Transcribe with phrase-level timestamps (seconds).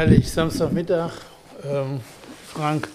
[0.00, 1.10] Herrlich, Samstagmittag.
[1.62, 2.00] Ähm,
[2.46, 2.88] Frank,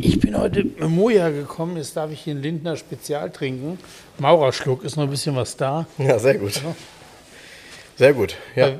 [0.00, 3.78] ich bin heute mit Moja gekommen, jetzt darf ich hier einen Lindner Spezial trinken.
[4.18, 5.86] Maurerschluck, ist noch ein bisschen was da.
[5.96, 6.60] Ja, sehr gut.
[7.96, 8.68] Sehr gut, ja.
[8.68, 8.78] Äh,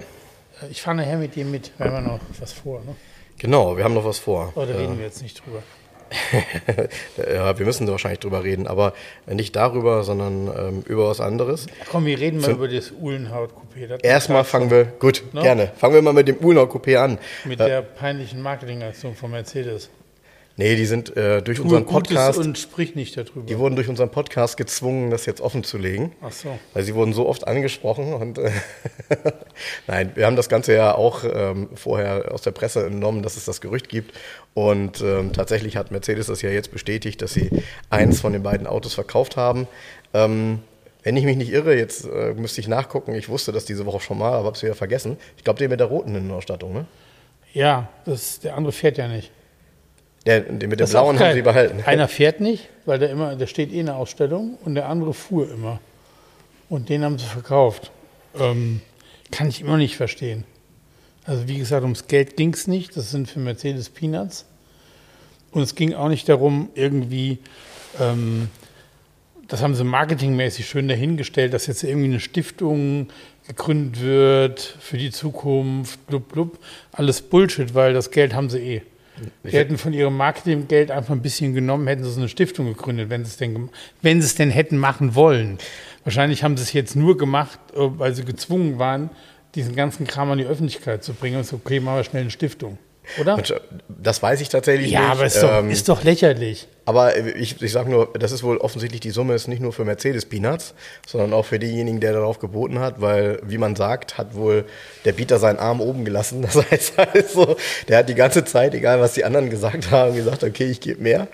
[0.70, 2.80] Ich fahre nachher mit dir mit, wir haben ja noch was vor.
[2.80, 2.94] Ne?
[3.38, 4.52] Genau, wir haben noch was vor.
[4.54, 5.62] Da reden wir jetzt nicht drüber.
[7.32, 8.92] ja, wir müssen da wahrscheinlich drüber reden, aber
[9.26, 11.66] nicht darüber, sondern ähm, über was anderes.
[11.90, 14.02] Komm, wir reden mal So- über das Uhlenhaut-Coupé.
[14.02, 15.42] Erstmal fangen wir, gut, No?
[15.42, 15.70] gerne.
[15.76, 17.18] Fangen wir mal mit dem Ulnau-Coupé an.
[17.44, 19.90] Mit Äh, der peinlichen Marketingaktion von Mercedes.
[20.60, 23.46] Nee, die sind äh, durch unseren Gutes Podcast, und sprich nicht darüber.
[23.46, 26.12] die wurden durch unseren Podcast gezwungen, das jetzt offen zu legen.
[26.20, 26.58] Ach so.
[26.74, 28.50] Weil sie wurden so oft angesprochen und äh,
[29.86, 33.46] nein, wir haben das Ganze ja auch ähm, vorher aus der Presse entnommen, dass es
[33.46, 34.14] das Gerücht gibt.
[34.52, 37.50] Und ähm, tatsächlich hat Mercedes das ja jetzt bestätigt, dass sie
[37.88, 39.66] eins von den beiden Autos verkauft haben.
[40.12, 40.60] Ähm,
[41.02, 44.00] wenn ich mich nicht irre, jetzt äh, müsste ich nachgucken, ich wusste das diese Woche
[44.00, 45.16] schon mal, aber habe es wieder vergessen.
[45.38, 46.86] Ich glaube, den mit der roten Innenausstattung, ne?
[47.52, 49.32] Ja, das, der andere fährt ja nicht.
[50.26, 51.82] Der, den mit der Das blauen haben sie behalten.
[51.84, 55.14] Einer fährt nicht, weil der immer, der steht eh in der Ausstellung und der andere
[55.14, 55.80] fuhr immer.
[56.68, 57.90] Und den haben sie verkauft.
[58.38, 58.80] Ähm,
[59.30, 60.44] kann ich immer nicht verstehen.
[61.24, 62.96] Also wie gesagt, ums Geld ging es nicht.
[62.96, 64.46] Das sind für Mercedes Peanuts.
[65.52, 67.38] Und es ging auch nicht darum, irgendwie,
[68.00, 68.48] ähm,
[69.48, 73.08] das haben sie marketingmäßig schön dahingestellt, dass jetzt irgendwie eine Stiftung
[73.48, 76.58] gegründet wird für die Zukunft, blub, blub.
[76.92, 78.82] Alles Bullshit, weil das Geld haben sie eh.
[79.44, 83.10] Die hätten von ihrem Marketinggeld einfach ein bisschen genommen, hätten sie so eine Stiftung gegründet,
[83.10, 83.68] wenn sie es denn,
[84.02, 85.58] wenn sie es denn hätten machen wollen.
[86.04, 89.10] Wahrscheinlich haben sie es jetzt nur gemacht, äh, weil sie gezwungen waren,
[89.54, 91.38] diesen ganzen Kram an die Öffentlichkeit zu bringen.
[91.38, 92.78] Und so, okay, machen wir schnell eine Stiftung.
[93.20, 93.36] Oder?
[93.36, 93.52] Mensch,
[93.88, 95.10] Das weiß ich tatsächlich Ja, nicht.
[95.10, 96.68] aber ist doch, Ähm, ist doch lächerlich.
[96.84, 99.84] Aber ich, ich sage nur, das ist wohl offensichtlich, die Summe ist nicht nur für
[99.84, 100.74] Mercedes Peanuts,
[101.06, 104.64] sondern auch für denjenigen, der darauf geboten hat, weil, wie man sagt, hat wohl
[105.04, 106.42] der Bieter seinen Arm oben gelassen.
[106.52, 107.56] Das heißt also,
[107.88, 111.02] der hat die ganze Zeit, egal was die anderen gesagt haben, gesagt, okay, ich gebe
[111.02, 111.28] mehr.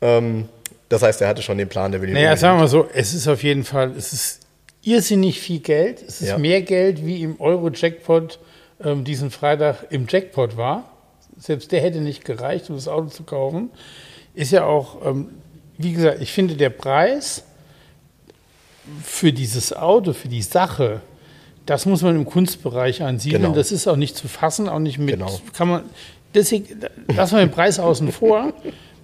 [0.00, 0.48] Ähm,
[0.88, 2.88] das heißt, er hatte schon den Plan, der will ihn Naja, sagen wir mal so,
[2.94, 4.40] es ist auf jeden Fall, es ist
[4.82, 6.00] irrsinnig viel Geld.
[6.06, 6.38] Es ist Ja.
[6.38, 8.38] mehr Geld, wie im Euro-Jackpot
[8.84, 10.84] ähm, diesen Freitag im Jackpot war.
[11.38, 13.70] Selbst der hätte nicht gereicht, um das Auto zu kaufen.
[14.34, 15.30] Ist ja auch, ähm,
[15.78, 17.44] wie gesagt, ich finde der Preis
[19.02, 21.00] für dieses Auto, für die Sache,
[21.66, 23.42] das muss man im Kunstbereich ansiedeln.
[23.42, 23.54] Genau.
[23.54, 25.40] Das ist auch nicht zu fassen, auch nicht mit, Genau.
[25.52, 25.82] kann man,
[26.34, 28.52] deswegen, lassen wir den Preis außen vor.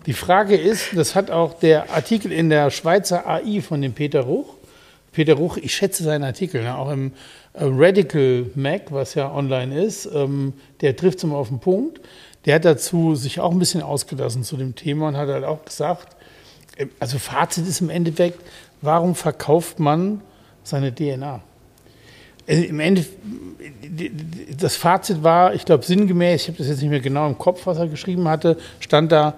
[0.06, 4.20] Die Frage ist, das hat auch der Artikel in der Schweizer AI von dem Peter
[4.20, 4.54] Ruch.
[5.12, 7.12] Peter Ruch, ich schätze seinen Artikel, ne, auch im
[7.54, 12.00] Radical Mac, was ja online ist, ähm, der trifft es immer auf den Punkt.
[12.46, 15.64] Der hat dazu sich auch ein bisschen ausgelassen zu dem Thema und hat halt auch
[15.64, 16.16] gesagt,
[16.76, 18.40] äh, also Fazit ist im Endeffekt,
[18.80, 20.22] warum verkauft man
[20.64, 21.42] seine DNA?
[22.46, 23.04] Äh, Im Ende,
[24.58, 27.66] das Fazit war, ich glaube sinngemäß, ich habe das jetzt nicht mehr genau im Kopf,
[27.66, 29.34] was er geschrieben hatte, stand da,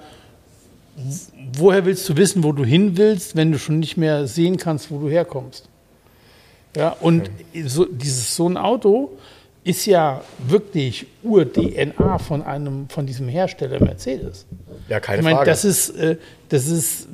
[1.55, 4.93] woher willst du wissen, wo du hin willst, wenn du schon nicht mehr sehen kannst,
[4.93, 5.69] wo du herkommst?
[6.77, 7.31] Ja, und
[7.65, 9.13] so, dieses, so ein Auto
[9.65, 14.47] ist ja wirklich Ur-DNA von einem, von diesem Hersteller Mercedes.
[14.89, 15.51] Ja, keine ich meine, Frage.
[15.51, 16.17] das ist, äh,
[16.51, 17.09] das ist,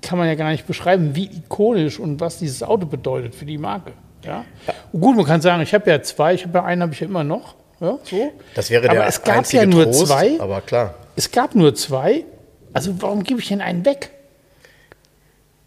[0.00, 3.58] kann man ja gar nicht beschreiben, wie ikonisch und was dieses Auto bedeutet für die
[3.58, 3.92] Marke.
[4.24, 4.44] Ja?
[4.92, 7.00] Und gut, man kann sagen, ich habe ja zwei, ich habe ja einen, habe ich
[7.00, 7.54] ja immer noch.
[7.80, 8.32] Ja, so.
[8.54, 10.38] das wäre aber der es gab einzige ja nur Trost, zwei.
[10.38, 10.94] aber klar.
[11.16, 12.24] Es gab nur zwei.
[12.72, 14.10] Also warum gebe ich denn einen weg?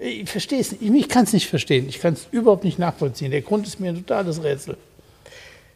[0.05, 0.81] Ich verstehe es nicht.
[0.83, 1.87] Ich kann es nicht verstehen.
[1.87, 3.31] Ich kann es überhaupt nicht nachvollziehen.
[3.31, 4.75] Der Grund ist mir ein totales Rätsel.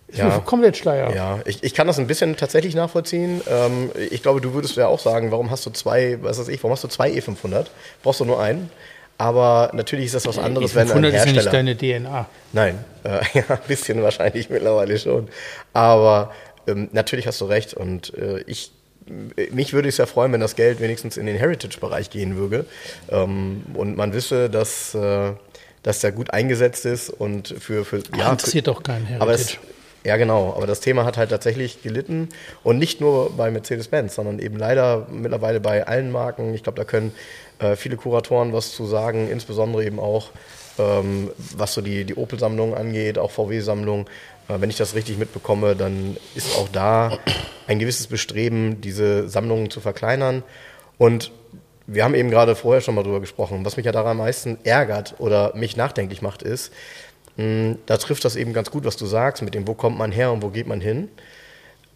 [0.09, 0.39] Ist Ja.
[0.39, 1.13] komplett Schleier.
[1.15, 3.41] Ja, ich, ich kann das ein bisschen tatsächlich nachvollziehen.
[3.49, 6.61] Ähm, ich glaube, du würdest ja auch sagen, warum hast du zwei, was weiß ich,
[6.63, 7.67] warum hast du zwei E500?
[8.03, 8.69] Brauchst du nur einen?
[9.17, 11.63] Aber natürlich ist das was anderes, wenn ein 500 ist ja Hersteller...
[11.63, 12.29] nicht deine DNA.
[12.53, 15.27] Nein, äh, ja, ein bisschen wahrscheinlich mittlerweile schon.
[15.73, 16.31] Aber
[16.67, 18.71] ähm, natürlich hast du recht und äh, ich
[19.51, 22.65] mich würde es ja freuen, wenn das Geld wenigstens in den Heritage-Bereich gehen würde
[23.09, 25.31] ähm, und man wisse, dass, äh,
[25.83, 29.67] dass der gut eingesetzt ist und für, für Ja, interessiert doch keinen aber es, Heritage.
[30.03, 30.53] ja, genau.
[30.55, 32.29] Aber das Thema hat halt tatsächlich gelitten.
[32.63, 36.53] Und nicht nur bei Mercedes-Benz, sondern eben leider mittlerweile bei allen Marken.
[36.53, 37.13] Ich glaube, da können
[37.59, 40.31] äh, viele Kuratoren was zu sagen, insbesondere eben auch,
[40.77, 44.07] ähm, was so die, die Opel-Sammlung angeht, auch VW-Sammlung.
[44.47, 47.17] Wenn ich das richtig mitbekomme, dann ist auch da
[47.67, 50.43] ein gewisses Bestreben, diese Sammlungen zu verkleinern.
[50.97, 51.31] Und
[51.85, 53.65] wir haben eben gerade vorher schon mal drüber gesprochen.
[53.65, 56.71] Was mich ja daran am meisten ärgert oder mich nachdenklich macht, ist,
[57.35, 60.11] mh, da trifft das eben ganz gut, was du sagst, mit dem, wo kommt man
[60.11, 61.09] her und wo geht man hin.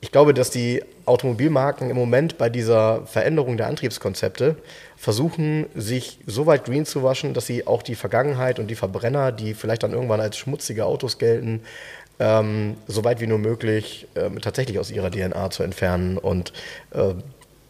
[0.03, 4.55] Ich glaube, dass die Automobilmarken im Moment bei dieser Veränderung der Antriebskonzepte
[4.97, 9.31] versuchen, sich so weit green zu waschen, dass sie auch die Vergangenheit und die Verbrenner,
[9.31, 11.61] die vielleicht dann irgendwann als schmutzige Autos gelten,
[12.21, 16.19] ähm, so weit wie nur möglich äh, tatsächlich aus ihrer DNA zu entfernen.
[16.19, 16.53] Und
[16.91, 17.15] äh,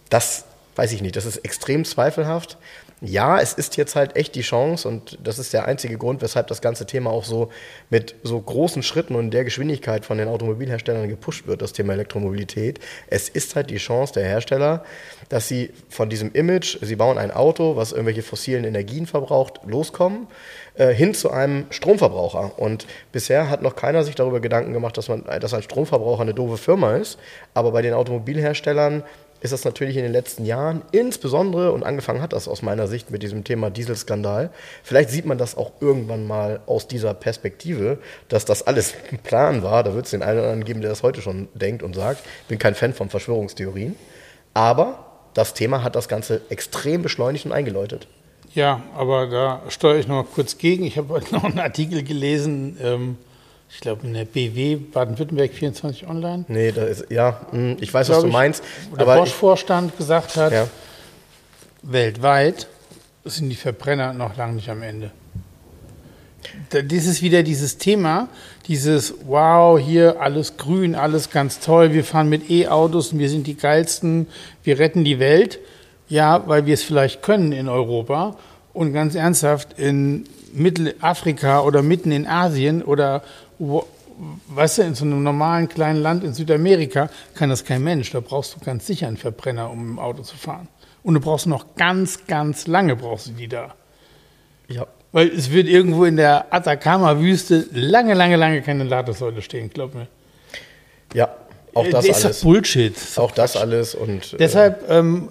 [0.09, 0.44] das
[0.75, 2.57] weiß ich nicht, das ist extrem zweifelhaft.
[3.03, 6.45] Ja, es ist jetzt halt echt die Chance und das ist der einzige Grund, weshalb
[6.48, 7.50] das ganze Thema auch so
[7.89, 12.80] mit so großen Schritten und der Geschwindigkeit von den Automobilherstellern gepusht wird, das Thema Elektromobilität.
[13.07, 14.83] Es ist halt die Chance der Hersteller,
[15.30, 20.27] dass sie von diesem Image, sie bauen ein Auto, was irgendwelche fossilen Energien verbraucht, loskommen,
[20.75, 22.57] äh, hin zu einem Stromverbraucher.
[22.57, 26.33] Und bisher hat noch keiner sich darüber Gedanken gemacht, dass, man, dass ein Stromverbraucher eine
[26.33, 27.19] doofe Firma ist.
[27.53, 29.03] Aber bei den Automobilherstellern
[29.41, 33.09] ist das natürlich in den letzten Jahren, insbesondere, und angefangen hat das aus meiner Sicht
[33.09, 34.51] mit diesem Thema Dieselskandal,
[34.83, 37.97] vielleicht sieht man das auch irgendwann mal aus dieser Perspektive,
[38.29, 39.83] dass das alles ein Plan war.
[39.83, 42.21] Da wird es den einen oder anderen geben, der das heute schon denkt und sagt.
[42.44, 43.95] Ich bin kein Fan von Verschwörungstheorien.
[44.53, 48.07] Aber das Thema hat das Ganze extrem beschleunigt und eingeläutet.
[48.53, 50.83] Ja, aber da steuere ich noch mal kurz gegen.
[50.83, 53.18] Ich habe heute noch einen Artikel gelesen, ähm,
[53.74, 56.44] ich glaube in der BW Baden-Württemberg 24 Online.
[56.50, 58.63] Nee, da ist, ja, hm, ich weiß, was du meinst.
[58.89, 60.68] Wo der Bosch-Vorstand gesagt hat, ja.
[61.81, 62.68] weltweit
[63.24, 65.12] sind die Verbrenner noch lange nicht am Ende.
[66.69, 68.27] Das ist wieder dieses Thema,
[68.68, 73.47] dieses Wow, hier alles grün, alles ganz toll, wir fahren mit E-Autos und wir sind
[73.47, 74.27] die geilsten,
[74.63, 75.59] wir retten die Welt.
[76.11, 78.35] Ja, weil wir es vielleicht können in Europa
[78.73, 83.23] und ganz ernsthaft in Mittelafrika oder mitten in Asien oder
[84.49, 88.11] weißt du, in so einem normalen kleinen Land in Südamerika kann das kein Mensch.
[88.11, 90.67] Da brauchst du ganz sicher einen Verbrenner, um im Auto zu fahren.
[91.01, 93.73] Und du brauchst noch ganz, ganz lange brauchst du die da.
[94.67, 94.87] Ja.
[95.13, 100.07] Weil es wird irgendwo in der Atacama-Wüste lange, lange, lange keine Ladesäule stehen, glaub mir.
[101.13, 101.29] Ja,
[101.73, 102.41] auch das, das ist alles.
[102.41, 102.95] Bullshit.
[102.95, 103.95] Ist auch das alles.
[103.95, 105.29] Und, äh, Deshalb, ähm,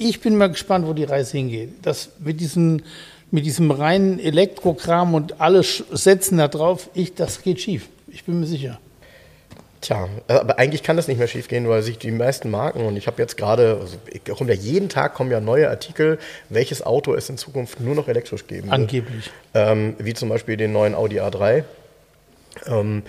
[0.00, 1.70] ich bin mal gespannt, wo die Reise hingeht.
[1.82, 2.82] Das mit diesen
[3.30, 7.88] mit diesem reinen Elektrokram und alle setzen da drauf, ich, das geht schief.
[8.08, 8.78] Ich bin mir sicher.
[9.80, 12.96] Tja, aber eigentlich kann das nicht mehr schief gehen, weil sich die meisten Marken, und
[12.96, 13.96] ich habe jetzt gerade, also
[14.34, 16.18] kommt ja jeden Tag kommen ja neue Artikel,
[16.50, 18.74] welches Auto es in Zukunft nur noch elektrisch geben wird.
[18.74, 19.30] Angeblich.
[19.54, 21.64] Ähm, wie zum Beispiel den neuen Audi A3.
[22.66, 23.04] Ähm,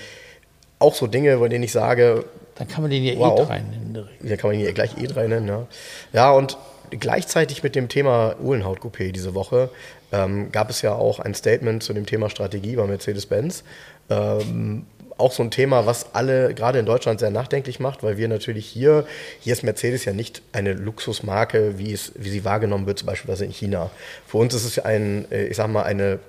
[0.80, 2.24] auch so Dinge, bei denen ich sage.
[2.56, 4.08] Dann kann man den ja wow, E3 nennen.
[4.24, 5.68] Ja, kann man den ja gleich E3 nennen, ja.
[6.14, 6.58] Ja, und
[6.92, 9.70] gleichzeitig mit dem Thema Uhlenhaut-Coupé diese Woche
[10.12, 13.64] ähm, gab es ja auch ein Statement zu dem Thema Strategie bei Mercedes-Benz.
[14.10, 14.86] Ähm,
[15.22, 18.66] auch so ein Thema, was alle gerade in Deutschland sehr nachdenklich macht, weil wir natürlich
[18.66, 19.06] hier,
[19.40, 23.34] hier ist Mercedes ja nicht eine Luxusmarke, wie, es, wie sie wahrgenommen wird, zum Beispiel
[23.42, 23.92] in China.
[24.28, 26.20] Für uns ist es ein, äh, ich sag mal, eine,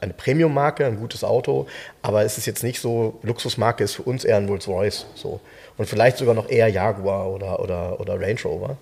[0.00, 1.66] eine Premium-Marke, ein gutes Auto,
[2.02, 5.06] aber es ist jetzt nicht so, Luxusmarke ist für uns eher ein Rolls-Royce.
[5.14, 5.40] So.
[5.76, 8.76] Und vielleicht sogar noch eher Jaguar oder, oder, oder Range Rover.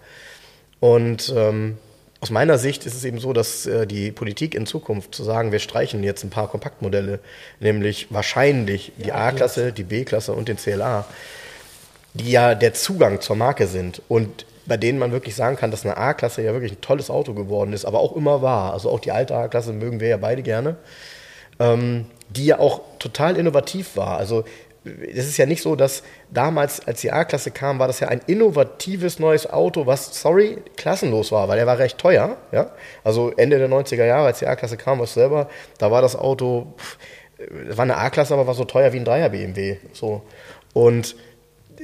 [0.81, 1.79] Und ähm,
[2.21, 5.53] aus meiner Sicht ist es eben so, dass äh, die Politik in Zukunft zu sagen,
[5.53, 7.21] wir streichen jetzt ein paar Kompaktmodelle,
[7.61, 11.05] nämlich wahrscheinlich die A-Klasse, die B-Klasse und den CLA,
[12.15, 15.85] die ja der Zugang zur Marke sind und bei denen man wirklich sagen kann, dass
[15.85, 18.75] eine A-Klasse ja wirklich ein tolles Auto geworden ist, aber auch immer war.
[18.75, 20.77] Also auch die alte A-Klasse mögen wir ja beide gerne,
[21.59, 24.19] ähm, die ja auch total innovativ war.
[24.19, 24.45] Also
[25.15, 28.21] es ist ja nicht so, dass damals, als die A-Klasse kam, war das ja ein
[28.27, 32.37] innovatives neues Auto, was, sorry, klassenlos war, weil er war recht teuer.
[32.53, 32.71] Ja?
[33.05, 36.75] Also Ende der 90er Jahre, als die A-Klasse kam, was selber, da war das Auto,
[37.67, 39.77] das war eine A-Klasse, aber war so teuer wie ein Dreier BMW.
[39.93, 40.23] So.
[40.73, 41.17] Und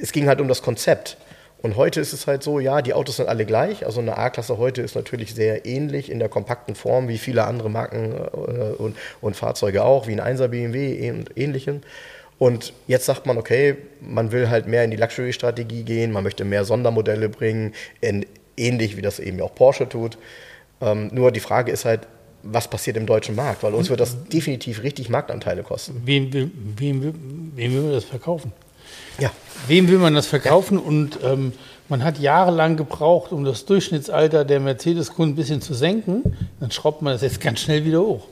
[0.01, 1.17] es ging halt um das Konzept.
[1.65, 3.87] Und heute ist es halt so, ja, die Autos sind alle gleich.
[3.87, 7.71] Also eine A-Klasse heute ist natürlich sehr ähnlich in der kompakten Form wie viele andere
[7.71, 11.81] Marken äh, und, und Fahrzeuge auch, wie ein 1er BMW und ähnlichem.
[12.37, 16.43] Und jetzt sagt man, okay, man will halt mehr in die Luxury-Strategie gehen, man möchte
[16.43, 18.25] mehr Sondermodelle bringen, in,
[18.57, 20.17] ähnlich wie das eben auch Porsche tut.
[20.81, 22.01] Ähm, nur die Frage ist halt,
[22.43, 23.63] was passiert im deutschen Markt?
[23.63, 26.01] Weil uns wird das definitiv richtig Marktanteile kosten.
[26.05, 27.13] Wem will, wem will,
[27.55, 28.51] wem will man das verkaufen?
[29.19, 29.31] Ja.
[29.67, 30.77] Wem will man das verkaufen?
[30.77, 30.83] Ja.
[30.83, 31.53] Und ähm,
[31.89, 36.35] man hat jahrelang gebraucht, um das Durchschnittsalter der Mercedes-Kunden ein bisschen zu senken.
[36.59, 38.27] Dann schraubt man das jetzt ganz schnell wieder hoch.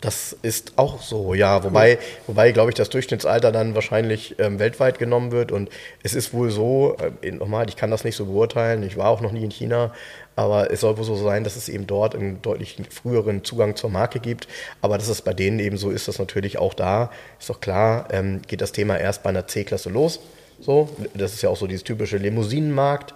[0.00, 1.64] Das ist auch so, ja.
[1.64, 5.50] Wobei, wobei glaube ich, das Durchschnittsalter dann wahrscheinlich ähm, weltweit genommen wird.
[5.50, 5.70] Und
[6.04, 9.20] es ist wohl so, äh, nochmal, ich kann das nicht so beurteilen, ich war auch
[9.20, 9.92] noch nie in China,
[10.36, 13.90] aber es soll wohl so sein, dass es eben dort einen deutlich früheren Zugang zur
[13.90, 14.46] Marke gibt.
[14.80, 18.06] Aber dass es bei denen eben so ist, dass natürlich auch da, ist doch klar,
[18.12, 20.20] ähm, geht das Thema erst bei einer C-Klasse los.
[20.60, 23.14] So, das ist ja auch so dieses typische Limousinenmarkt.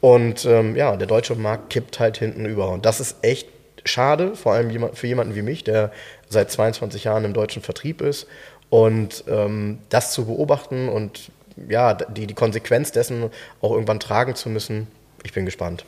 [0.00, 2.70] Und ähm, ja, der deutsche Markt kippt halt hinten über.
[2.70, 3.46] Und das ist echt
[3.84, 5.92] schade, vor allem für jemanden wie mich, der
[6.28, 8.26] seit 22 Jahren im deutschen Vertrieb ist.
[8.68, 11.30] Und ähm, das zu beobachten und
[11.68, 14.86] ja, die, die Konsequenz dessen auch irgendwann tragen zu müssen,
[15.24, 15.84] ich bin gespannt.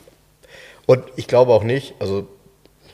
[0.85, 2.27] Und ich glaube auch nicht, also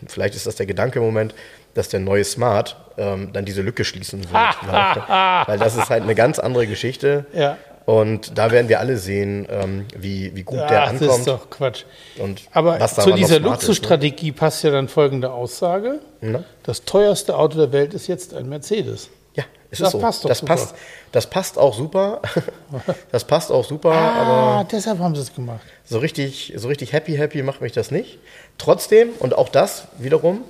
[0.08, 1.34] vielleicht ist das der Gedanke im Moment,
[1.74, 4.32] dass der neue Smart ähm, dann diese Lücke schließen wird.
[4.68, 7.25] weil, weil, das ist halt eine ganz andere Geschichte.
[7.34, 7.58] Ja.
[7.89, 11.10] Und da werden wir alle sehen, ähm, wie, wie gut Ach, der ankommt.
[11.10, 11.86] Das ist doch Quatsch.
[12.19, 14.39] Und Aber zu dieser Luxusstrategie ist, ne?
[14.39, 15.98] passt ja dann folgende Aussage.
[16.22, 16.43] Na?
[16.62, 19.10] Das teuerste Auto der Welt ist jetzt ein Mercedes.
[19.34, 19.98] Ja, ist das so.
[19.98, 20.53] passt doch das super.
[20.53, 20.75] Passt,
[21.12, 22.22] das passt auch super.
[23.12, 23.91] das passt auch super.
[23.91, 25.62] Ah, aber deshalb haben sie es gemacht.
[25.84, 28.19] So richtig, so richtig happy, happy macht mich das nicht.
[28.60, 30.43] Trotzdem, und auch das wiederum,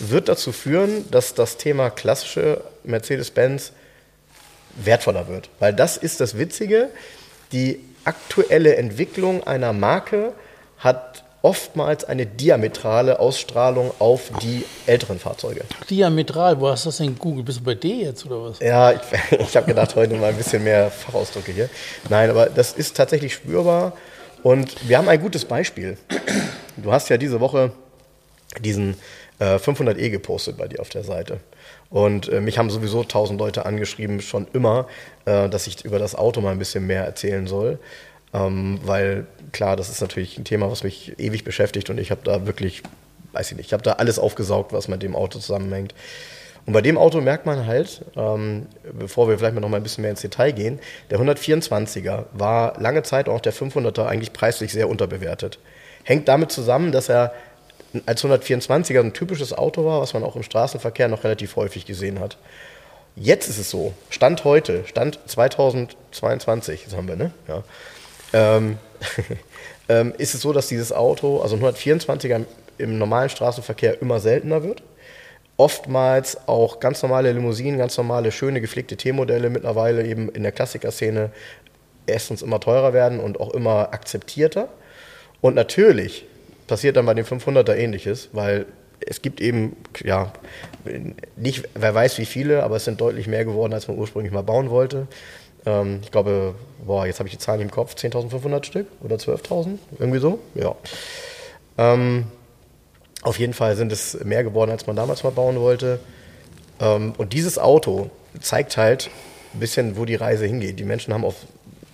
[0.00, 3.74] wird dazu führen, dass das Thema klassische Mercedes-Benz
[4.76, 5.48] wertvoller wird.
[5.58, 6.90] Weil das ist das Witzige,
[7.52, 10.32] die aktuelle Entwicklung einer Marke
[10.78, 15.62] hat oftmals eine diametrale Ausstrahlung auf die älteren Fahrzeuge.
[15.88, 17.44] Diametral, wo hast du das denn Google?
[17.44, 18.60] Bist du bei D jetzt oder was?
[18.60, 19.00] Ja, ich,
[19.38, 21.70] ich habe gedacht, heute mal ein bisschen mehr Fachausdrücke hier.
[22.08, 23.94] Nein, aber das ist tatsächlich spürbar
[24.42, 25.96] und wir haben ein gutes Beispiel.
[26.76, 27.72] Du hast ja diese Woche
[28.58, 28.96] diesen
[29.40, 31.40] äh, 500e gepostet bei dir auf der Seite.
[31.88, 34.86] Und äh, mich haben sowieso tausend Leute angeschrieben, schon immer,
[35.24, 37.78] äh, dass ich über das Auto mal ein bisschen mehr erzählen soll.
[38.32, 42.20] Ähm, weil klar, das ist natürlich ein Thema, was mich ewig beschäftigt und ich habe
[42.22, 42.84] da wirklich,
[43.32, 45.94] weiß ich nicht, ich habe da alles aufgesaugt, was mit dem Auto zusammenhängt.
[46.66, 49.82] Und bei dem Auto merkt man halt, ähm, bevor wir vielleicht mal noch mal ein
[49.82, 50.78] bisschen mehr ins Detail gehen,
[51.10, 55.58] der 124er war lange Zeit auch der 500er eigentlich preislich sehr unterbewertet.
[56.04, 57.32] Hängt damit zusammen, dass er
[58.06, 62.20] als 124er ein typisches Auto war, was man auch im Straßenverkehr noch relativ häufig gesehen
[62.20, 62.36] hat.
[63.16, 67.32] Jetzt ist es so, Stand heute, Stand 2022, das haben wir, ne?
[67.48, 67.64] Ja.
[68.32, 68.78] Ähm,
[69.88, 72.44] ähm, ist es so, dass dieses Auto, also 124er
[72.78, 74.82] im normalen Straßenverkehr immer seltener wird.
[75.56, 81.30] Oftmals auch ganz normale Limousinen, ganz normale, schöne, gepflegte T-Modelle mittlerweile eben in der Klassikerszene
[82.06, 84.68] erstens immer teurer werden und auch immer akzeptierter.
[85.42, 86.24] Und natürlich
[86.70, 88.64] passiert dann bei den 500er ähnliches, weil
[89.00, 90.32] es gibt eben, ja,
[91.36, 94.42] nicht, wer weiß wie viele, aber es sind deutlich mehr geworden, als man ursprünglich mal
[94.42, 95.08] bauen wollte.
[95.66, 96.54] Ähm, ich glaube,
[96.86, 100.76] boah, jetzt habe ich die Zahlen im Kopf, 10.500 Stück oder 12.000, irgendwie so, ja.
[101.76, 102.26] Ähm,
[103.22, 105.98] auf jeden Fall sind es mehr geworden, als man damals mal bauen wollte.
[106.78, 108.10] Ähm, und dieses Auto
[108.40, 109.10] zeigt halt
[109.54, 110.78] ein bisschen, wo die Reise hingeht.
[110.78, 111.34] Die Menschen haben auf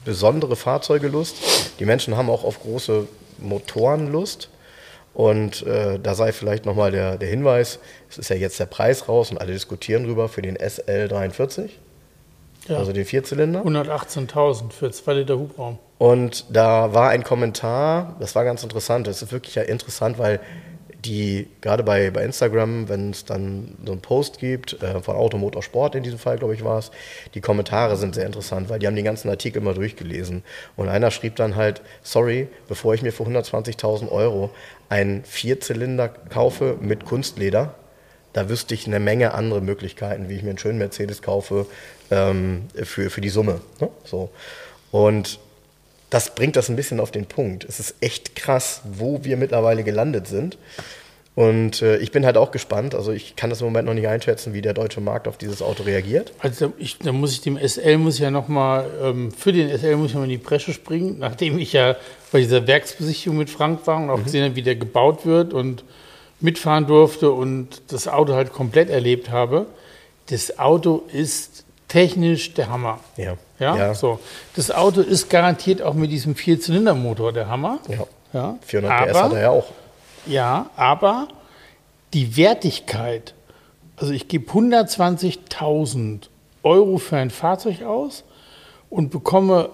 [0.04, 1.36] besondere Fahrzeuge Lust,
[1.80, 4.50] die Menschen haben auch auf große Motoren Lust.
[5.16, 7.78] Und äh, da sei vielleicht nochmal der, der Hinweis,
[8.10, 11.70] es ist ja jetzt der Preis raus und alle diskutieren drüber für den SL43,
[12.68, 12.76] ja.
[12.76, 13.62] also den Vierzylinder.
[13.62, 15.78] 118.000 für 2 Liter Hubraum.
[15.96, 20.38] Und da war ein Kommentar, das war ganz interessant, das ist wirklich ja interessant, weil
[21.06, 25.62] die gerade bei, bei Instagram, wenn es dann so einen Post gibt, äh, von Automotor
[25.62, 26.90] Sport in diesem Fall, glaube ich, war es,
[27.34, 30.42] die Kommentare sind sehr interessant, weil die haben den ganzen Artikel mal durchgelesen.
[30.76, 34.50] Und einer schrieb dann halt, sorry, bevor ich mir für 120.000 Euro
[34.88, 37.74] einen Vierzylinder kaufe mit Kunstleder,
[38.32, 41.66] da wüsste ich eine Menge andere Möglichkeiten, wie ich mir einen schönen Mercedes kaufe
[42.10, 43.62] ähm, für, für die Summe.
[43.80, 43.88] Ne?
[44.04, 44.30] So.
[44.90, 45.40] Und
[46.10, 47.64] das bringt das ein bisschen auf den Punkt.
[47.64, 50.58] Es ist echt krass, wo wir mittlerweile gelandet sind.
[51.36, 52.94] Und äh, ich bin halt auch gespannt.
[52.94, 55.60] Also ich kann das im Moment noch nicht einschätzen, wie der deutsche Markt auf dieses
[55.60, 56.32] Auto reagiert.
[56.38, 59.96] Also ich, da muss ich dem SL muss ja noch mal ähm, für den SL
[59.96, 61.96] muss ich mal in die Bresche springen, nachdem ich ja
[62.32, 64.24] bei dieser Werksbesichtigung mit Frank war und auch mhm.
[64.24, 65.84] gesehen habe, wie der gebaut wird und
[66.40, 69.66] mitfahren durfte und das Auto halt komplett erlebt habe.
[70.30, 73.00] Das Auto ist technisch der Hammer.
[73.18, 73.36] Ja.
[73.58, 73.94] Ja, ja.
[73.94, 74.20] so.
[74.54, 77.78] Das Auto ist garantiert auch mit diesem Vierzylindermotor der Hammer.
[77.88, 78.06] Ja.
[78.32, 78.58] ja.
[78.62, 79.66] 400 aber, PS hat er ja auch.
[80.26, 81.28] Ja, aber
[82.12, 83.34] die Wertigkeit,
[83.96, 86.28] also ich gebe 120.000
[86.62, 88.24] Euro für ein Fahrzeug aus
[88.90, 89.70] und bekomme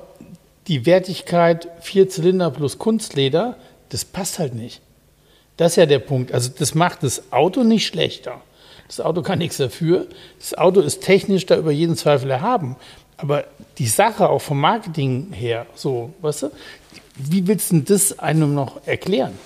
[0.68, 3.56] die Wertigkeit vier Zylinder plus Kunstleder,
[3.88, 4.80] das passt halt nicht.
[5.56, 6.32] Das ist ja der Punkt.
[6.32, 8.40] Also das macht das Auto nicht schlechter.
[8.88, 10.06] Das Auto kann nichts dafür.
[10.38, 12.76] Das Auto ist technisch da über jeden Zweifel erhaben.
[13.16, 13.44] Aber
[13.78, 16.50] die Sache auch vom Marketing her, so, weißt du,
[17.16, 19.38] wie willst du das einem noch erklären?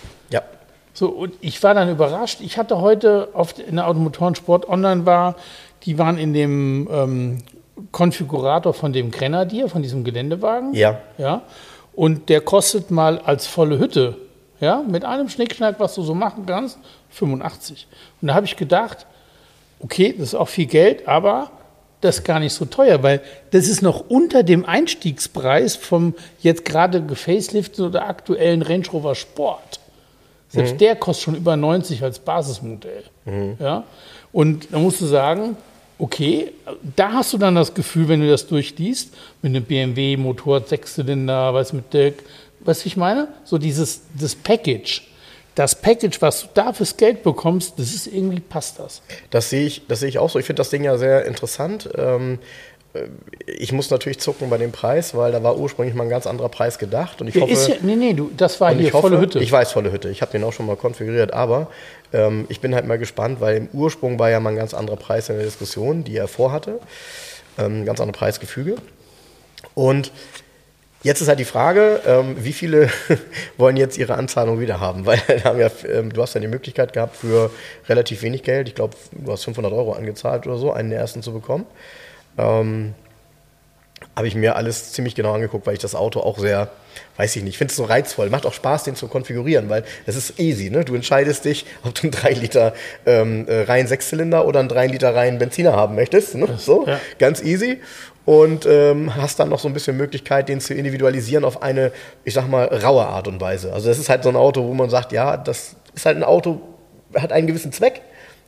[0.96, 2.40] So, und ich war dann überrascht.
[2.40, 5.36] Ich hatte heute auf, in der Automotorensport online war,
[5.82, 7.38] die waren in dem ähm,
[7.92, 10.72] Konfigurator von dem Grenadier, von diesem Geländewagen.
[10.72, 10.98] Ja.
[11.18, 11.42] Ja.
[11.94, 14.16] Und der kostet mal als volle Hütte,
[14.58, 16.78] ja, mit einem Schnickschnack, was du so machen kannst,
[17.10, 17.86] 85.
[18.22, 19.06] Und da habe ich gedacht,
[19.80, 21.50] okay, das ist auch viel Geld, aber
[22.00, 26.64] das ist gar nicht so teuer, weil das ist noch unter dem Einstiegspreis vom jetzt
[26.64, 29.80] gerade gefacelifteten oder aktuellen Range Rover Sport.
[30.56, 30.78] Selbst Mhm.
[30.78, 33.04] der kostet schon über 90 als Basismodell.
[33.60, 33.84] Ja?
[34.32, 35.56] Und da musst du sagen,
[35.98, 36.52] okay,
[36.96, 41.72] da hast du dann das Gefühl, wenn du das durchliest, mit einem BMW-Motor, Sechszylinder, was
[41.72, 42.12] mit der,
[42.60, 43.28] was ich meine?
[43.44, 45.02] So dieses das Package.
[45.54, 49.00] Das Package, was du da fürs Geld bekommst, das ist irgendwie, passt das.
[49.30, 50.38] Das sehe ich, das sehe ich auch so.
[50.38, 51.88] Ich finde das Ding ja sehr interessant.
[51.96, 52.38] Ähm, äh,
[53.46, 56.48] ich muss natürlich zucken bei dem Preis, weil da war ursprünglich mal ein ganz anderer
[56.48, 57.20] Preis gedacht.
[57.20, 59.38] Und ich Der hoffe, ist ja, nee, nee, du, das war hier hoffe, volle Hütte.
[59.38, 60.08] Ich weiß, volle Hütte.
[60.08, 61.68] Ich habe den auch schon mal konfiguriert, aber
[62.12, 64.96] ähm, ich bin halt mal gespannt, weil im Ursprung war ja mal ein ganz anderer
[64.96, 66.80] Preis in der Diskussion, die er vorhatte.
[67.58, 68.76] Ähm, ganz andere Preisgefüge.
[69.74, 70.12] Und
[71.02, 72.90] jetzt ist halt die Frage, ähm, wie viele
[73.56, 75.06] wollen jetzt ihre Anzahlung wieder haben?
[75.06, 77.50] Weil ja, ähm, du hast ja die Möglichkeit gehabt, für
[77.88, 81.22] relativ wenig Geld, ich glaube, du hast 500 Euro angezahlt oder so, einen der ersten
[81.22, 81.66] zu bekommen.
[82.38, 82.94] Ähm,
[84.14, 86.70] habe ich mir alles ziemlich genau angeguckt, weil ich das Auto auch sehr,
[87.18, 88.30] weiß ich nicht, finde es so reizvoll.
[88.30, 90.70] Macht auch Spaß, den zu konfigurieren, weil es ist easy.
[90.70, 90.84] Ne?
[90.84, 92.74] Du entscheidest dich, ob du einen 3 Liter
[93.04, 96.34] ähm, äh, rein Sechszylinder oder einen 3 Liter rein Benziner haben möchtest.
[96.34, 96.48] Ne?
[96.58, 96.98] So, ja.
[97.18, 97.80] ganz easy.
[98.24, 101.92] Und ähm, hast dann noch so ein bisschen Möglichkeit, den zu individualisieren auf eine,
[102.24, 103.72] ich sag mal, raue Art und Weise.
[103.72, 106.24] Also das ist halt so ein Auto, wo man sagt, ja, das ist halt ein
[106.24, 106.60] Auto,
[107.14, 108.00] hat einen gewissen Zweck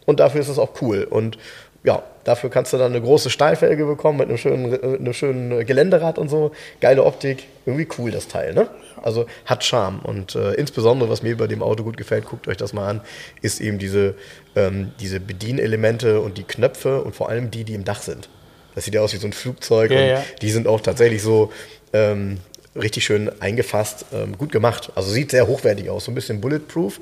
[0.04, 1.04] und dafür ist es auch cool.
[1.04, 1.38] Und
[1.84, 5.64] ja, dafür kannst du dann eine große Stahlfelge bekommen mit einem schönen, äh, einem schönen
[5.64, 6.52] Geländerad und so.
[6.80, 8.68] Geile Optik, irgendwie cool das Teil, ne?
[9.00, 10.00] Also hat Charme.
[10.00, 13.00] Und äh, insbesondere, was mir bei dem Auto gut gefällt, guckt euch das mal an,
[13.42, 14.14] ist eben diese,
[14.56, 18.28] ähm, diese Bedienelemente und die Knöpfe und vor allem die, die im Dach sind.
[18.74, 20.24] Das sieht ja aus wie so ein Flugzeug Ja, und ja.
[20.42, 21.52] die sind auch tatsächlich so
[21.92, 22.38] ähm,
[22.76, 24.92] richtig schön eingefasst, ähm, gut gemacht.
[24.94, 27.00] Also sieht sehr hochwertig aus, so ein bisschen bulletproof.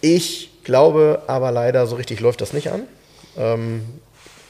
[0.00, 2.82] Ich glaube aber leider, so richtig läuft das nicht an.
[3.38, 3.82] Ähm,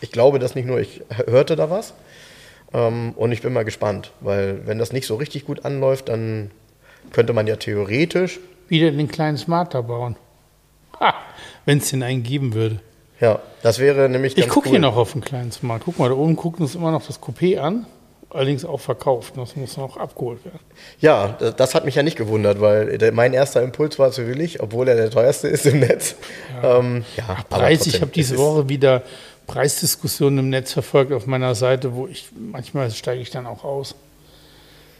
[0.01, 1.95] ich glaube das nicht nur, ich hörte da was.
[2.73, 6.51] Ähm, und ich bin mal gespannt, weil wenn das nicht so richtig gut anläuft, dann
[7.13, 10.17] könnte man ja theoretisch, Wieder den kleinen Smarter bauen.
[10.99, 11.15] Ha,
[11.65, 12.81] wenn es den einen geben würde.
[13.21, 14.73] ja, das wäre nämlich Ich gucke cool.
[14.73, 15.83] hier noch auf den kleinen Smart.
[15.85, 17.87] Guck mal, da oben guckt uns immer noch das Coupé an.
[18.29, 19.35] Allerdings auch verkauft.
[19.37, 20.59] Das muss noch abgeholt werden.
[20.99, 24.89] Ja, das, hat mich ja nicht gewundert, weil mein erster Impuls war zu willig, obwohl
[24.89, 26.17] er der teuerste ist im Netz.
[26.61, 29.05] Ja, ähm, ja Preis, ich habe diese Woche wieder
[29.47, 33.95] Preisdiskussionen im Netz verfolgt auf meiner Seite, wo ich manchmal steige ich dann auch aus.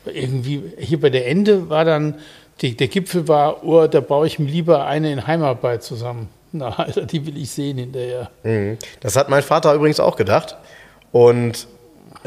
[0.05, 2.15] Irgendwie, hier bei der Ende war dann,
[2.61, 6.29] die, der Gipfel war, oh, da baue ich mir lieber eine in Heimarbeit zusammen.
[6.53, 8.31] Na, Alter, die will ich sehen hinterher.
[8.45, 8.79] Mhm.
[9.01, 10.57] Das hat mein Vater übrigens auch gedacht.
[11.13, 11.67] Und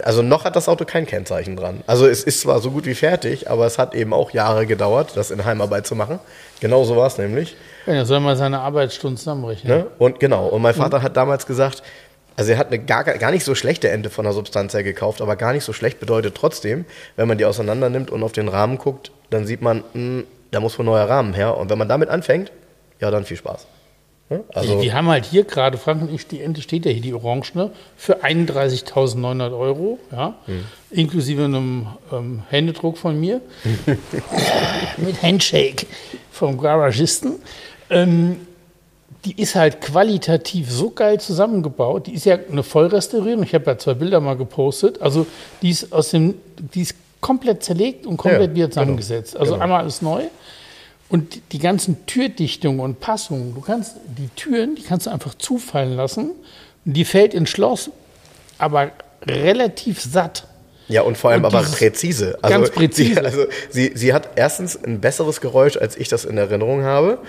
[0.03, 1.83] also noch hat das Auto kein Kennzeichen dran.
[1.87, 5.11] Also es ist zwar so gut wie fertig, aber es hat eben auch Jahre gedauert,
[5.15, 6.19] das in Heimarbeit zu machen.
[6.59, 7.55] Genau so war es nämlich.
[7.85, 9.79] Ja, da soll man seine Arbeitsstunden zusammenrechnen.
[9.79, 9.87] Ne?
[9.97, 11.83] Und genau, und mein Vater hat damals gesagt,
[12.39, 15.21] also er hat eine gar, gar nicht so schlechte Ente von der Substanz her gekauft,
[15.21, 16.85] aber gar nicht so schlecht bedeutet trotzdem,
[17.17, 20.61] wenn man die auseinander nimmt und auf den Rahmen guckt, dann sieht man, mh, da
[20.61, 21.57] muss wohl ein neuer Rahmen her.
[21.57, 22.53] Und wenn man damit anfängt,
[23.01, 23.67] ja, dann viel Spaß.
[24.53, 27.01] Also, Die, die haben halt hier gerade, Frank und ich, die Ente steht ja hier,
[27.01, 30.35] die Orangene, für 31.900 Euro, ja,
[30.91, 33.41] inklusive einem ähm, Händedruck von mir,
[34.97, 35.87] mit Handshake
[36.31, 37.41] vom Garagisten.
[37.89, 38.47] Ähm,
[39.25, 42.07] die ist halt qualitativ so geil zusammengebaut.
[42.07, 43.43] Die ist ja eine Vollrestaurierung.
[43.43, 45.01] Ich habe ja zwei Bilder mal gepostet.
[45.01, 45.25] Also
[45.61, 46.35] die ist aus dem,
[46.73, 48.73] die ist komplett zerlegt und komplett Ja, wieder genau.
[48.81, 49.35] zusammengesetzt.
[49.35, 49.63] Also Genau.
[49.63, 50.23] einmal alles neu.
[51.09, 55.95] Und die ganzen Türdichtungen und Passungen, du kannst die Türen, die kannst du einfach zufallen
[55.95, 56.31] lassen.
[56.85, 57.89] Die fällt ins Schloss,
[58.57, 58.91] aber
[59.27, 60.45] relativ satt.
[60.87, 62.37] ja, und vor allem und aber präzise.
[62.41, 63.13] ganz präzise.
[63.15, 67.19] Sie, also sie, sie hat erstens ein besseres Geräusch, als ich das in Erinnerung habe.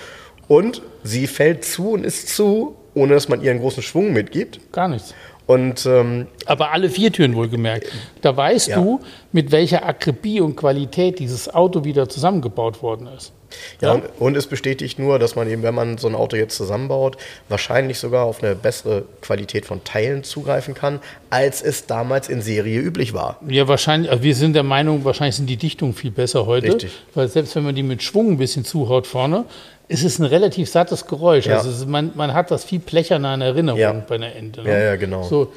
[0.50, 4.58] Und sie fällt zu und ist zu, ohne dass man ihr einen großen Schwung mitgibt.
[4.72, 5.14] Gar nichts.
[5.46, 7.86] Und ähm, Aber alle vier Türen wohlgemerkt.
[8.20, 8.80] Da weißt Ja.
[8.80, 8.98] du,
[9.30, 13.32] mit welcher Akribie und Qualität dieses Auto wieder zusammengebaut worden ist.
[13.80, 16.56] Ja, und, und es bestätigt nur, dass man eben, wenn man so ein Auto jetzt
[16.56, 17.16] zusammenbaut,
[17.48, 20.98] wahrscheinlich sogar auf eine bessere Qualität von Teilen zugreifen kann,
[21.30, 23.38] als es damals in Serie üblich war.
[23.48, 26.74] Ja, wahrscheinlich, wir sind der Meinung, wahrscheinlich sind die Dichtungen viel besser heute.
[26.74, 26.90] Richtig.
[27.14, 29.44] Weil selbst wenn man die mit Schwung ein bisschen zuhaut vorne,
[29.90, 31.46] ist es ein relativ sattes Geräusch.
[31.46, 31.58] Ja.
[31.58, 33.92] Also ist, man, man hat das viel plecherner in Erinnerung Ja.
[33.92, 34.62] bei einer Ente.
[34.62, 34.70] Ne?
[34.70, 35.24] Ja, ja, genau.
[35.24, 35.52] So,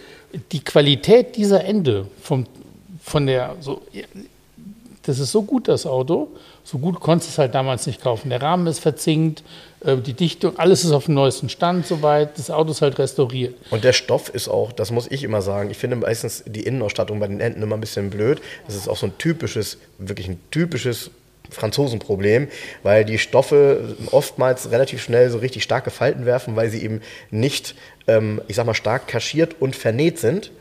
[0.52, 2.48] die Qualität dieser Ende vom,
[3.04, 3.84] von der, so,
[5.04, 6.30] das ist so gut, das Auto.
[6.64, 8.30] So gut konntest du es halt damals nicht kaufen.
[8.32, 9.44] Der Rahmen ist verzinkt,
[9.82, 12.36] äh, die Dichtung, alles ist auf dem neuesten Stand soweit.
[12.40, 13.54] Das Auto ist halt restauriert.
[13.70, 17.20] Und der Stoff ist auch, das muss ich immer sagen, ich finde meistens die Innenausstattung
[17.20, 18.42] bei den Enten immer ein bisschen blöd.
[18.66, 21.12] Das ist auch so ein typisches, wirklich ein typisches
[21.54, 22.48] Franzosenproblem,
[22.84, 27.76] weil die Stoffe oftmals relativ schnell so richtig starke Falten werfen, weil sie eben nicht,
[28.08, 30.52] ähm, ich sag mal, stark kaschiert und vernäht sind.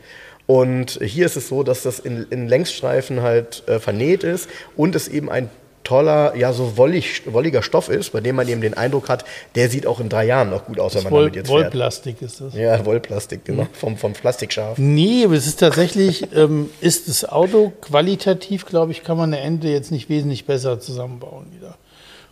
[0.45, 4.95] Und hier ist es so, dass das in, in Längsstreifen halt äh, vernäht ist und
[4.95, 5.49] es eben ein
[5.83, 9.69] toller, ja, so wollig, wolliger Stoff ist, bei dem man eben den Eindruck hat, der
[9.69, 12.21] sieht auch in drei Jahren noch gut aus, Das wenn man Woll, damit jetzt Wollplastik
[12.21, 12.53] ist das.
[12.53, 14.77] Ja, Wollplastik, genau, vom, vom Plastikschaf.
[14.77, 19.43] Nee, aber es ist tatsächlich, ähm, ist das Auto qualitativ, glaube ich, kann man eine
[19.43, 21.75] Ente jetzt nicht wesentlich besser zusammenbauen wieder.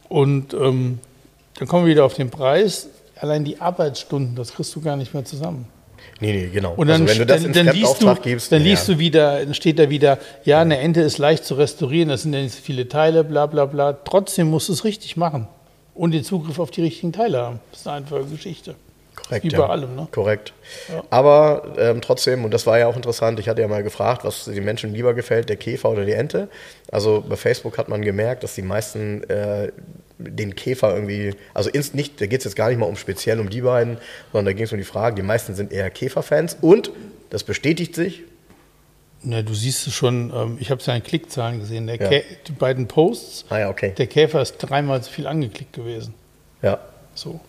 [0.10, 1.00] Und ähm,
[1.58, 2.88] dann kommen wir wieder auf den Preis.
[3.20, 5.68] Allein die Arbeitsstunden, das kriegst du gar nicht mehr zusammen.
[6.22, 6.74] Nee, nee, genau.
[6.76, 8.70] Und dann, also wenn du das dann, dann liest, du, gibst, dann ja.
[8.70, 12.22] liest du wieder, dann steht da wieder, ja, eine Ente ist leicht zu restaurieren, das
[12.22, 13.94] sind ja nicht so viele Teile, bla bla bla.
[13.94, 15.48] Trotzdem musst du es richtig machen
[15.96, 17.60] und den Zugriff auf die richtigen Teile haben.
[17.72, 18.76] Das ist eine einfache Geschichte.
[19.28, 20.08] Korrekt, Wie bei allem, ne?
[20.12, 20.54] Korrekt.
[21.10, 24.46] Aber ähm, trotzdem, und das war ja auch interessant, ich hatte ja mal gefragt, was
[24.46, 26.50] den Menschen lieber gefällt, der Käfer oder die Ente.
[26.92, 29.72] Also bei Facebook hat man gemerkt, dass die meisten äh,
[30.18, 33.40] den Käfer irgendwie, also ins, nicht, da geht es jetzt gar nicht mal um speziell
[33.40, 33.98] um die beiden,
[34.32, 36.92] sondern da ging es um die Frage, die meisten sind eher Käferfans und
[37.30, 38.24] das bestätigt sich.
[39.24, 41.88] Na, du siehst es schon, ähm, ich habe seine Klickzahlen gesehen.
[41.88, 42.22] Der Ja.
[42.48, 43.94] Die beiden Posts, Ah ja, okay.
[43.98, 46.14] der Käfer ist dreimal so viel angeklickt gewesen.
[46.62, 46.80] Ja,
[47.14, 47.40] So.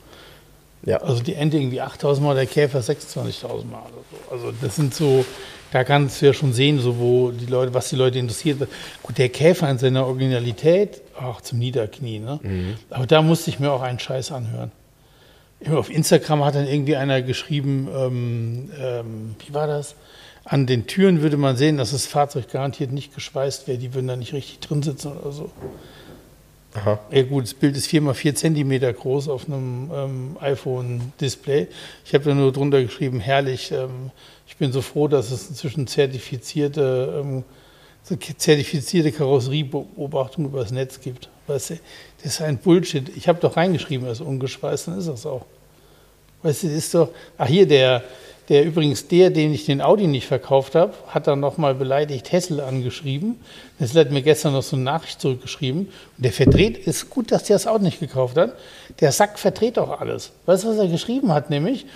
[0.84, 0.98] Ja.
[0.98, 4.34] Also die Ente irgendwie 8000 Mal, der Käfer 26.000 Mal oder so.
[4.34, 5.24] Also das sind so,
[5.72, 8.68] da kannst du ja schon sehen, so wo die Leute, was die Leute interessiert.
[9.02, 12.40] Gut, der Käfer in seiner Originalität, ach, zum Niederknien, ne?
[12.90, 14.72] Aber da musste ich mir auch einen Scheiß anhören.
[15.60, 19.94] Immer Auf Instagram hat dann irgendwie einer geschrieben, ähm, ähm, wie war das?
[20.44, 24.08] An den Türen würde man sehen, dass das Fahrzeug garantiert nicht geschweißt wäre, die würden
[24.08, 25.52] da nicht richtig drin sitzen oder so.
[26.74, 26.98] Aha.
[27.10, 31.68] Ja gut, das Bild ist 4 mal 4 Zentimeter groß auf einem ähm, iPhone-Display.
[32.04, 34.10] Ich habe da nur drunter geschrieben, herrlich, ähm,
[34.46, 37.44] ich bin so froh, dass es inzwischen zertifizierte, ähm,
[38.04, 41.28] zertifizierte Karosseriebeobachtung über das Netz gibt.
[41.46, 41.78] Weißt du,
[42.22, 43.08] das ist ein Bullshit.
[43.16, 45.44] Ich habe doch reingeschrieben, er ist ungeschweißt, dann ist das auch.
[46.42, 48.02] Weißt du, das ist doch, ach hier, der,
[48.52, 52.60] der übrigens, der, den ich den Audi nicht verkauft habe, hat dann nochmal beleidigt Hessel
[52.60, 53.40] angeschrieben.
[53.78, 55.86] Hessel hat mir gestern noch so eine Nachricht zurückgeschrieben.
[55.86, 58.52] Und der verdreht, ist gut, dass der das Auto nicht gekauft hat.
[59.00, 60.32] Der Sack verdreht auch alles.
[60.44, 61.48] Weißt du, was er geschrieben hat?
[61.48, 61.86] Nämlich,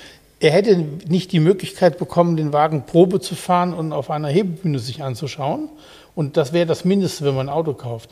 [0.40, 4.78] er hätte nicht die Möglichkeit bekommen, den Wagen Probe zu fahren und auf einer Hebebühne
[4.78, 5.68] sich anzuschauen.
[6.14, 8.08] Und das wäre das Mindeste, wenn man ein Auto kauft.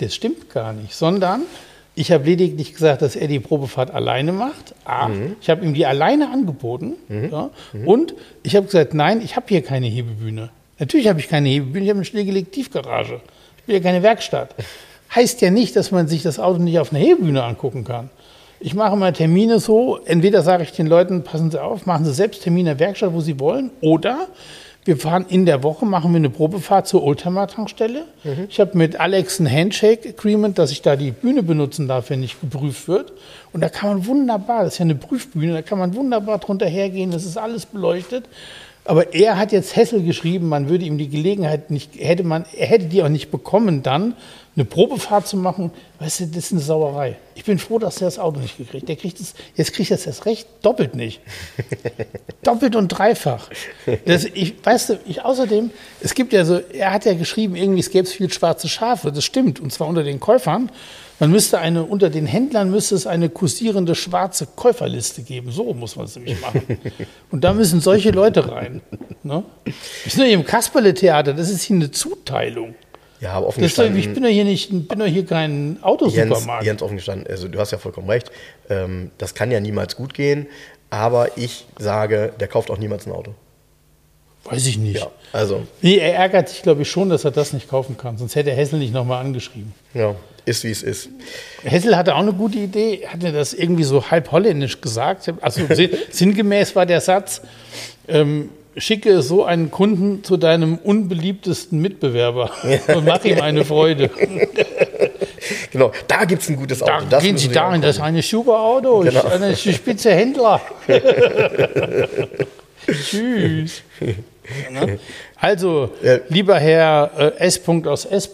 [0.00, 1.44] Das stimmt gar nicht, sondern
[1.98, 4.74] ich habe lediglich gesagt, dass er die Probefahrt alleine macht.
[4.84, 5.08] A,
[5.40, 6.92] ich habe ihm die alleine angeboten.
[7.32, 7.50] Ja,
[7.86, 10.50] Und ich habe gesagt, nein, ich habe hier keine Hebebühne.
[10.78, 13.20] Natürlich habe ich keine Hebebühne, ich habe eine stillgelegte Tiefgarage.
[13.56, 14.54] Ich bin ja keine Werkstatt.
[15.14, 18.10] Heißt ja nicht, dass man sich das Auto nicht auf einer Hebebühne angucken kann.
[18.60, 22.12] Ich mache mal Termine so, entweder sage ich den Leuten, passen Sie auf, machen Sie
[22.12, 24.28] selbst Termine in der Werkstatt, wo Sie wollen, oder
[24.86, 28.04] wir fahren in der Woche, machen wir eine Probefahrt zur Oldtimer-Tankstelle.
[28.48, 32.40] Ich habe mit Alex ein Handshake-Agreement, dass ich da die Bühne benutzen darf, wenn nicht
[32.40, 33.12] geprüft wird.
[33.52, 36.66] Und da kann man wunderbar, das ist ja eine Prüfbühne, da kann man wunderbar drunter
[36.66, 38.24] hergehen, das ist alles beleuchtet.
[38.86, 42.66] Aber er hat jetzt Hessel geschrieben, man würde ihm die Gelegenheit nicht, hätte man, er
[42.66, 44.14] hätte die auch nicht bekommen, dann
[44.56, 45.70] eine Probefahrt zu machen.
[45.98, 47.16] Weißt du, das ist eine Sauerei.
[47.34, 48.88] Ich bin froh, dass er das Auto nicht gekriegt.
[48.88, 51.20] Der kriegt es, jetzt kriegt er es erst recht, doppelt nicht.
[52.42, 53.50] doppelt und dreifach.
[54.06, 55.70] Das, ich, weißt du, ich außerdem,
[56.00, 59.12] es gibt ja so, er hat ja geschrieben, irgendwie es gäbe viel schwarze Schafe.
[59.12, 60.70] Das stimmt, und zwar unter den Käufern.
[61.18, 65.50] Man müsste eine, unter den Händlern müsste es eine kursierende schwarze Käuferliste geben.
[65.50, 66.78] So muss man es nämlich machen.
[67.30, 68.82] Und da müssen solche Leute rein.
[69.22, 69.42] Ne?
[69.64, 69.72] Wir
[70.10, 72.74] sind ja hier im Kasperle-Theater, das ist hier eine Zuteilung.
[73.18, 75.82] Ja, aber offen doch, ich gestanden, bin doch hier nicht, bin doch hier kein Jens,
[75.82, 76.64] Autosupermarkt.
[76.64, 78.30] Jens offen gestanden, also du hast ja vollkommen recht,
[78.68, 80.46] ähm, das kann ja niemals gut gehen,
[80.90, 83.34] aber ich sage, der kauft auch niemals ein Auto.
[84.44, 85.00] Weiß ich nicht.
[85.00, 88.18] Ja, also, Nee, er ärgert sich, glaube ich, schon, dass er das nicht kaufen kann.
[88.18, 89.72] Sonst hätte Hessel nicht nochmal angeschrieben.
[89.94, 90.14] ja,
[90.46, 91.10] ist wie es ist.
[91.64, 95.30] Hessel hatte auch eine gute Idee, hatte das irgendwie so halb holländisch gesagt.
[95.42, 97.42] Also sinn- sinngemäß war der Satz,
[98.08, 102.50] ähm, schicke so einen Kunden zu deinem unbeliebtesten Mitbewerber
[102.94, 104.10] und mach ihm eine Freude.
[105.70, 107.04] Genau, da gibt es ein gutes Auto.
[107.08, 109.26] Da gehen Sie dahin, das ist ein super Auto, ich, Genau.
[109.26, 110.60] ein spitze Händler.
[112.86, 113.82] Tschüss.
[114.70, 114.98] Ne?
[115.36, 115.90] Also,
[116.28, 117.60] lieber Herr äh, S.
[117.86, 118.28] aus S.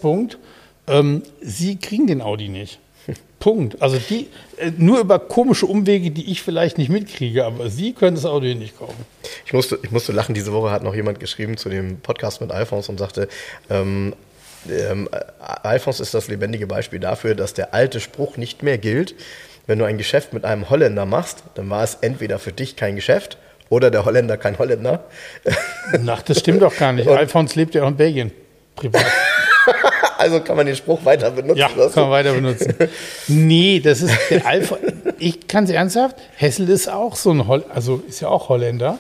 [0.87, 2.79] ähm, Sie kriegen den Audi nicht.
[3.42, 3.83] Punkt.
[3.83, 8.14] Also die, äh, nur über komische Umwege, die ich vielleicht nicht mitkriege, aber Sie können
[8.14, 9.05] das Auto hier nicht kaufen.
[9.45, 12.53] Ich musste, ich musste lachen, diese Woche hat noch jemand geschrieben zu dem Podcast mit
[12.53, 13.29] Alphons und sagte,
[13.68, 14.14] ähm,
[14.71, 15.09] ähm,
[15.40, 19.16] Alphons ist das lebendige Beispiel dafür, dass der alte Spruch nicht mehr gilt.
[19.66, 22.95] Wenn du ein Geschäft mit einem Holländer machst, dann war es entweder für dich kein
[22.95, 25.05] Geschäft oder der Holländer kein Holländer.
[26.07, 27.09] Ach, das stimmt doch gar nicht.
[27.09, 28.33] Alphons lebt ja auch in Belgien.
[28.77, 29.05] Privat.
[30.18, 31.59] Also kann man den Spruch weiter benutzen.
[31.59, 32.75] Ja, kann man weiter benutzen.
[33.27, 34.77] Nee, das ist der Alpha.
[35.18, 36.16] Ich kann es ernsthaft.
[36.37, 38.98] Hessel ist auch so ein Holl also ist ja auch Holländer.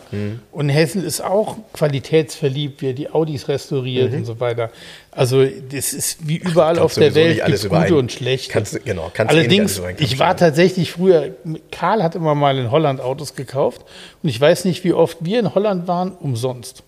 [0.50, 4.70] Und Hessel ist auch qualitätsverliebt, wie er die Audis restauriert und so weiter.
[5.14, 8.50] Also das ist wie überall auf der Welt alles gibt's gute und schlechte.
[8.50, 11.30] kannst genau, kannst eh Allerdings, Kamm ich war tatsächlich früher,
[11.70, 13.82] Karl hat immer mal in Holland Autos gekauft
[14.22, 16.82] und ich weiß nicht, wie oft wir in Holland waren, umsonst.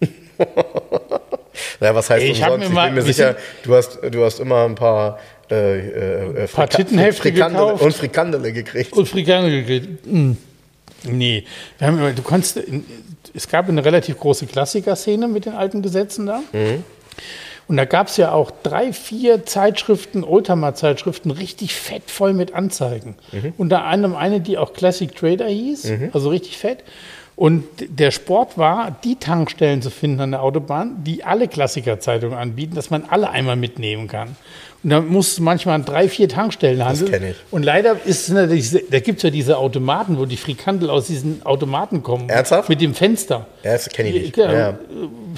[1.80, 2.68] Naja, was heißt Ich umsonst?
[2.68, 5.18] mir mal- ich bin mir sicher, du hast, du hast immer ein paar,
[5.50, 5.78] äh,
[6.44, 7.82] äh, Paar Tittenhefte Frikandele gekauft.
[7.82, 8.92] und Frikandele gekriegt.
[8.92, 10.06] Und Frikandel gegrillt.
[10.06, 10.32] Mm.
[11.04, 11.44] Nee,
[11.78, 12.60] wir haben immer, du konntest,
[13.34, 16.40] es gab eine relativ große Klassiker-Szene mit den alten Gesetzen da.
[17.68, 23.14] Und da gab es ja auch drei, vier Zeitschriften, Oldtimer-Zeitschriften, richtig fett voll mit Anzeigen.
[23.58, 26.78] Unter anderem eine, die auch Classic Trader hieß, also richtig fett.
[27.38, 32.74] Und der Sport war, die Tankstellen zu finden an der Autobahn, die alle Klassikerzeitungen anbieten,
[32.74, 34.34] dass man alle einmal mitnehmen kann.
[34.82, 37.10] Und da musst du manchmal an drei, vier Tankstellen handeln.
[37.12, 37.36] kenn ich.
[37.52, 38.36] Und leider ist, sind
[38.90, 42.28] da, gibt es ja diese Automaten, wo die Frikandel aus diesen Automaten kommen.
[42.28, 42.68] Ernsthaft?
[42.68, 43.46] Mit dem Fenster.
[43.62, 44.36] Ja, das kenne ich nicht.
[44.36, 44.78] Ja, Ja.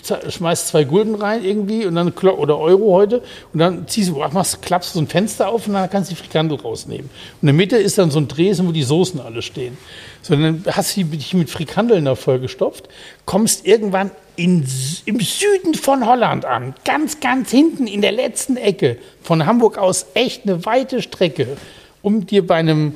[0.02, 4.16] z- schmeißt zwei Gulden rein irgendwie und dann oder Euro heute und dann ziehst du,
[4.32, 7.06] machst, klappst so ein Fenster auf und dann kannst du die Frikandel rausnehmen.
[7.06, 9.76] Und in der Mitte ist dann so ein Dresen, wo die Soßen alle stehen.
[10.22, 12.88] So, dann hast dich mit Frikandeln da vollgestopft,
[13.24, 14.66] kommst irgendwann in,
[15.06, 20.06] im Süden von Holland an, ganz, ganz hinten in der letzten Ecke, von Hamburg aus
[20.14, 21.56] echt eine weite Strecke,
[22.02, 22.94] um dir bei einem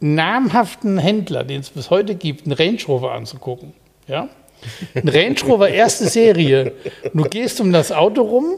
[0.00, 3.72] namhaften Händler, den es bis heute gibt, einen Range Rover anzugucken.
[4.06, 4.28] Ja?
[4.94, 6.72] Ein Range Rover erste Serie.
[7.12, 8.54] Du gehst um das Auto rum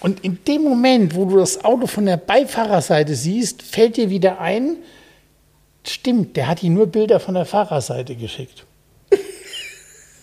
[0.00, 4.40] und in dem Moment, wo du das Auto von der Beifahrerseite siehst, fällt dir wieder
[4.40, 4.76] ein,
[5.84, 8.64] stimmt, der hat dir nur Bilder von der Fahrerseite geschickt.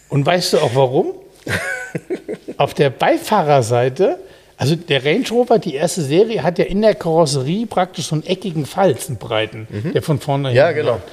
[0.10, 1.14] Und weißt du auch warum?
[2.58, 4.20] Auf der Beifahrerseite,
[4.58, 8.26] also der Range Rover, die erste Serie, hat ja in der Karosserie praktisch so einen
[8.26, 10.94] eckigen Falz, einen breiten, der von vorne Ja, genau.
[10.94, 11.04] läuft.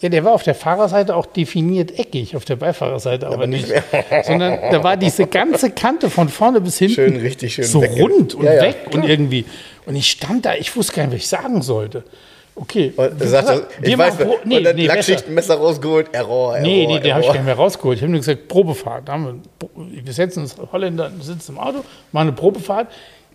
[0.00, 3.66] Ja, der war auf der Fahrerseite auch definiert eckig, auf der Beifahrerseite aber, nicht.
[4.24, 7.92] Sondern da war diese ganze Kante von vorne bis hinten Schön, richtig schön so weg-
[7.98, 9.08] rund und Ja, ja, weg und klar.
[9.08, 9.46] irgendwie.
[9.86, 12.04] Und ich stand da, ich wusste gar nicht, was ich sagen sollte.
[12.58, 12.92] Okay.
[12.96, 14.86] Und er sagte, ich weiß, Pro- nee, und dann nee.
[14.86, 17.98] Lackschichtenmesser rausgeholt, Error, Error, Nee, nee, den habe ich gar nicht mehr rausgeholt.
[17.98, 19.08] Ich habe nur gesagt, Probefahrt.
[19.10, 19.42] Haben
[19.76, 22.88] wir, wir setzen uns Holländer, sitzen im Auto, machen eine Probefahrt.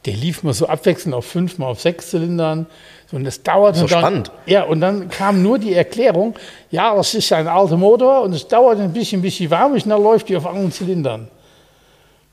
[0.05, 2.65] Der lief mal so abwechselnd auf fünf, mal auf sechs Zylindern.
[3.11, 3.75] So, und das dauert.
[3.75, 4.31] So spannend.
[4.47, 6.33] Ja, und dann kam nur die Erklärung,
[6.71, 9.83] ja, das ist ein alter Motor und es dauert ein bisschen, bis sie warm ist
[9.83, 11.27] und dann läuft die auf anderen Zylindern.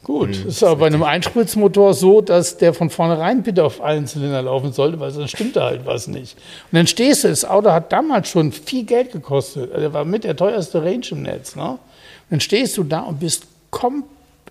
[0.08, 3.82] Gut, Hm, das ist aber bei einem Einspritzmotor so, dass der von vornherein bitte auf
[3.82, 6.34] allen Zylindern laufen sollte, weil sonst stimmt da halt was nicht.
[6.72, 9.70] Und dann stehst du, das Auto hat damals schon viel Geld gekostet.
[9.70, 11.56] Also, Der war mit der teuerste Range im Netz.
[11.56, 11.72] Ne?
[11.72, 11.78] Und
[12.30, 14.04] dann stehst du da und bist kom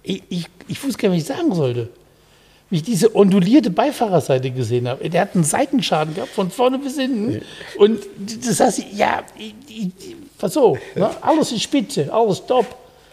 [0.04, 1.90] ich, ich, ich wusste gar nicht, was ich sagen sollte.
[2.70, 5.10] Wie ich diese ondulierte Beifahrerseite gesehen habe.
[5.10, 7.42] Der hat einen Seitenschaden gehabt, von vorne bis hinten.
[7.80, 8.00] Und
[8.46, 11.10] das heißt, ja, ich, ich, was so, ne?
[11.22, 12.66] alles ist spitze, alles top.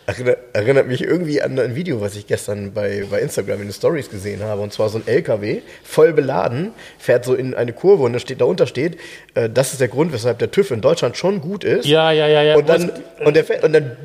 [0.07, 3.73] Erinnert, erinnert mich irgendwie an ein Video, was ich gestern bei, bei Instagram in den
[3.73, 4.61] Stories gesehen habe.
[4.61, 8.43] Und zwar so ein LKW, voll beladen, fährt so in eine Kurve und da steht,
[8.43, 8.99] darunter steht,
[9.35, 11.87] äh, das ist der Grund, weshalb der TÜV in Deutschland schon gut ist.
[11.87, 12.57] Ja, ja, ja, ja.
[12.57, 12.91] Und dann,
[13.25, 13.97] und der fährt, und dann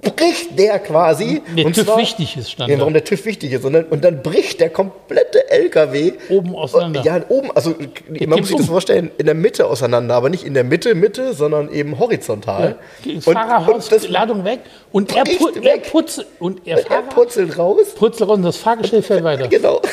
[0.00, 1.42] bricht der quasi.
[1.56, 3.64] Der und TÜV zwar- wichtig ist, stand Ja, warum der TÜV wichtig ist.
[3.64, 6.12] Und dann, und dann bricht der komplette LKW.
[6.28, 7.02] Oben auseinander.
[7.02, 8.72] Ja, oben, also man kippt muss sich das um.
[8.72, 12.76] vorstellen, in der Mitte auseinander, aber nicht in der Mitte, Mitte, sondern eben horizontal.
[13.04, 14.60] Das Und- Fahrerhaus, und das- Ladung weg
[14.92, 15.90] und er, pu er weg.
[15.90, 17.94] putzt und er, Er Fahrer purzelt raus.
[17.96, 19.48] putzelt und das Fahrgeschäft fährt weiter.
[19.58, 19.80] Genau.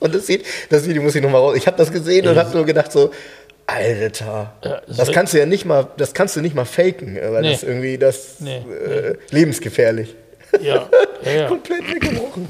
[0.00, 1.56] Und das sieht, das Video muss ich nochmal raus.
[1.56, 3.10] Ich habe das gesehen und habe nur gedacht so,
[3.66, 7.40] Alter, Ja, das kannst du ja nicht mal, das kannst du nicht mal faken, weil
[7.42, 7.52] Nee.
[7.52, 10.14] das irgendwie das Nee, äh, lebensgefährlich.
[10.60, 10.88] Ja,
[11.24, 11.48] ja, ja.
[11.48, 12.46] Komplett weggebrochen.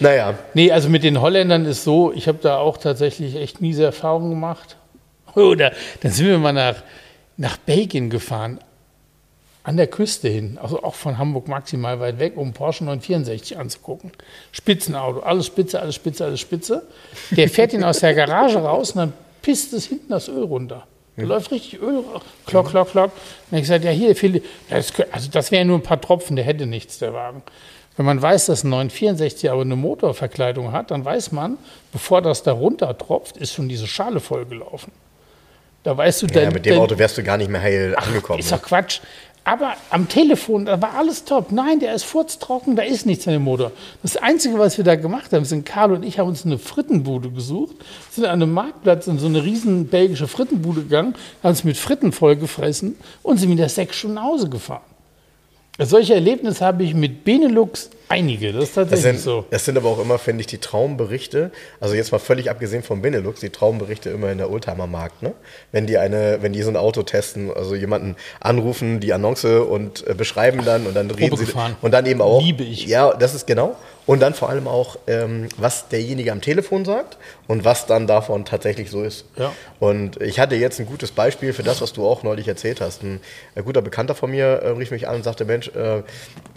[0.00, 3.84] Naja, Nee, also mit den Holländern ist so, ich habe da auch tatsächlich echt miese
[3.84, 4.76] Erfahrungen gemacht.
[5.34, 5.72] Oder
[6.02, 6.76] dann sind wir mal nach,
[7.36, 8.58] nach Belgien gefahren,
[9.64, 14.12] an der Küste hin, also auch von Hamburg maximal weit weg, um Porsche 964 anzugucken.
[14.52, 16.82] Spitzenauto, alles spitze, alles spitze, alles spitze.
[17.30, 19.12] Der fährt ihn aus der Garage raus und dann
[19.44, 20.86] pisst es hinten das Öl runter.
[21.16, 22.02] Da läuft richtig Öl,
[22.46, 23.12] klock, klock, klock.
[23.12, 23.12] Und
[23.50, 26.44] dann ich gesagt, ja, hier ja, das, also das wären nur ein paar Tropfen, der
[26.44, 27.42] hätte nichts, der Wagen.
[27.96, 31.58] Wenn man weiß, dass ein 964 aber eine Motorverkleidung hat, dann weiß man,
[31.92, 34.92] bevor das da runter tropft, ist schon diese Schale vollgelaufen.
[35.84, 38.40] Da weißt du, ja, dein, mit dem Auto wärst du gar nicht mehr heil angekommen.
[38.40, 39.00] ist doch Quatsch.
[39.46, 41.52] Aber am Telefon, da war alles top.
[41.52, 43.72] Nein, der ist furztrocken, da ist nichts an dem Motor.
[44.02, 47.30] Das Einzige, was wir da gemacht haben, sind Karl und ich haben uns eine Frittenbude
[47.30, 47.76] gesucht,
[48.10, 52.12] sind an einem Marktplatz in so eine riesen belgische Frittenbude gegangen, haben uns mit Fritten
[52.12, 54.80] vollgefressen und sind wieder sechs Stunden nach Hause gefahren.
[55.78, 59.44] Solche Erlebnisse habe ich mit Benelux einige, das ist tatsächlich das sind, so.
[59.50, 61.50] Das sind aber auch immer, finde ich, die Traumberichte,
[61.80, 65.32] also jetzt mal völlig abgesehen vom Benelux, die Traumberichte immer in der Oldtimer-Markt, ne?
[65.72, 70.06] Wenn die eine, wenn die so ein Auto testen, also jemanden anrufen, die Annonce und
[70.06, 71.46] äh, beschreiben dann und dann reden sie
[71.82, 72.40] und dann eben auch.
[72.40, 72.86] Liebe ich.
[72.86, 73.76] Ja, das ist genau.
[74.06, 78.44] Und dann vor allem auch, ähm, was derjenige am Telefon sagt und was dann davon
[78.44, 79.24] tatsächlich so ist.
[79.36, 79.52] Ja.
[79.80, 83.02] Und ich hatte jetzt ein gutes Beispiel für das, was du auch neulich erzählt hast.
[83.02, 83.20] Ein,
[83.54, 86.02] ein guter Bekannter von mir äh, rief mich an und sagte, Mensch, äh, äh,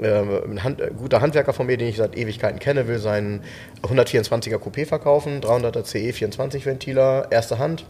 [0.01, 3.43] ein, Hand, ein guter Handwerker von mir, den ich seit Ewigkeiten kenne, will seinen
[3.81, 7.85] 124er Coupé verkaufen, 300er CE 24 Ventiler, erste Hand.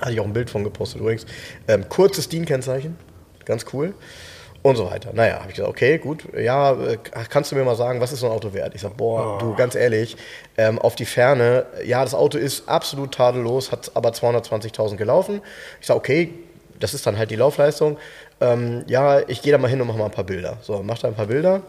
[0.00, 1.26] Hatte ich auch ein Bild von gepostet übrigens.
[1.68, 2.96] Ähm, kurzes DIN-Kennzeichen,
[3.44, 3.94] ganz cool
[4.64, 5.10] und so weiter.
[5.12, 6.96] Naja, habe ich gesagt, okay, gut, ja, äh,
[7.28, 8.74] kannst du mir mal sagen, was ist so ein Auto wert?
[8.74, 10.16] Ich sage, boah, du, ganz ehrlich,
[10.56, 15.42] ähm, auf die Ferne, ja, das Auto ist absolut tadellos, hat aber 220.000 gelaufen.
[15.82, 16.32] Ich sage, okay,
[16.80, 17.98] das ist dann halt die Laufleistung.
[18.40, 20.56] Ähm, ja, ich gehe da mal hin und mache mal ein paar Bilder.
[20.62, 21.60] So, macht er ein paar Bilder.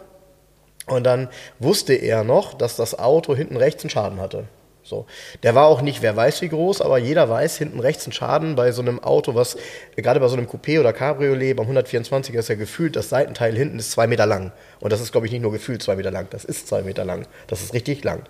[0.87, 1.27] Und dann
[1.59, 4.45] wusste er noch, dass das Auto hinten rechts einen Schaden hatte.
[4.85, 5.07] So.
[5.41, 8.55] Der war auch nicht, wer weiß wie groß, aber jeder weiß, hinten rechts ein Schaden
[8.55, 9.57] bei so einem Auto, was
[9.95, 13.79] gerade bei so einem Coupé oder Cabriolet, beim 124er ist ja gefühlt, das Seitenteil hinten
[13.79, 14.51] ist zwei Meter lang.
[14.79, 17.03] Und das ist, glaube ich, nicht nur gefühlt zwei Meter lang, das ist zwei Meter
[17.03, 17.25] lang.
[17.47, 18.25] Das ist richtig lang.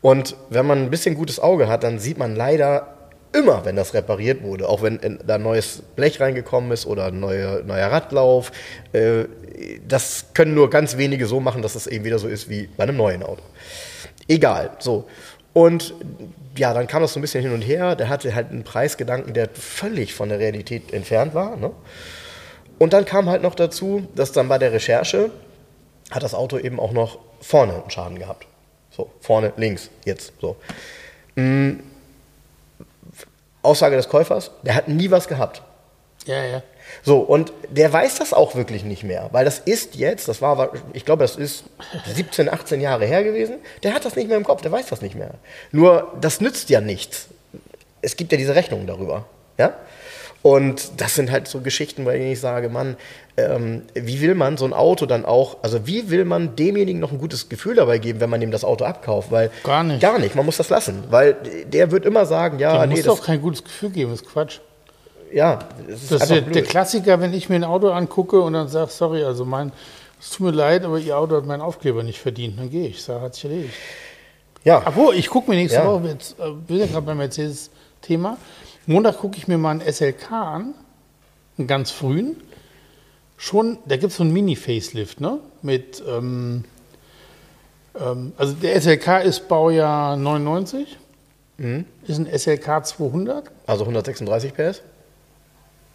[0.00, 2.94] Und wenn man ein bisschen gutes Auge hat, dann sieht man leider
[3.34, 7.20] immer, wenn das repariert wurde, auch wenn da ein neues Blech reingekommen ist oder ein
[7.20, 8.52] neuer, neuer Radlauf,
[8.92, 9.24] äh,
[9.86, 12.84] das können nur ganz wenige so machen, dass es eben wieder so ist wie bei
[12.84, 13.42] einem neuen Auto.
[14.28, 15.04] Egal, so.
[15.54, 15.94] Und
[16.58, 17.96] ja, dann kam das so ein bisschen hin und her.
[17.96, 21.56] Der hatte halt einen Preisgedanken, der völlig von der Realität entfernt war.
[21.56, 21.70] Ne?
[22.78, 25.30] Und dann kam halt noch dazu, dass dann bei der Recherche
[26.10, 28.46] hat das Auto eben auch noch vorne einen Schaden gehabt.
[28.90, 30.56] So, vorne, links, jetzt, so.
[31.34, 31.80] Mhm.
[33.62, 35.62] Aussage des Käufers, der hat nie was gehabt.
[36.26, 36.62] Ja, ja.
[37.02, 40.72] So, und der weiß das auch wirklich nicht mehr, weil das ist jetzt, das war,
[40.92, 41.64] ich glaube, das ist
[42.14, 45.02] 17, 18 Jahre her gewesen, der hat das nicht mehr im Kopf, der weiß das
[45.02, 45.34] nicht mehr.
[45.72, 47.28] Nur, das nützt ja nichts.
[48.00, 49.26] Es gibt ja diese Rechnungen darüber,
[49.58, 49.74] ja?
[50.44, 52.96] Und das sind halt so Geschichten, bei denen ich sage, Mann,
[53.38, 57.12] ähm, wie will man so ein Auto dann auch, also wie will man demjenigen noch
[57.12, 59.30] ein gutes Gefühl dabei geben, wenn man ihm das Auto abkauft?
[59.30, 60.02] Weil Gar nicht.
[60.02, 61.34] Gar nicht, man muss das lassen, weil
[61.66, 64.10] der wird immer sagen, ja, Dem nee, musst das, du auch kein gutes Gefühl geben,
[64.10, 64.60] das ist Quatsch.
[65.34, 68.52] Ja, das ist Das ist der, der Klassiker, wenn ich mir ein Auto angucke und
[68.52, 69.72] dann sage, sorry, also mein,
[70.20, 72.58] es tut mir leid, aber Ihr Auto hat meinen Aufkleber nicht verdient.
[72.58, 73.74] Dann gehe ich, sage, hat sich erledigt.
[74.64, 75.86] ja, Obwohl, ich gucke mir nächste Ja.
[75.86, 78.36] Woche, jetzt, äh, wir sind ja gerade beim Mercedes-Thema,
[78.86, 80.74] Montag gucke ich mir mal einen SLK an,
[81.58, 82.36] einen ganz frühen.
[83.36, 85.38] Schon, da gibt es so einen Mini-Facelift, ne?
[85.62, 86.64] Mit, ähm,
[88.00, 90.98] ähm, also der SLK ist Baujahr 99,
[91.56, 91.84] Mhm.
[92.06, 94.82] ist ein SLK 200, also 136 PS.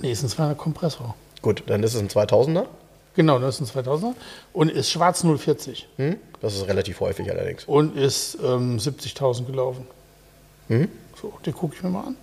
[0.02, 1.16] Nee, ist ein 200 Kompressor.
[1.42, 2.66] Gut, dann ist es ein 2000er.
[3.16, 4.14] Genau, das ist ein 2000er
[4.54, 6.18] und ist schwarz 040 Hm?
[6.42, 7.66] Das ist relativ häufig allerdings.
[7.66, 9.86] und ist ähm, 70.000 gelaufen.
[10.70, 10.90] Mhm.
[11.22, 12.16] So, den gucke ich mir mal an.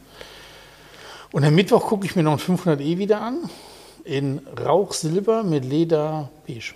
[1.33, 3.51] Und am Mittwoch gucke ich mir noch einen 500e wieder an.
[4.05, 6.73] In Rauchsilber mit Leder beige.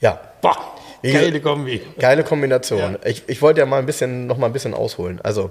[0.00, 0.56] Ja, Boah,
[1.02, 1.80] geile Kombi.
[1.98, 2.98] geile Kombination.
[3.02, 3.08] Ja.
[3.08, 5.20] Ich, ich wollte ja mal ein bisschen, noch mal ein bisschen ausholen.
[5.22, 5.50] Also,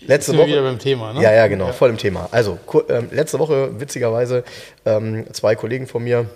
[0.00, 0.52] letzte Sind wir Woche.
[0.52, 1.22] wieder beim Thema, ne?
[1.22, 2.28] Ja, ja, genau, voll im Thema.
[2.30, 4.44] Also, ähm, letzte Woche, witzigerweise,
[4.84, 6.26] ähm, zwei Kollegen von mir,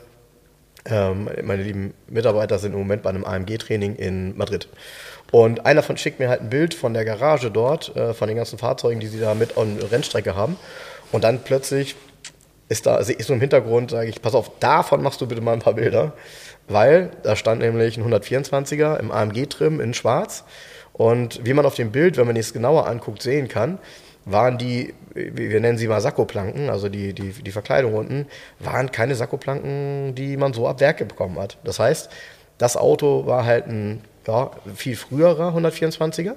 [0.87, 4.69] ähm, meine lieben Mitarbeiter, sind im Moment bei einem AMG-Training in Madrid.
[5.31, 8.37] Und einer von schickt mir halt ein Bild von der Garage dort, äh, von den
[8.37, 10.57] ganzen Fahrzeugen, die sie da mit on Rennstrecke haben.
[11.13, 11.97] Und dann plötzlich
[12.69, 15.41] ist da, sehe ich so im Hintergrund, sage ich, pass auf, davon machst du bitte
[15.41, 16.13] mal ein paar Bilder.
[16.69, 20.45] Weil da stand nämlich ein 124er im AMG-Trim in schwarz.
[20.99, 23.79] Und wie man auf dem Bild, wenn man es genauer anguckt, sehen kann,
[24.27, 28.27] waren die, wir nennen sie mal Sakkoplanken, also die, die, die Verkleidung unten,
[28.59, 31.57] waren keine Sakkoplanken, die man so ab Werke bekommen hat.
[31.65, 32.11] Das heißt,
[32.59, 36.35] das Auto war halt ein ja, viel früherer 124er,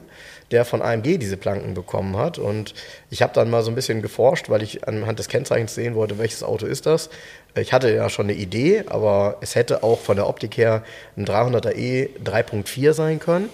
[0.51, 2.37] der von AMG diese Planken bekommen hat.
[2.37, 2.73] Und
[3.09, 6.17] ich habe dann mal so ein bisschen geforscht, weil ich anhand des Kennzeichens sehen wollte,
[6.17, 7.09] welches Auto ist das.
[7.55, 10.83] Ich hatte ja schon eine Idee, aber es hätte auch von der Optik her
[11.17, 13.49] ein 300er E 3.4 sein können.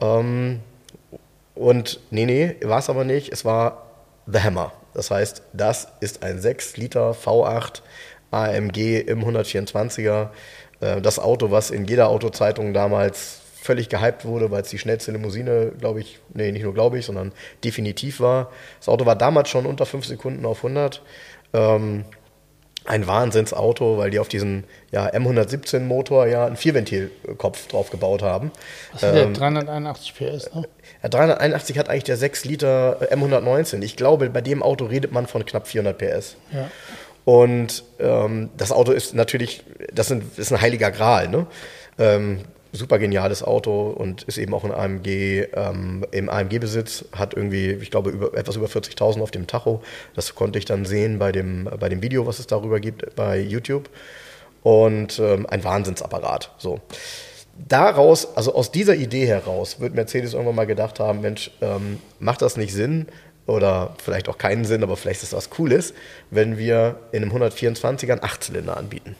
[0.00, 0.60] Ähm,
[1.54, 3.32] und nee, nee, war es aber nicht.
[3.32, 3.86] Es war
[4.26, 4.72] The Hammer.
[4.94, 7.82] Das heißt, das ist ein 6 Liter V8
[8.30, 10.28] AMG im 124er.
[10.80, 15.12] Äh, Das Auto, was in jeder Autozeitung damals völlig gehypt wurde, weil es die schnellste
[15.12, 17.32] Limousine, glaube ich, nee, nicht nur glaube ich, sondern
[17.64, 18.50] definitiv war.
[18.78, 21.02] Das Auto war damals schon unter 5 Sekunden auf 100.
[21.52, 22.04] Ähm,
[22.88, 28.50] ein Wahnsinnsauto, weil die auf diesen ja, M117-Motor ja einen Vierventilkopf drauf gebaut haben.
[28.92, 30.62] Was hat der 381 PS, ne?
[31.02, 33.82] Ja, 381 hat eigentlich der 6 Liter M119.
[33.82, 36.36] Ich glaube, bei dem Auto redet man von knapp 400 PS.
[36.52, 36.70] Ja.
[37.24, 39.62] Und ähm, das Auto ist natürlich,
[39.92, 41.28] das, sind, ist ein heiliger Gral.
[41.28, 41.46] Ne?
[41.98, 42.40] Ähm,
[42.72, 47.90] super geniales Auto und ist eben auch in AMG, ähm, im AMG-Besitz, hat irgendwie, ich
[47.90, 49.82] glaube, über, etwas über 40.000 auf dem Tacho.
[50.14, 53.38] Das konnte ich dann sehen bei dem, bei dem Video, was es darüber gibt bei
[53.38, 53.88] YouTube.
[54.62, 56.52] Und ähm, ein Wahnsinnsapparat.
[56.58, 56.80] So.
[57.68, 62.42] Daraus, also aus dieser Idee heraus, wird Mercedes irgendwann mal gedacht haben, Mensch, ähm, macht
[62.42, 63.06] das nicht Sinn,
[63.48, 65.94] oder vielleicht auch keinen Sinn, aber vielleicht ist das Cooles,
[66.30, 69.16] wenn wir in einem 124er einen Achtzylinder anbieten.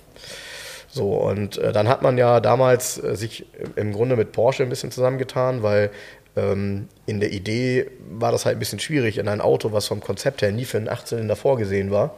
[0.88, 4.70] So, und äh, dann hat man ja damals äh, sich im Grunde mit Porsche ein
[4.70, 5.90] bisschen zusammengetan, weil
[6.36, 10.00] ähm, in der Idee war das halt ein bisschen schwierig, in ein Auto, was vom
[10.00, 12.14] Konzept her nie für einen Achtzylinder vorgesehen war,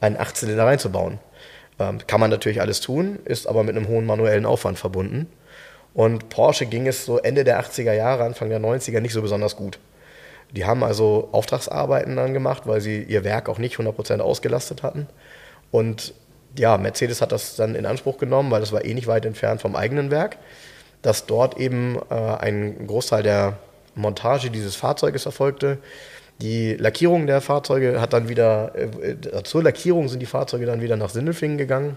[0.00, 1.18] einen Achtzylinder reinzubauen.
[1.78, 5.28] Ähm, kann man natürlich alles tun, ist aber mit einem hohen manuellen Aufwand verbunden.
[5.94, 9.56] Und Porsche ging es so Ende der 80er Jahre, Anfang der 90er nicht so besonders
[9.56, 9.78] gut.
[10.50, 15.06] Die haben also Auftragsarbeiten dann gemacht, weil sie ihr Werk auch nicht 100% ausgelastet hatten.
[15.70, 16.14] Und
[16.56, 19.60] ja, Mercedes hat das dann in Anspruch genommen, weil das war eh nicht weit entfernt
[19.60, 20.38] vom eigenen Werk,
[21.02, 23.58] dass dort eben äh, ein Großteil der
[23.94, 25.78] Montage dieses Fahrzeuges erfolgte.
[26.40, 30.96] Die Lackierung der Fahrzeuge hat dann wieder, äh, zur Lackierung sind die Fahrzeuge dann wieder
[30.96, 31.96] nach Sindelfingen gegangen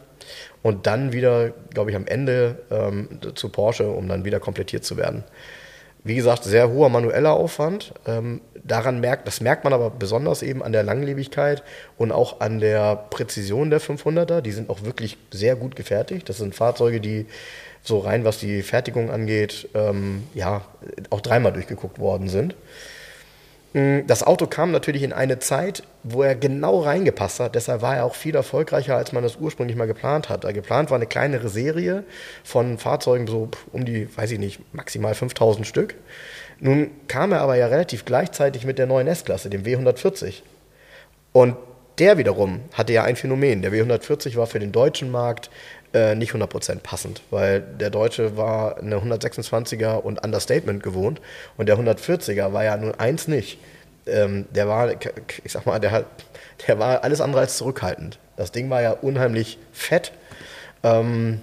[0.64, 4.97] und dann wieder, glaube ich, am Ende ähm, zu Porsche, um dann wieder komplettiert zu
[4.97, 5.24] werden.
[6.04, 7.93] Wie gesagt, sehr hoher manueller Aufwand.
[8.08, 11.64] Ähm, daran merkt, das merkt man aber besonders eben an der Langlebigkeit
[11.97, 14.41] und auch an der Präzision der 500er.
[14.41, 16.28] Die sind auch wirklich sehr gut gefertigt.
[16.28, 17.28] Das sind Fahrzeuge, die
[17.84, 20.62] so rein, was die Fertigung angeht, ähm, ja,
[21.10, 22.56] auch dreimal durchgeguckt worden sind.
[23.74, 27.55] Mm, das Auto kam natürlich in eine Zeit, wo er genau reingepasst hat.
[27.55, 30.41] Deshalb war er auch viel erfolgreicher, als man das ursprünglich mal geplant hat.
[30.53, 32.03] Geplant war eine kleinere Serie
[32.43, 35.95] von Fahrzeugen, so um die, weiß ich nicht, maximal 5000 Stück.
[36.59, 40.41] Nun kam er aber ja relativ gleichzeitig mit der neuen S-Klasse, dem W140.
[41.32, 41.55] Und
[41.98, 43.62] der wiederum hatte ja ein Phänomen.
[43.62, 45.50] Der W140 war für den deutschen Markt
[45.94, 51.22] äh, nicht 100% passend, weil der Deutsche war eine 126er und Understatement gewohnt
[51.58, 53.60] und der 140er war ja nun eins nicht.
[54.08, 54.92] Ähm, der war,
[55.44, 56.06] ich sag mal, der,
[56.68, 58.20] der war alles andere als zurückhaltend.
[58.38, 60.14] Das Ding war ja unheimlich fett.
[60.84, 61.42] Ähm,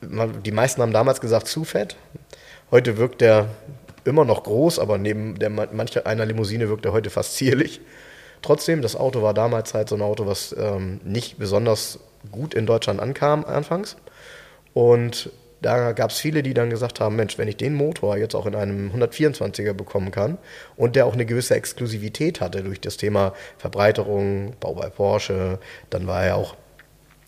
[0.00, 1.96] die meisten haben damals gesagt, zu fett.
[2.70, 3.48] Heute wirkt der
[4.04, 7.80] immer noch groß, aber neben der, mancher einer Limousine wirkt er heute fast zierlich.
[8.42, 11.98] Trotzdem, das Auto war damals halt so ein Auto, was ähm, nicht besonders
[12.30, 13.96] gut in Deutschland ankam anfangs.
[14.74, 15.30] Und
[15.60, 18.46] da gab es viele, die dann gesagt haben, Mensch, wenn ich den Motor jetzt auch
[18.46, 20.38] in einem 124er bekommen kann
[20.76, 25.58] und der auch eine gewisse Exklusivität hatte durch das Thema Verbreiterung, Bau bei Porsche,
[25.90, 26.54] dann war er auch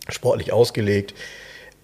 [0.09, 1.15] sportlich ausgelegt.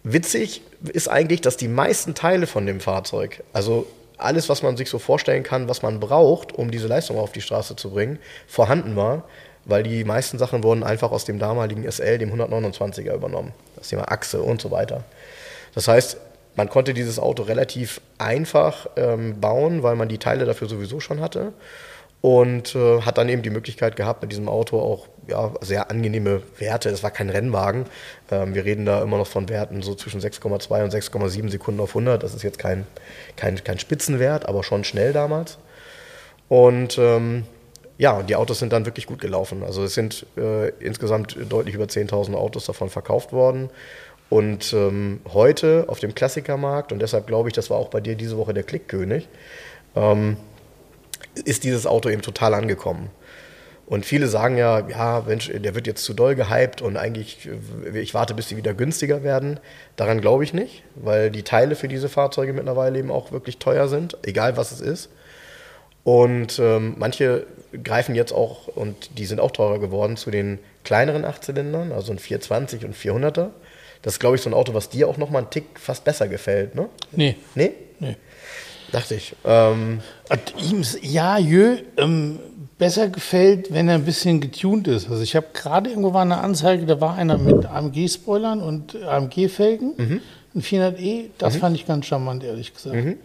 [0.05, 0.63] Witzig
[0.93, 3.87] ist eigentlich, dass die meisten Teile von dem Fahrzeug, also
[4.19, 7.41] alles, was man sich so vorstellen kann, was man braucht, um diese Leistung auf die
[7.41, 9.25] Straße zu bringen, vorhanden war
[9.67, 13.53] weil die meisten Sachen wurden einfach aus dem damaligen SL, dem 129er, übernommen.
[13.75, 15.05] Das Thema Achse und so weiter.
[15.75, 16.17] Das heißt,
[16.55, 21.21] man konnte dieses Auto relativ einfach ähm, bauen, weil man die Teile dafür sowieso schon
[21.21, 21.53] hatte
[22.21, 26.43] und äh, hat dann eben die Möglichkeit gehabt, mit diesem Auto auch ja, sehr angenehme
[26.59, 26.89] Werte.
[26.89, 27.87] Es war kein Rennwagen.
[28.31, 31.91] Ähm, wir reden da immer noch von Werten so zwischen 6,2 und 6,7 Sekunden auf
[31.91, 32.23] 100.
[32.23, 32.87] Das ist jetzt kein,
[33.37, 35.59] kein, kein Spitzenwert, aber schon schnell damals.
[36.49, 37.45] Und ähm,
[37.99, 39.63] ja, die Autos sind dann wirklich gut gelaufen.
[39.63, 43.71] Also es sind äh, insgesamt deutlich über 10.000 Autos davon verkauft worden.
[44.29, 48.17] Und ähm, heute auf dem Klassikermarkt, und deshalb glaube ich, das war auch bei dir
[48.17, 49.29] diese Woche der Klickkönig,
[49.95, 50.37] ähm,
[51.45, 53.11] ist dieses Auto eben total angekommen.
[53.87, 57.49] Und viele sagen ja, ja, Mensch, der wird jetzt zu doll gehypt und eigentlich,
[57.93, 59.61] äh, ich warte, bis sie wieder günstiger werden.
[59.95, 63.87] Daran glaube ich nicht, weil die Teile für diese Fahrzeuge mittlerweile eben auch wirklich teuer
[63.87, 65.11] sind, egal was es ist.
[66.03, 67.47] Und ähm, manche
[67.83, 72.19] greifen jetzt auch, und die sind auch teurer geworden, zu den kleineren Achtzylindern, also ein
[72.19, 73.51] 420 und 400er.
[74.03, 76.29] Das ist, glaube ich, so ein Auto, was dir auch nochmal einen Tick fast besser
[76.29, 76.89] gefällt, ne?
[77.13, 77.37] Nee.
[77.55, 77.73] Nee?
[77.99, 78.17] Nee.
[78.93, 79.35] Dachte ich.
[79.45, 80.01] Ähm,
[80.59, 82.39] ihm, ja, jö, ähm,
[82.79, 85.11] besser gefällt, wenn er ein bisschen getuned ist.
[85.11, 89.95] Also ich habe gerade irgendwo war eine Anzeige, da war einer mit AMG-Spoilern und AMG-Felgen,
[89.97, 90.21] mhm.
[90.55, 91.31] ein 400e.
[91.39, 91.59] Das mhm.
[91.59, 92.97] fand ich ganz charmant, ehrlich gesagt.
[92.97, 93.17] Mhm.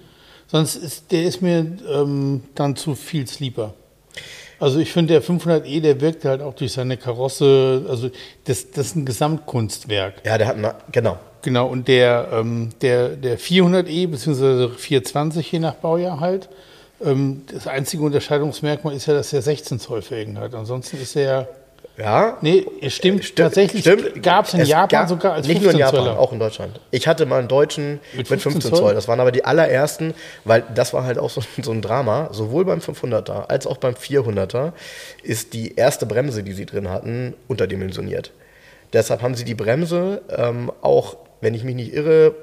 [0.47, 3.73] Sonst ist der ist mir ähm, dann zu viel Sleeper.
[4.59, 8.11] Also ich finde, der 500e, der wirkt halt auch durch seine Karosse, also
[8.45, 10.21] das, das ist ein Gesamtkunstwerk.
[10.23, 11.17] Ja, der hat, eine, genau.
[11.41, 14.69] Genau, und der, ähm, der, der 400e bzw.
[14.77, 16.49] 420 je nach Baujahr halt,
[17.03, 20.53] ähm, das einzige Unterscheidungsmerkmal ist ja, dass er 16 Zoll Felgen hat.
[20.53, 21.47] Ansonsten ist er
[21.97, 22.37] Ja.
[22.41, 23.25] Nee, es stimmt.
[23.25, 23.83] stimmt tatsächlich
[24.21, 26.19] gab es in Japan gab, sogar als 15 Nicht nur in Japan, Zöller.
[26.19, 26.79] auch in Deutschland.
[26.91, 28.79] Ich hatte mal einen deutschen mit 15, mit 15 Zoll?
[28.79, 28.93] Zoll.
[28.93, 30.13] Das waren aber die allerersten,
[30.45, 32.29] weil das war halt auch so, so ein Drama.
[32.31, 34.73] Sowohl beim 500er als auch beim 400er
[35.23, 38.31] ist die erste Bremse, die sie drin hatten, unterdimensioniert.
[38.93, 42.35] Deshalb haben sie die Bremse ähm, auch, wenn ich mich nicht irre,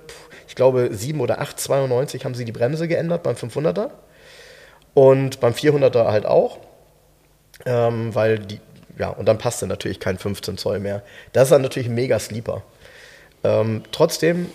[0.46, 3.90] ich glaube 7 oder 8,92 haben sie die Bremse geändert beim 500er.
[4.94, 6.58] Und beim 400er halt auch.
[7.64, 8.60] Ähm, weil die,
[8.98, 11.02] ja, und dann passte natürlich kein 15 Zoll mehr.
[11.32, 12.62] Das ist dann natürlich ein mega Sleeper.
[13.44, 14.46] Ähm, trotzdem,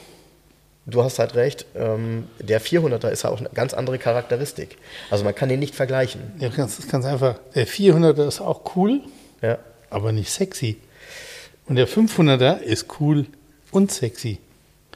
[0.85, 4.77] du hast halt recht, ähm, der 400er ist halt auch eine ganz andere Charakteristik.
[5.09, 6.33] Also man kann den nicht vergleichen.
[6.39, 7.39] Ja, ganz, ganz einfach.
[7.55, 9.01] Der 400er ist auch cool,
[9.41, 9.57] ja.
[9.89, 10.77] aber nicht sexy.
[11.67, 13.25] Und der 500er ist cool
[13.73, 14.39] und sexy.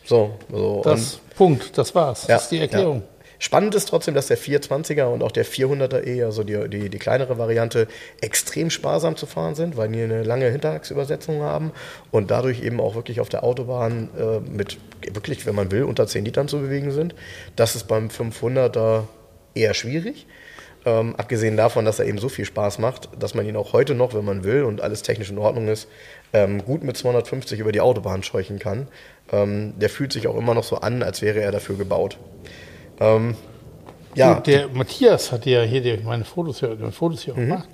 [0.05, 0.81] So, so.
[0.83, 2.27] Das, Punkt, das war's.
[2.27, 2.99] Ja, das ist die Erklärung.
[3.01, 3.17] Ja.
[3.39, 6.97] Spannend ist trotzdem, dass der 420er und auch der 400er E, also die, die, die
[6.97, 7.87] kleinere Variante,
[8.19, 11.71] extrem sparsam zu fahren sind, weil die eine lange Hinterachsübersetzung haben
[12.09, 14.77] und dadurch eben auch wirklich auf der Autobahn äh, mit
[15.13, 17.13] wirklich, wenn man will, unter 10 Litern zu bewegen sind.
[17.55, 19.03] Das ist beim 500er
[19.53, 20.25] eher schwierig.
[20.85, 23.93] Ähm, abgesehen davon, dass er eben so viel Spaß macht, dass man ihn auch heute
[23.93, 25.87] noch, wenn man will und alles technisch in Ordnung ist,
[26.33, 28.87] ähm, gut mit 250 über die Autobahn scheuchen kann.
[29.31, 32.17] Ähm, der fühlt sich auch immer noch so an, als wäre er dafür gebaut.
[32.99, 33.35] Ähm,
[34.15, 34.39] ja.
[34.39, 37.49] Der Matthias hat ja hier die, meine Fotos hier, Fotos hier mhm.
[37.49, 37.69] gemacht.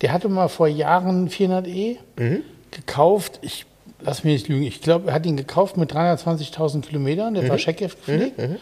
[0.00, 2.42] Der hatte mal vor Jahren 400e mhm.
[2.70, 3.38] gekauft.
[3.42, 3.66] Ich
[4.00, 4.64] lass mich nicht lügen.
[4.64, 7.34] Ich glaube, er hat ihn gekauft mit 320.000 Kilometern.
[7.34, 7.48] Der mhm.
[7.48, 8.38] war Checkheft gepflegt.
[8.38, 8.56] Mhm.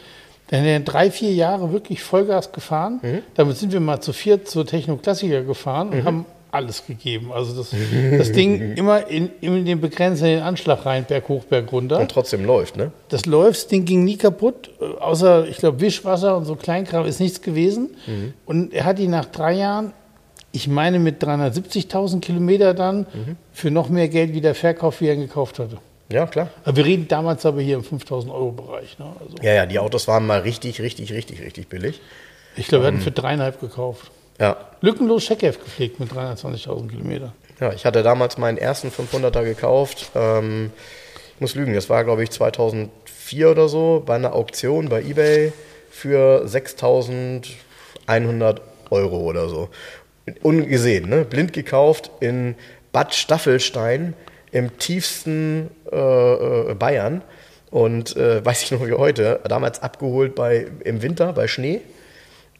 [0.49, 3.01] Dann hat er drei, vier Jahre wirklich Vollgas gefahren.
[3.03, 3.23] Mhm.
[3.35, 6.05] Damit sind wir mal zu viert zur Techno-Klassiker gefahren und mhm.
[6.05, 7.33] haben alles gegeben.
[7.33, 7.75] Also das,
[8.17, 11.99] das Ding immer in, in den begrenzten Anschlag rein, Berg hoch, Berg runter.
[11.99, 12.93] Und trotzdem läuft, ne?
[13.09, 14.71] Das läuft, das Ding ging nie kaputt,
[15.01, 17.97] außer, ich glaube, Wischwasser und so Kleinkram ist nichts gewesen.
[18.07, 18.35] Mhm.
[18.47, 19.93] Und er hat ihn nach drei Jahren,
[20.53, 23.37] ich meine mit 370.000 Kilometer dann, mhm.
[23.53, 25.79] für noch mehr Geld wieder verkauft, wie er ihn gekauft hatte.
[26.09, 26.51] Ja, klar.
[26.65, 28.99] Aber wir reden damals aber hier im 5000 Euro Bereich.
[28.99, 29.07] Ne?
[29.21, 32.01] Also ja, ja, die Autos waren mal richtig, richtig, richtig, richtig billig.
[32.57, 34.11] Ich glaube, wir hatten ähm, für dreieinhalb gekauft.
[34.39, 34.57] Ja.
[34.81, 37.33] Lückenlos Checkheft gepflegt mit 320.000 Kilometer.
[37.61, 40.11] Ja, ich hatte damals meinen ersten 500er gekauft.
[40.15, 40.73] Ähm,
[41.35, 45.53] ich muss lügen, das war glaube ich 2004 oder so bei einer Auktion bei eBay
[45.91, 49.69] für 6.100 Euro oder so.
[50.43, 51.25] Ungesehen, ne?
[51.25, 52.57] blind gekauft in
[52.93, 54.15] Bad Staffelstein
[54.55, 57.23] im tiefsten äh, äh, Bayern.
[57.71, 61.81] Und äh, weiß ich noch wie heute, damals abgeholt bei, im Winter bei Schnee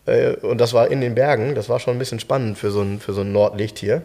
[0.07, 1.55] äh, und das war in den Bergen.
[1.55, 4.03] Das war schon ein bisschen spannend für so ein, für so ein Nordlicht hier.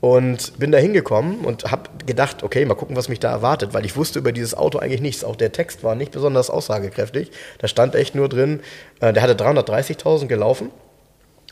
[0.00, 3.86] Und bin da hingekommen und habe gedacht, okay, mal gucken, was mich da erwartet, weil
[3.86, 5.24] ich wusste über dieses Auto eigentlich nichts.
[5.24, 7.30] Auch der Text war nicht besonders aussagekräftig.
[7.58, 8.60] Da stand echt nur drin,
[9.00, 10.70] äh, der hatte 330.000 gelaufen.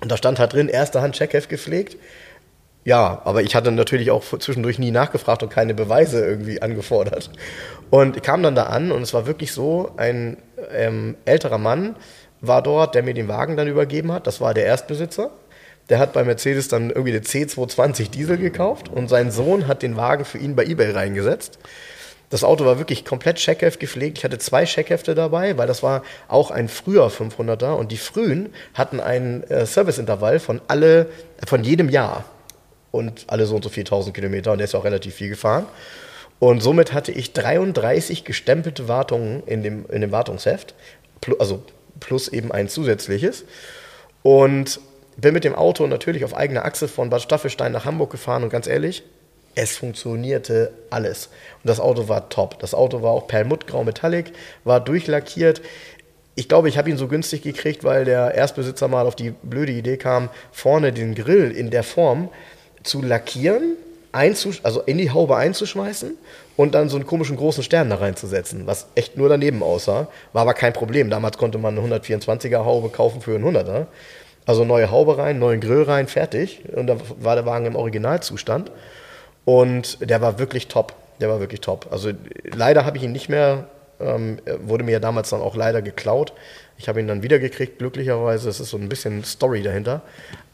[0.02, 1.96] Und da stand halt drin, erste Hand Checkheft gepflegt.
[2.84, 7.30] Ja, aber ich hatte natürlich auch zwischendurch nie nachgefragt und keine Beweise irgendwie angefordert.
[7.90, 10.36] Und ich kam dann da an und es war wirklich so, ein
[10.70, 11.96] ähm, älterer Mann,
[12.42, 14.26] war dort, der mir den Wagen dann übergeben hat.
[14.26, 15.30] Das war der Erstbesitzer.
[15.88, 19.96] Der hat bei Mercedes dann irgendwie eine C220 Diesel gekauft und sein Sohn hat den
[19.96, 21.58] Wagen für ihn bei eBay reingesetzt.
[22.30, 24.18] Das Auto war wirklich komplett Checkheft gepflegt.
[24.18, 28.52] Ich hatte zwei Checkhefte dabei, weil das war auch ein früher 500er und die frühen
[28.74, 31.06] hatten ein äh, Serviceintervall von alle,
[31.46, 32.24] von jedem Jahr
[32.94, 35.66] und alle so und so 4000 Kilometer und der ist auch relativ viel gefahren.
[36.38, 40.74] Und somit hatte ich 33 gestempelte Wartungen in dem, in dem Wartungsheft,
[41.38, 41.62] also
[42.00, 43.44] plus eben ein zusätzliches.
[44.22, 44.80] Und
[45.16, 48.50] bin mit dem Auto natürlich auf eigener Achse von Bad Staffelstein nach Hamburg gefahren und
[48.50, 49.04] ganz ehrlich,
[49.54, 51.26] es funktionierte alles.
[51.62, 52.58] Und das Auto war top.
[52.58, 54.32] Das Auto war auch perlmuttgrau Metallic,
[54.64, 55.62] war durchlackiert.
[56.34, 59.72] Ich glaube, ich habe ihn so günstig gekriegt, weil der Erstbesitzer mal auf die blöde
[59.72, 62.28] Idee kam, vorne den Grill in der Form
[62.84, 63.76] zu lackieren,
[64.12, 66.16] also in die Haube einzuschmeißen
[66.56, 70.06] und dann so einen komischen großen Stern da reinzusetzen, was echt nur daneben aussah.
[70.32, 71.10] War aber kein Problem.
[71.10, 73.86] Damals konnte man eine 124er Haube kaufen für einen 100er.
[74.46, 76.62] Also neue Haube rein, neuen Grill rein, fertig.
[76.72, 78.70] Und da war der Wagen im Originalzustand.
[79.44, 80.94] Und der war wirklich top.
[81.20, 81.88] Der war wirklich top.
[81.90, 82.10] Also
[82.44, 83.66] leider habe ich ihn nicht mehr,
[84.00, 86.34] ähm, wurde mir damals dann auch leider geklaut.
[86.78, 88.48] Ich habe ihn dann wiedergekriegt, glücklicherweise.
[88.48, 90.02] Es ist so ein bisschen Story dahinter.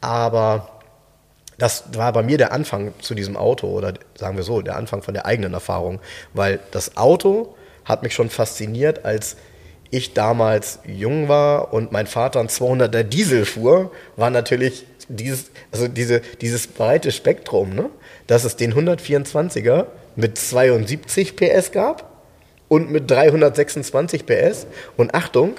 [0.01, 0.80] Aber
[1.61, 5.03] das war bei mir der Anfang zu diesem Auto oder sagen wir so, der Anfang
[5.03, 6.01] von der eigenen Erfahrung,
[6.33, 7.55] weil das Auto
[7.85, 9.37] hat mich schon fasziniert, als
[9.91, 15.87] ich damals jung war und mein Vater ein 200er Diesel fuhr, war natürlich dieses, also
[15.87, 17.91] diese, dieses breite Spektrum, ne?
[18.27, 19.87] dass es den 124er
[20.17, 22.25] mit 72 PS gab
[22.69, 24.67] und mit 326 PS.
[24.97, 25.57] Und Achtung,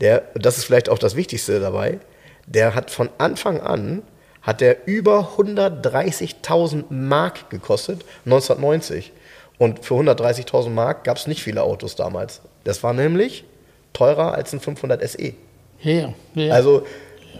[0.00, 1.98] der, das ist vielleicht auch das Wichtigste dabei,
[2.46, 4.02] der hat von Anfang an
[4.46, 9.12] hat der über 130.000 Mark gekostet, 1990.
[9.58, 12.42] Und für 130.000 Mark gab es nicht viele Autos damals.
[12.62, 13.44] Das war nämlich
[13.92, 15.32] teurer als ein 500 SE.
[15.82, 16.54] Ja, ja.
[16.54, 16.86] Also,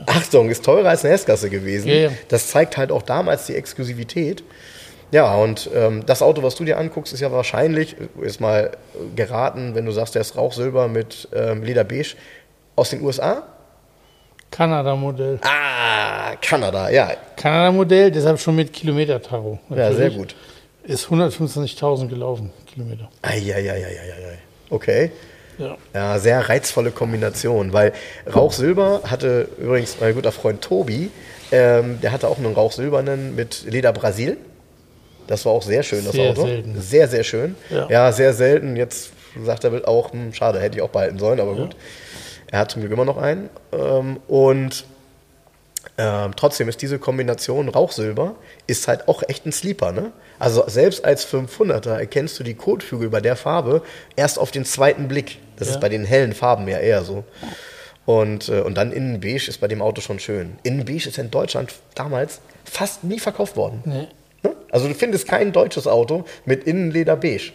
[0.06, 1.88] Achtung, ist teurer als eine S-Klasse gewesen.
[1.88, 2.10] Ja.
[2.28, 4.42] Das zeigt halt auch damals die Exklusivität.
[5.12, 8.72] Ja, und ähm, das Auto, was du dir anguckst, ist ja wahrscheinlich, ist mal
[9.14, 12.16] geraten, wenn du sagst, der ist Rauchsilber mit ähm, Lederbeige
[12.74, 13.46] aus den USA.
[14.50, 15.38] Kanada-Modell.
[15.42, 17.12] Ah, Kanada, ja.
[17.36, 19.58] Kanada-Modell, deshalb schon mit Kilometer-Tacho.
[19.70, 20.34] Ja, sehr gut.
[20.84, 23.08] Ist 125.000 gelaufen, Kilometer.
[23.22, 24.38] Eieieiei.
[24.70, 25.10] Okay.
[25.58, 25.76] Ja.
[25.94, 27.92] Ja, sehr reizvolle Kombination, weil
[28.32, 31.10] Rauchsilber hatte übrigens mein guter Freund Tobi,
[31.50, 34.36] ähm, der hatte auch einen Rauchsilbernen mit Leder Brasil.
[35.26, 36.42] Das war auch sehr schön, das Sehr Auto.
[36.46, 36.80] selten.
[36.80, 37.56] Sehr, sehr schön.
[37.70, 37.88] Ja.
[37.88, 38.12] Ja.
[38.12, 38.76] sehr selten.
[38.76, 39.10] Jetzt
[39.44, 41.76] sagt er auch, hm, schade, hätte ich auch behalten sollen, aber gut.
[42.50, 43.48] Er hat zum Glück immer noch einen.
[43.72, 44.84] Ähm, und
[45.98, 48.34] ähm, trotzdem ist diese Kombination Rauchsilber
[48.66, 50.12] ist halt auch echt ein Sleeper, ne?
[50.38, 53.82] Also selbst als 500er erkennst du die Kotflügel bei der Farbe
[54.16, 55.38] erst auf den zweiten Blick.
[55.56, 55.74] Das Ja.
[55.74, 57.24] ist bei den hellen Farben ja eher so.
[58.04, 60.58] Und, äh, und dann Innenbeige ist bei dem Auto schon schön.
[60.62, 63.82] Innenbeige ist in Deutschland damals fast nie verkauft worden.
[63.84, 64.08] Nee,
[64.42, 64.54] Ne?
[64.70, 67.52] Also du findest kein deutsches Auto mit Innenleder beige.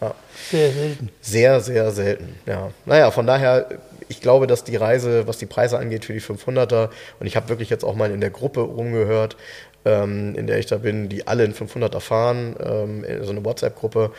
[0.00, 0.14] Ja.
[0.50, 1.10] sehr selten.
[1.20, 2.38] Sehr, sehr selten.
[2.46, 2.70] Ja.
[2.86, 3.66] Naja, von daher,
[4.08, 7.48] ich glaube, dass die Reise, was die Preise angeht für die 500er, und ich habe
[7.48, 9.36] wirklich jetzt auch mal in der Gruppe rumgehört,
[9.84, 14.12] ähm, in der ich da bin, die alle in 500er fahren, ähm, so eine WhatsApp-Gruppe.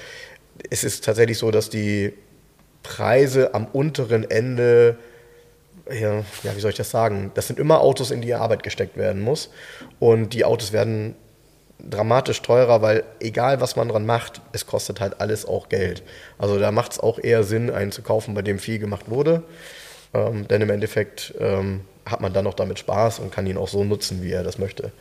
[0.69, 2.13] Es ist tatsächlich so, dass die
[2.83, 4.97] Preise am unteren Ende,
[5.89, 7.31] ja, ja, wie soll ich das sagen?
[7.33, 9.49] Das sind immer Autos, in die Arbeit gesteckt werden muss.
[9.99, 11.15] Und die Autos werden
[11.89, 16.03] dramatisch teurer, weil egal was man dran macht, es kostet halt alles auch Geld.
[16.37, 19.43] Also da macht es auch eher Sinn, einen zu kaufen, bei dem viel gemacht wurde.
[20.13, 23.67] Ähm, denn im Endeffekt ähm, hat man dann noch damit Spaß und kann ihn auch
[23.69, 24.91] so nutzen, wie er das möchte.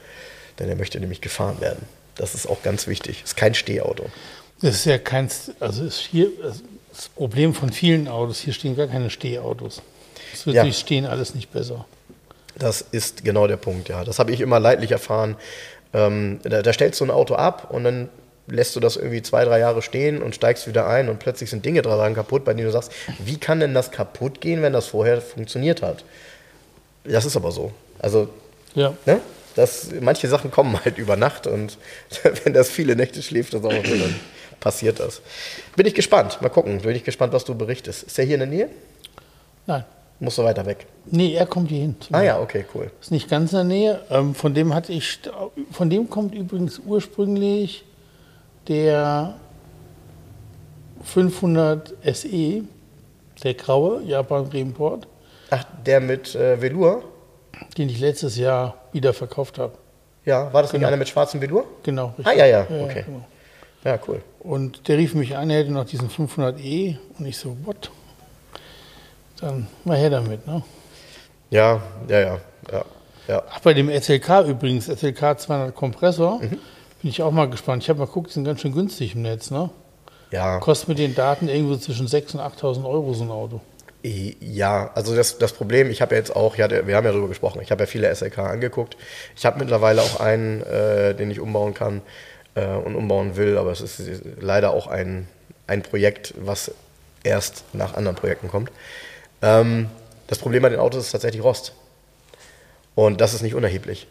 [0.58, 1.84] Denn er möchte nämlich gefahren werden.
[2.16, 3.22] Das ist auch ganz wichtig.
[3.24, 4.06] Ist kein Stehauto.
[4.62, 5.28] Das ist ja kein,
[5.58, 6.28] also ist hier
[6.92, 8.40] das Problem von vielen Autos.
[8.40, 9.80] Hier stehen gar keine Stehautos.
[10.32, 10.62] Das wird Ja.
[10.62, 11.86] durch Stehen alles nicht besser.
[12.56, 14.04] Das ist genau der Punkt, ja.
[14.04, 15.36] Das habe ich immer leidlich erfahren.
[15.92, 18.08] Ähm, da, da stellst du ein Auto ab und dann
[18.46, 21.64] lässt du das irgendwie zwei, drei Jahre stehen und steigst wieder ein und plötzlich sind
[21.64, 24.86] Dinge dran kaputt, bei denen du sagst, wie kann denn das kaputt gehen, wenn das
[24.86, 26.04] vorher funktioniert hat?
[27.04, 27.72] Das ist aber so.
[28.00, 28.28] Also,
[28.74, 28.94] Ja.
[29.06, 29.20] ne?
[29.56, 31.76] Das, manche Sachen kommen halt über Nacht und
[32.44, 34.14] wenn das viele Nächte schläft, das auch so, dann
[34.60, 35.22] passiert das.
[35.74, 36.40] Bin ich gespannt.
[36.40, 36.80] Mal gucken.
[36.82, 38.04] Bin ich gespannt, was du berichtest.
[38.04, 38.68] Ist er hier in der Nähe?
[39.66, 39.84] Nein.
[40.22, 40.86] Musst du weiter weg?
[41.06, 41.96] Nee, er kommt hier hin.
[42.12, 42.90] Ah ja, okay, cool.
[43.00, 44.00] Ist nicht ganz in der Nähe.
[44.10, 45.18] Ähm, von dem hatte ich,
[45.72, 47.84] von dem kommt übrigens ursprünglich
[48.68, 49.34] der
[51.02, 52.62] 500 SE,
[53.42, 55.06] der graue Japan Report,
[55.50, 57.02] Ach, der mit äh, Velour?
[57.76, 59.72] den ich letztes Jahr wieder verkauft habe.
[60.24, 60.88] Ja, war das nicht Genau.
[60.88, 61.64] einer mit schwarzem Velour?
[61.82, 62.14] Genau.
[62.24, 63.04] Ah, ja, ja, Ja, okay.
[63.06, 63.24] genau.
[63.84, 64.20] Ja, cool.
[64.40, 67.90] Und der rief mich an, er hätte noch diesen 500e und ich so, what?
[69.40, 70.62] Dann mal her damit, ne?
[71.50, 72.38] Ja, ja, ja,
[72.72, 72.84] ja.
[73.28, 73.42] ja.
[73.50, 76.48] Ach, bei dem SLK übrigens, SLK 200 Kompressor, Mhm.
[77.02, 77.82] bin ich auch mal gespannt.
[77.82, 79.70] Ich habe mal geguckt, die sind ganz schön günstig im Netz, ne?
[80.30, 83.60] Ja, Kostet mit den Daten irgendwo zwischen 6.000 und 8.000 Euro so ein Auto.
[84.02, 87.28] ja, also das, das Problem, ich habe ja jetzt auch, ja, wir haben ja darüber
[87.28, 88.96] gesprochen, ich habe ja viele SLK angeguckt.
[89.36, 92.00] Ich habe mittlerweile auch einen, äh, den ich umbauen kann
[92.54, 94.00] äh, und umbauen will, aber es ist
[94.40, 95.26] leider auch ein,
[95.66, 96.70] ein Projekt, was
[97.24, 98.70] erst nach anderen Projekten kommt.
[99.42, 99.88] Ähm,
[100.26, 101.74] das Problem bei den Autos ist tatsächlich Rost.
[102.94, 104.06] Und das ist nicht unerheblich.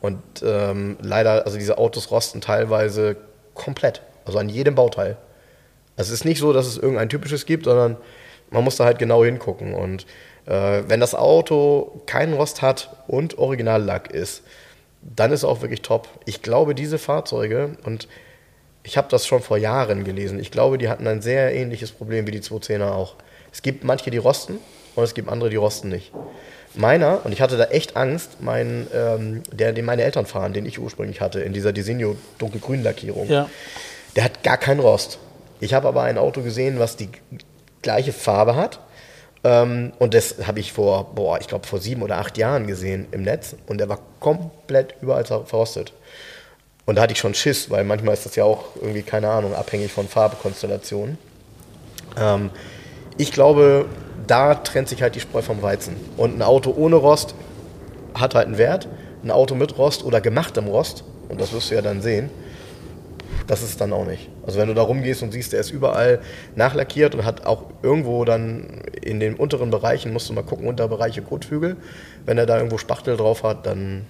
[0.00, 3.16] Und ähm, leider, also diese Autos rosten teilweise
[3.54, 5.16] komplett, also an jedem Bauteil.
[5.96, 7.96] Also es ist nicht so, dass es irgendein typisches gibt, sondern
[8.50, 9.74] man muss da halt genau hingucken.
[9.74, 10.06] Und
[10.46, 14.42] äh, wenn das Auto keinen Rost hat und Originallack ist,
[15.02, 16.08] dann ist es auch wirklich top.
[16.26, 18.08] Ich glaube, diese Fahrzeuge, und
[18.82, 22.26] ich habe das schon vor Jahren gelesen, ich glaube, die hatten ein sehr ähnliches Problem
[22.26, 23.16] wie die 210er auch.
[23.56, 24.58] Es gibt manche, die rosten
[24.96, 26.12] und es gibt andere, die rosten nicht.
[26.74, 30.66] Meiner, und ich hatte da echt Angst, mein, ähm, der, den meine Eltern fahren, den
[30.66, 33.48] ich ursprünglich hatte, in dieser Designo dunkelgrün Lackierung, Ja.
[34.14, 35.16] der hat gar keinen Rost.
[35.58, 37.08] Ich habe aber ein Auto gesehen, was die
[37.80, 38.78] gleiche Farbe hat.
[39.42, 43.06] Ähm, und das habe ich vor, boah, ich glaube vor sieben oder acht Jahren gesehen
[43.10, 43.56] im Netz.
[43.68, 45.94] Und der war komplett überall ver- verrostet.
[46.84, 49.54] Und da hatte ich schon Schiss, weil manchmal ist das ja auch irgendwie, keine Ahnung,
[49.54, 51.16] abhängig von Farbkonstellationen.
[52.20, 52.50] Ähm,
[53.18, 53.86] ich glaube,
[54.26, 55.96] da trennt sich halt die Spreu vom Weizen.
[56.16, 57.34] Und ein Auto ohne Rost
[58.14, 58.88] hat halt einen Wert.
[59.22, 62.30] Ein Auto mit Rost oder gemachtem Rost, und das wirst du ja dann sehen,
[63.46, 64.28] das ist es dann auch nicht.
[64.44, 66.20] Also wenn du da rumgehst und siehst, der ist überall
[66.54, 71.22] nachlackiert und hat auch irgendwo dann in den unteren Bereichen, musst du mal gucken, Unterbereiche
[71.22, 71.76] Kotflügel.
[72.24, 74.04] Wenn er da irgendwo Spachtel drauf hat, dann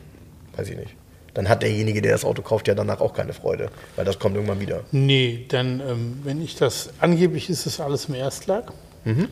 [0.57, 0.95] weiß ich nicht.
[1.35, 4.37] Dann hat derjenige, der das Auto kauft, ja danach auch keine Freude, weil das kommt
[4.37, 4.81] irgendwann wieder.
[4.91, 8.73] Nee, dann, ähm, wenn ich das, angeblich ist das alles im Erstlag.
[9.07, 9.29] Mhm.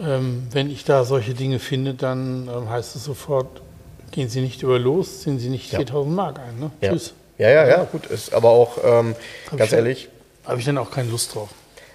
[0.00, 3.46] Ähm, wenn ich da solche Dinge finde, dann ähm, heißt es sofort,
[4.10, 5.78] gehen Sie nicht über los, ziehen Sie nicht Ja.
[5.78, 6.58] 4000 Mark ein.
[6.58, 6.70] Ne?
[6.80, 6.90] Ja.
[6.92, 7.14] Tschüss.
[7.38, 9.14] Ja, ja, ja, gut, ist aber auch, ähm,
[9.50, 10.08] ganz ich- ehrlich,
[10.44, 11.48] Habe ich dann auch keine Lust drauf.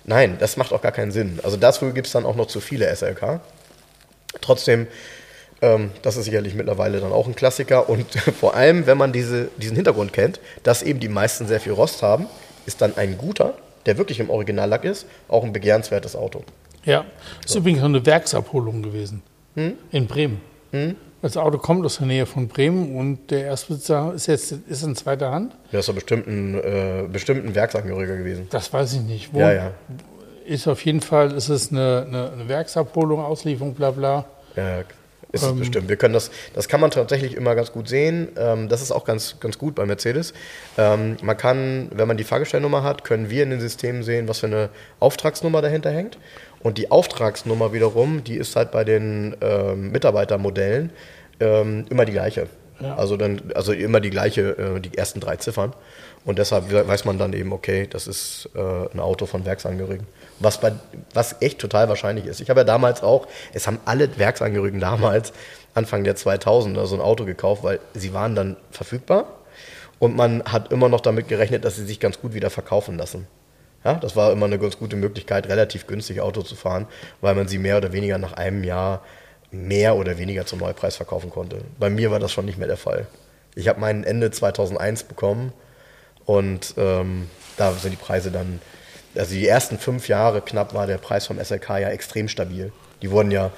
[0.06, 1.40] Nein, das macht auch gar keinen Sinn.
[1.44, 3.42] Also dafür gibt es dann auch noch zu viele SLK.
[4.42, 4.88] Trotzdem,
[5.62, 7.90] ähm, das ist sicherlich mittlerweile dann auch ein Klassiker.
[7.90, 8.06] Und
[8.40, 12.02] vor allem, wenn man diese, diesen Hintergrund kennt, dass eben die meisten sehr viel Rost
[12.04, 12.28] haben,
[12.66, 13.54] ist dann ein guter,
[13.86, 16.44] der wirklich im Originallack ist, auch ein begehrenswertes Auto.
[16.88, 17.06] Ja,
[17.46, 19.22] ist übrigens eine Werksabholung gewesen.
[19.56, 19.74] Hm?
[19.92, 20.42] In Bremen.
[21.22, 24.96] Das Auto kommt aus der Nähe von Bremen und der Erstbesitzer ist jetzt ist in
[24.96, 25.54] zweiter Hand.
[25.72, 28.48] Der ist doch bestimmt ein, äh, bestimmt ein Werksangehöriger gewesen.
[28.52, 29.34] Das weiß ich nicht.
[29.34, 29.72] Wo Ja, ja.
[30.46, 34.26] Ist auf jeden Fall, ist es eine, eine, eine Werksabholung, Auslieferung, bla bla.
[34.56, 34.84] Ja,
[35.32, 35.60] ist es Ähm.
[35.60, 35.90] bestimmt.
[35.90, 38.30] Wir können das, das kann man tatsächlich immer ganz gut sehen.
[38.38, 40.34] Ähm, das ist auch ganz, ganz gut bei Mercedes.
[40.78, 44.40] Ähm, man kann, wenn man die Fahrgestellnummer hat, können wir in den Systemen sehen, was
[44.40, 44.70] für eine
[45.00, 46.18] Auftragsnummer dahinter hängt.
[46.62, 50.92] Und die Auftragsnummer wiederum, die ist halt bei den ähm, Mitarbeitermodellen
[51.40, 52.48] ähm, immer die gleiche.
[52.80, 52.96] Ja.
[52.96, 55.74] Also dann, also immer die gleiche, äh, die ersten drei Ziffern.
[56.26, 60.06] Und deshalb weiß man dann eben, okay, das ist äh, ein Auto von Werksangehörigen.
[60.40, 60.74] Was, bei,
[61.14, 62.42] was echt total wahrscheinlich ist.
[62.42, 65.34] Ich habe ja damals auch, es haben alle Werksangehörigen damals,
[65.74, 69.26] Anfang der 2000er, so ein Auto gekauft, weil sie waren dann verfügbar
[70.00, 73.28] und man hat immer noch damit gerechnet, dass sie sich ganz gut wieder verkaufen lassen.
[73.84, 76.88] Ja, das war immer eine ganz gute Möglichkeit, relativ günstig Auto zu fahren,
[77.22, 79.02] weil man sie mehr oder weniger nach einem Jahr
[79.52, 81.62] mehr oder weniger zum Neupreis verkaufen konnte.
[81.80, 83.08] Bei mir war das schon nicht mehr der Fall.
[83.56, 85.54] Ich habe meinen Ende 2001 bekommen
[86.26, 88.60] und ähm, da sind die Preise dann,
[89.18, 92.72] also die ersten fünf Jahre knapp war der Preis vom SLK ja extrem stabil.
[93.02, 93.52] Die wurden ja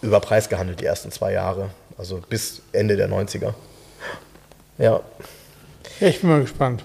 [0.00, 3.54] über Preis gehandelt, die ersten zwei Jahre, also bis Ende der 90er.
[4.78, 5.00] Ja,
[6.00, 6.84] ich bin mal gespannt.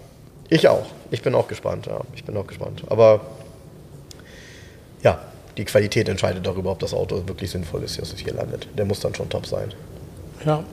[0.49, 0.85] ich auch.
[1.09, 2.01] Ich bin auch gespannt, ja.
[2.13, 2.83] Ich bin auch gespannt.
[2.89, 3.21] Aber
[5.01, 5.19] ja,
[5.55, 8.67] die Qualität entscheidet darüber, ob das Auto wirklich sinnvoll ist, dass es hier landet.
[8.77, 9.73] Der muss dann schon top sein.
[10.45, 10.63] Ja.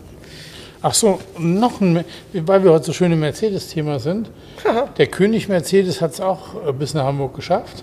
[0.87, 2.05] Ach so, noch ein,
[2.35, 4.31] weil wir heute so schön im Mercedes-Thema sind.
[4.99, 7.83] Der König Mercedes hat es auch äh, bis nach Hamburg geschafft.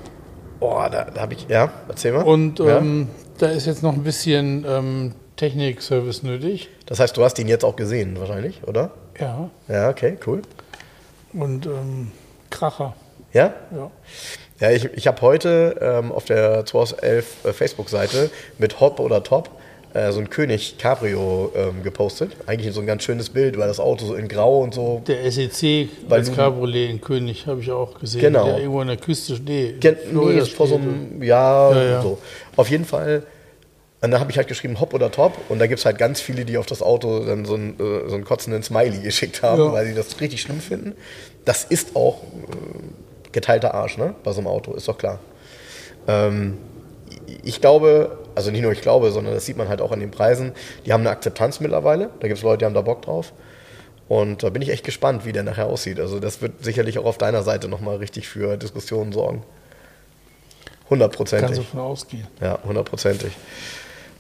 [0.59, 2.21] Boah, da, da habe ich, ja, erzähl mal.
[2.21, 2.77] Und ja?
[2.77, 3.07] ähm,
[3.39, 6.69] da ist jetzt noch ein bisschen ähm, Technik-Service nötig.
[6.85, 8.91] Das heißt, du hast ihn jetzt auch gesehen, wahrscheinlich, oder?
[9.19, 9.49] Ja.
[9.67, 10.43] Ja, okay, cool.
[11.33, 12.11] Und ähm,
[12.51, 12.93] Kracher.
[13.33, 13.51] Ja?
[13.75, 13.89] Ja.
[14.59, 18.29] Ja, ich, ich habe heute ähm, auf der 2011 äh, Facebook-Seite
[18.59, 19.49] mit Hop oder Top
[19.93, 22.31] äh, so ein König Cabrio ähm, gepostet.
[22.45, 25.01] Eigentlich so ein ganz schönes Bild, weil das Auto so in Grau und so.
[25.07, 28.21] Der SEC als Cabriolet in König habe ich auch gesehen.
[28.21, 28.45] Genau.
[28.45, 29.81] Der irgendwo an der Küste steht.
[29.81, 32.01] Gen Florida nee, vor so einem Jahr Ja, ja.
[32.01, 32.17] so.
[32.55, 33.23] Auf jeden Fall.
[34.03, 36.19] Und da habe ich halt geschrieben Hop oder Top und da gibt es halt ganz
[36.21, 39.61] viele, die auf das Auto dann so einen, äh, so einen kotzenden Smiley geschickt haben,
[39.61, 39.71] Ja.
[39.73, 40.93] weil sie das richtig schlimm finden.
[41.45, 44.15] Das ist auch äh, geteilter Arsch, ne?
[44.23, 45.19] Bei so einem Auto, ist doch klar.
[46.07, 46.57] Ähm,
[47.43, 50.11] ich glaube, also nicht nur ich glaube, sondern das sieht man halt auch an den
[50.11, 50.53] Preisen,
[50.85, 52.09] die haben eine Akzeptanz mittlerweile.
[52.19, 53.33] Da gibt es Leute, die haben da Bock drauf.
[54.07, 55.99] Und da bin ich echt gespannt, wie der nachher aussieht.
[55.99, 59.43] Also das wird sicherlich auch auf deiner Seite nochmal richtig für Diskussionen sorgen.
[59.43, 61.67] Kannst du Hundertprozentig.
[61.67, 62.27] von ausgehen.
[62.41, 63.31] Ja, hundertprozentig.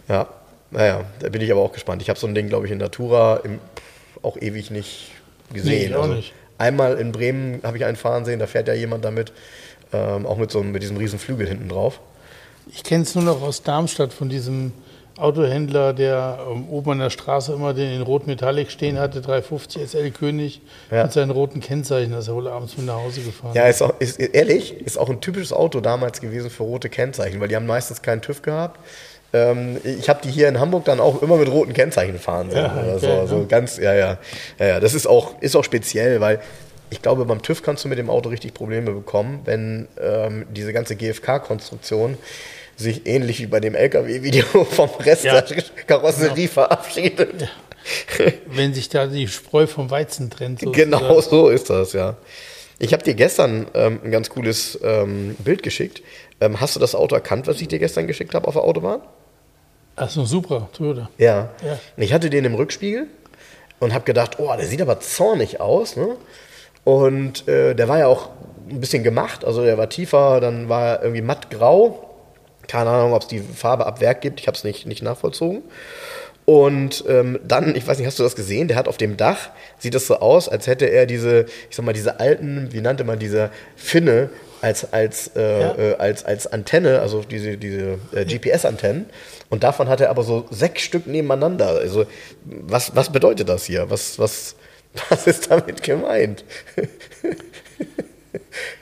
[0.07, 0.27] Ja,
[0.71, 2.01] naja, da bin ich aber auch gespannt.
[2.01, 3.59] Ich habe so ein Ding, glaube ich, in Natura im,
[4.21, 5.11] auch ewig nicht
[5.53, 5.89] gesehen.
[5.91, 6.33] ich auch also nicht.
[6.57, 9.33] Einmal in Bremen habe ich einen fahren sehen, da fährt ja jemand damit,
[9.91, 11.99] ähm, auch mit, so, einem- mit diesem riesen Flügel hinten drauf.
[12.73, 14.71] Ich kenne es nur noch aus Darmstadt von diesem
[15.17, 20.09] Autohändler, der oben an der Straße immer den in Rot Metallic stehen hatte, 350 SL
[20.11, 21.03] König Ja.
[21.03, 22.11] mit seinen roten Kennzeichen.
[22.13, 23.53] Da ist er wohl abends mit nach Hause gefahren.
[23.53, 27.39] Ja, ist, auch, ist ehrlich, ist auch ein typisches Auto damals gewesen für rote Kennzeichen,
[27.39, 28.79] weil die haben meistens keinen TÜV gehabt.
[29.33, 32.63] Ähm, ich habe die hier in Hamburg dann auch immer mit roten Kennzeichen fahren sehen.
[32.65, 33.07] Ja, oder so.
[33.11, 33.45] Also ne?
[33.45, 34.17] ganz, ja, ja,
[34.59, 34.79] ja, ja.
[34.79, 36.39] Das ist auch, ist auch speziell, weil
[36.89, 40.73] ich glaube, beim TÜV kannst du mit dem Auto richtig Probleme bekommen, wenn ähm, diese
[40.73, 42.17] ganze GFK-Konstruktion
[42.75, 45.41] sich ähnlich wie bei dem LKW-Video vom Rest Ja.
[45.41, 47.49] der Karosserie verabschiedet.
[48.47, 50.59] Wenn sich da die Spreu vom Weizen trennt.
[50.61, 50.91] sozusagen.
[50.91, 52.17] Genau so ist das, ja.
[52.79, 56.01] Ich habe dir gestern ähm, ein ganz cooles ähm, Bild geschickt.
[56.39, 59.01] Ähm, hast du das Auto erkannt, was ich dir gestern geschickt habe auf der Autobahn?
[59.95, 61.09] Ach so, super, Toyota.
[61.17, 61.49] Ja.
[61.63, 61.79] Ja.
[61.97, 63.07] Ich hatte den im Rückspiegel
[63.79, 65.95] und habe gedacht, oh, der sieht aber zornig aus.
[65.95, 66.15] Ne?
[66.83, 68.29] Und äh, der war ja auch
[68.69, 72.10] ein bisschen gemacht, also der war tiefer, dann war er irgendwie mattgrau.
[72.71, 75.61] Keine Ahnung, ob es die Farbe ab Werk gibt, ich habe es nicht, nicht nachvollzogen.
[76.45, 78.69] Und ähm, dann, ich weiß nicht, hast du das gesehen?
[78.69, 81.85] Der hat auf dem Dach, sieht das so aus, als hätte er diese, ich sag
[81.85, 84.29] mal, diese alten, wie nannte man diese Finne,
[84.61, 85.75] als, als, äh, Ja.
[85.77, 89.07] äh, als, als Antenne, also diese, diese äh, GPS-Antennen.
[89.49, 91.67] Und davon hat er aber so sechs Stück nebeneinander.
[91.67, 92.05] Also,
[92.45, 93.89] was, was bedeutet das hier?
[93.89, 94.55] Was, was,
[95.09, 96.45] was ist damit gemeint?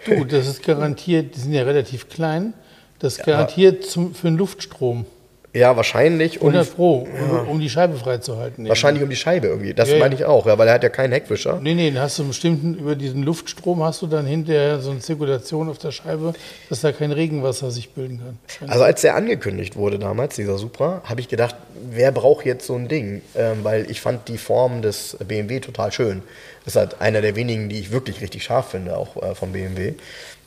[0.06, 2.54] Du, das ist garantiert, die sind ja relativ klein,
[3.00, 5.06] das garantiert zum, für einen Luftstrom.
[5.54, 6.42] Ja, wahrscheinlich.
[6.42, 8.68] Und 100 Pro, um, um die Scheibe freizuhalten.
[8.68, 9.74] wahrscheinlich um die Scheibe irgendwie.
[9.74, 10.00] Das Ja, ja.
[10.00, 11.60] meine ich auch, ja, weil er hat ja keinen Heckwischer.
[11.62, 14.92] Nee, nee, dann hast du einen bestimmten, über diesen Luftstrom hast du dann hinterher so
[14.92, 16.34] eine Zirkulation auf der Scheibe,
[16.70, 18.70] dass da kein Regenwasser sich bilden kann.
[18.70, 21.56] Also als der angekündigt wurde damals, dieser Supra, habe ich gedacht,
[21.90, 23.24] wer braucht jetzt so ein Ding?
[23.36, 26.22] Ähm, weil ich fand die Form des BMW total schön.
[26.64, 29.52] Das ist halt einer der wenigen, die ich wirklich richtig scharf finde, auch äh, vom
[29.52, 29.94] BMW,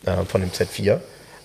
[0.07, 1.00] äh, von dem Z4.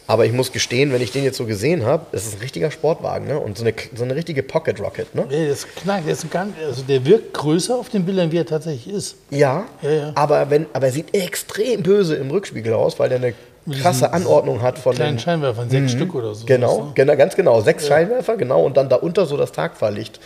[0.09, 2.71] Aber ich muss gestehen, wenn ich den jetzt so gesehen habe, das ist ein richtiger
[2.71, 3.37] Sportwagen, ne?
[3.37, 5.25] Und so eine, so eine richtige Pocket Rocket, ne?
[5.29, 8.45] Nee, das knackt, der, ist gar, also der wirkt größer auf den Bildern, wie er
[8.45, 9.17] tatsächlich ist.
[9.29, 10.11] Ja, Ja, ja.
[10.15, 13.33] Aber, wenn, aber er sieht extrem böse im Rückspiegel aus, weil der eine
[13.81, 16.45] krasse Anordnung hat von Kleinen den Scheinwerfern, sechs Stück oder so.
[16.45, 17.59] Genau, genau, ganz genau.
[17.59, 20.21] Sechs Scheinwerfer, genau, und dann darunter so das Tagfahrlicht.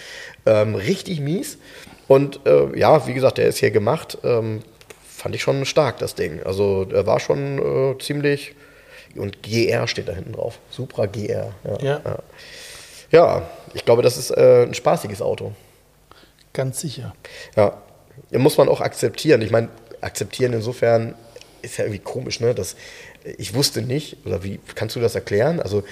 [0.46, 1.58] Ähm, richtig mies.
[2.08, 4.18] Und äh, ja, wie gesagt, der ist hier gemacht.
[4.24, 4.62] Ähm,
[5.08, 6.42] fand ich schon stark, das Ding.
[6.44, 8.54] Also er war schon äh, ziemlich.
[9.18, 10.60] Und GR steht da hinten drauf.
[10.70, 11.54] Supra GR.
[11.82, 12.20] Ja, Ja.
[13.12, 13.50] ja.
[13.74, 15.54] ich glaube, das ist äh, ein spaßiges Auto.
[16.54, 17.16] Ganz sicher.
[17.56, 17.82] Ja,
[18.32, 19.42] muss man auch akzeptieren.
[19.42, 19.70] Ich meine,
[20.02, 21.16] akzeptieren insofern
[21.62, 22.54] ist ja irgendwie komisch, ne?
[22.54, 22.76] Das,
[23.38, 25.60] ich wusste nicht, oder wie kannst du das erklären?
[25.62, 25.84] Also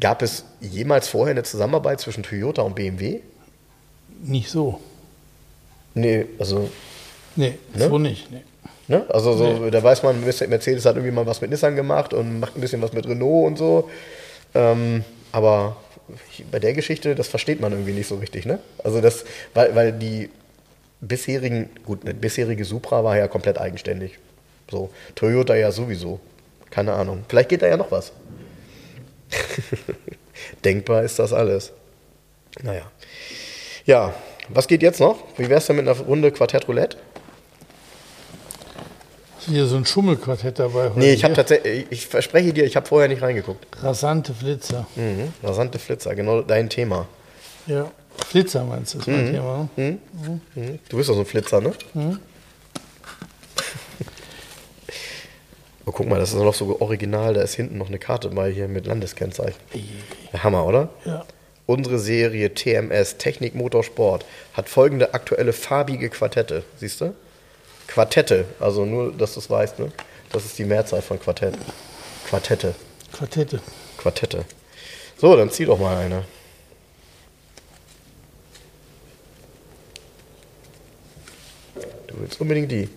[0.00, 3.20] gab es jemals vorher eine Zusammenarbeit zwischen Toyota und BMW?
[4.22, 4.80] Nicht so.
[5.94, 6.68] Nee, also,
[7.36, 7.88] Nee, Ne?
[7.88, 8.30] so nicht.
[8.30, 8.42] Nee.
[8.88, 9.04] Ne?
[9.08, 12.56] Also so, da weiß man, Mercedes hat irgendwie mal was mit Nissan gemacht und macht
[12.56, 13.90] ein bisschen was mit Renault und so.
[14.54, 15.76] Ähm, aber
[16.50, 18.58] bei der Geschichte, das versteht man irgendwie nicht so richtig, ne?
[18.82, 19.24] Also das,
[19.54, 20.30] weil, weil die
[21.00, 24.18] bisherigen, gut, eine bisherige Supra war ja komplett eigenständig.
[24.70, 26.20] So, Toyota ja sowieso.
[26.70, 27.24] Keine Ahnung.
[27.28, 28.12] Vielleicht geht da ja noch was.
[30.64, 31.72] Denkbar ist das alles.
[32.62, 32.90] Naja.
[33.84, 34.14] Ja,
[34.48, 35.18] was geht jetzt noch?
[35.36, 36.96] Wie wär's denn mit einer Runde Quartett Roulette?
[39.46, 40.98] Hier so ein Schummelquartett dabei heute.
[40.98, 41.44] Nee, ich habe Hier.
[41.44, 43.66] tatsächlich, ich verspreche dir, ich habe vorher nicht reingeguckt.
[43.82, 44.86] Rasante Flitzer.
[44.96, 45.32] Mhm.
[45.42, 47.06] Rasante Flitzer, genau dein Thema.
[47.66, 47.90] Ja.
[48.26, 49.68] Flitzer meinst du, ist mein Thema.
[49.76, 49.98] Ne?
[50.54, 50.78] Mhm.
[50.88, 51.72] Du bist doch so ein Flitzer, ne?
[55.86, 58.50] Oh, guck mal, das ist noch so original, da ist hinten noch eine Karte bei
[58.50, 59.60] hier mit Landeskennzeichen.
[60.42, 60.88] Hammer, oder?
[61.04, 61.26] Ja.
[61.66, 64.24] Unsere Serie TMS, Technik Motorsport,
[64.54, 66.64] hat folgende aktuelle farbige Quartette.
[66.78, 67.14] Siehst du?
[67.86, 69.92] Quartette, also nur, dass du es weißt, ne?
[70.32, 71.56] Das ist die Mehrzahl von Quartett.
[72.28, 72.74] Quartette.
[73.12, 73.60] Quartette.
[73.98, 74.44] Quartette.
[75.16, 76.24] So, dann zieh doch mal eine.
[82.08, 82.88] Du willst unbedingt die.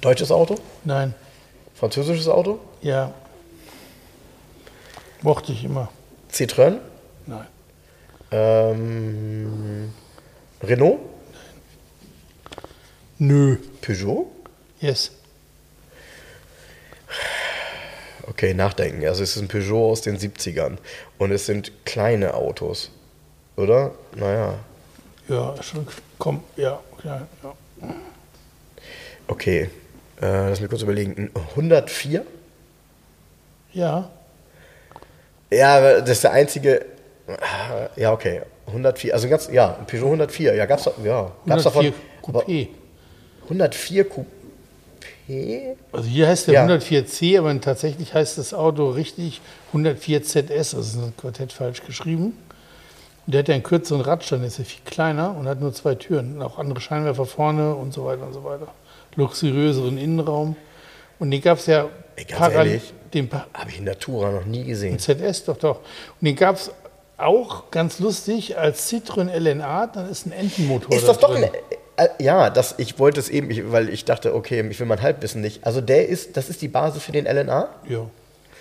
[0.00, 0.56] Deutsches Auto?
[0.84, 1.14] Nein.
[1.74, 2.58] Französisches Auto?
[2.80, 3.12] Ja.
[5.22, 5.90] Mochte ich immer.
[6.32, 6.78] Citroën?
[7.26, 7.46] Nein.
[8.30, 9.92] Ähm,
[10.62, 10.98] Renault?
[13.18, 13.56] Nö.
[13.80, 14.26] Peugeot?
[14.80, 15.10] Yes.
[18.28, 19.06] Okay, nachdenken.
[19.06, 20.76] Also es ist ein Peugeot aus den 70ern.
[21.18, 22.90] Und es sind kleine Autos.
[23.56, 23.92] Oder?
[24.14, 24.58] Naja.
[25.28, 25.86] Ja, schon.
[26.18, 27.26] Komm, ja, klar.
[27.42, 27.54] Ja.
[29.28, 29.70] Okay.
[30.20, 31.30] Äh, lass mich kurz überlegen.
[31.34, 32.24] Ein 104?
[33.72, 34.10] ja.
[35.50, 36.84] Ja, das ist der einzige.
[37.96, 38.42] Ja, okay.
[38.66, 40.54] 104, also ganz, ja, ein Peugeot 104.
[40.54, 41.94] Ja, gab's, ja, gab's 104 davon.
[42.22, 42.68] Coupé.
[43.46, 44.24] 104 Coupé?
[45.92, 46.66] Also hier heißt der Ja.
[46.66, 50.74] 104C, aber tatsächlich heißt das Auto richtig 104 ZS.
[50.74, 52.36] Also ist ein Quartett falsch geschrieben.
[53.26, 56.36] Der hat ja einen kürzeren Radstand, ist ja viel kleiner und hat nur zwei Türen.
[56.36, 58.68] Und auch andere Scheinwerfer vorne und so weiter und so weiter.
[59.16, 60.54] Luxuriöseren Innenraum.
[61.18, 62.92] Und den gab es ja Ey, ganz ehrlich?
[63.12, 64.98] den pa Habe ich in Natura noch nie gesehen.
[65.00, 65.76] ZS, doch, doch.
[66.20, 66.70] Und den gab es
[67.16, 71.44] auch ganz lustig als Citroën LNA, dann ist ein Entenmotor Ist da das doch drin.
[71.44, 71.50] ein.
[71.96, 75.02] Äh, ja, das, ich wollte es eben, ich, weil ich dachte, okay, ich will mein
[75.02, 75.64] Halbwissen nicht.
[75.64, 77.68] Also der ist, das ist die Basis für den LNA?
[77.88, 78.08] Ja,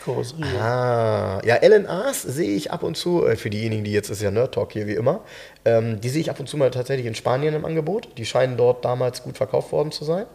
[0.06, 0.46] Karosserie.
[0.62, 4.32] Ah, ja, LNAs sehe ich ab und zu, äh, für diejenigen, die jetzt ist ja
[4.32, 5.22] Nerd Talk hier wie immer,
[5.66, 8.10] ähm, die sehe ich ab und zu mal tatsächlich in Spanien im Angebot.
[8.18, 10.28] Die scheinen dort damals gut verkauft worden zu sein.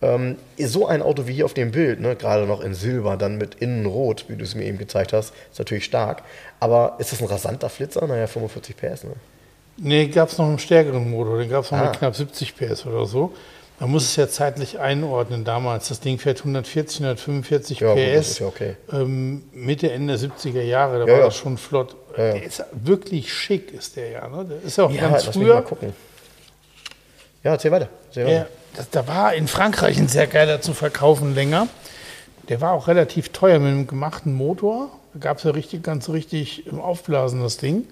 [0.00, 3.36] Ähm, so ein Auto wie hier auf dem Bild, ne, gerade noch in Silber, dann
[3.36, 6.22] mit Innenrot, wie du es mir eben gezeigt hast, ist natürlich stark.
[6.58, 8.06] Aber ist das ein rasanter Flitzer?
[8.06, 9.12] Naja, 45 PS, ne?
[9.76, 11.84] Nee, gab es noch einen stärkeren Motor, den gab es noch Ah.
[11.84, 13.32] mit knapp 70 PS oder so.
[13.80, 15.88] Man muss es ja zeitlich einordnen damals.
[15.88, 18.38] Das Ding fährt 140, 145 Ja, PS.
[18.38, 18.76] ja okay.
[18.92, 21.96] ähm, Mitte, Ende 70er Jahre, da Ja, war das schon flott.
[22.16, 24.28] Der ist wirklich schick, ist der ja.
[24.28, 24.44] Ne?
[24.44, 25.62] Der ist ja auch Ja, ganz lass mich mal früher.
[25.62, 25.92] gucken.
[27.42, 27.88] Ja, erzähl weiter.
[28.08, 28.46] Erzähl weiter.
[28.76, 31.66] Das, da war in Frankreich ein sehr geiler zu verkaufen länger.
[32.48, 34.90] Der war auch relativ teuer mit einem gemachten Motor.
[35.14, 37.86] Da gab es ja richtig, ganz richtig im Aufblasen das Ding.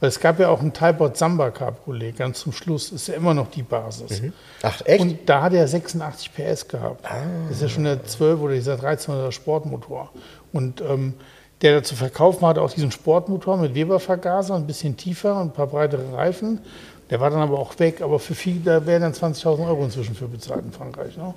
[0.00, 2.92] Weil es gab ja auch ein Talbot Samba Cabriolet ganz zum Schluss.
[2.92, 4.22] Ist ja immer noch die Basis.
[4.62, 5.00] Ach, echt?
[5.00, 7.04] Und da hat er 86 PS gehabt.
[7.48, 10.10] Das ist ja schon der 12 oder dieser 13er Sportmotor.
[10.52, 11.14] Und ähm,
[11.62, 15.52] der da zu verkaufen hatte auch diesen Sportmotor mit Weber-Vergaser, ein bisschen tiefer und ein
[15.52, 16.60] paar breitere Reifen.
[17.10, 20.14] Der war dann aber auch weg, aber für viel, da werden dann 20.000 Euro inzwischen
[20.14, 21.16] für bezahlt in Frankreich.
[21.16, 21.34] Ne?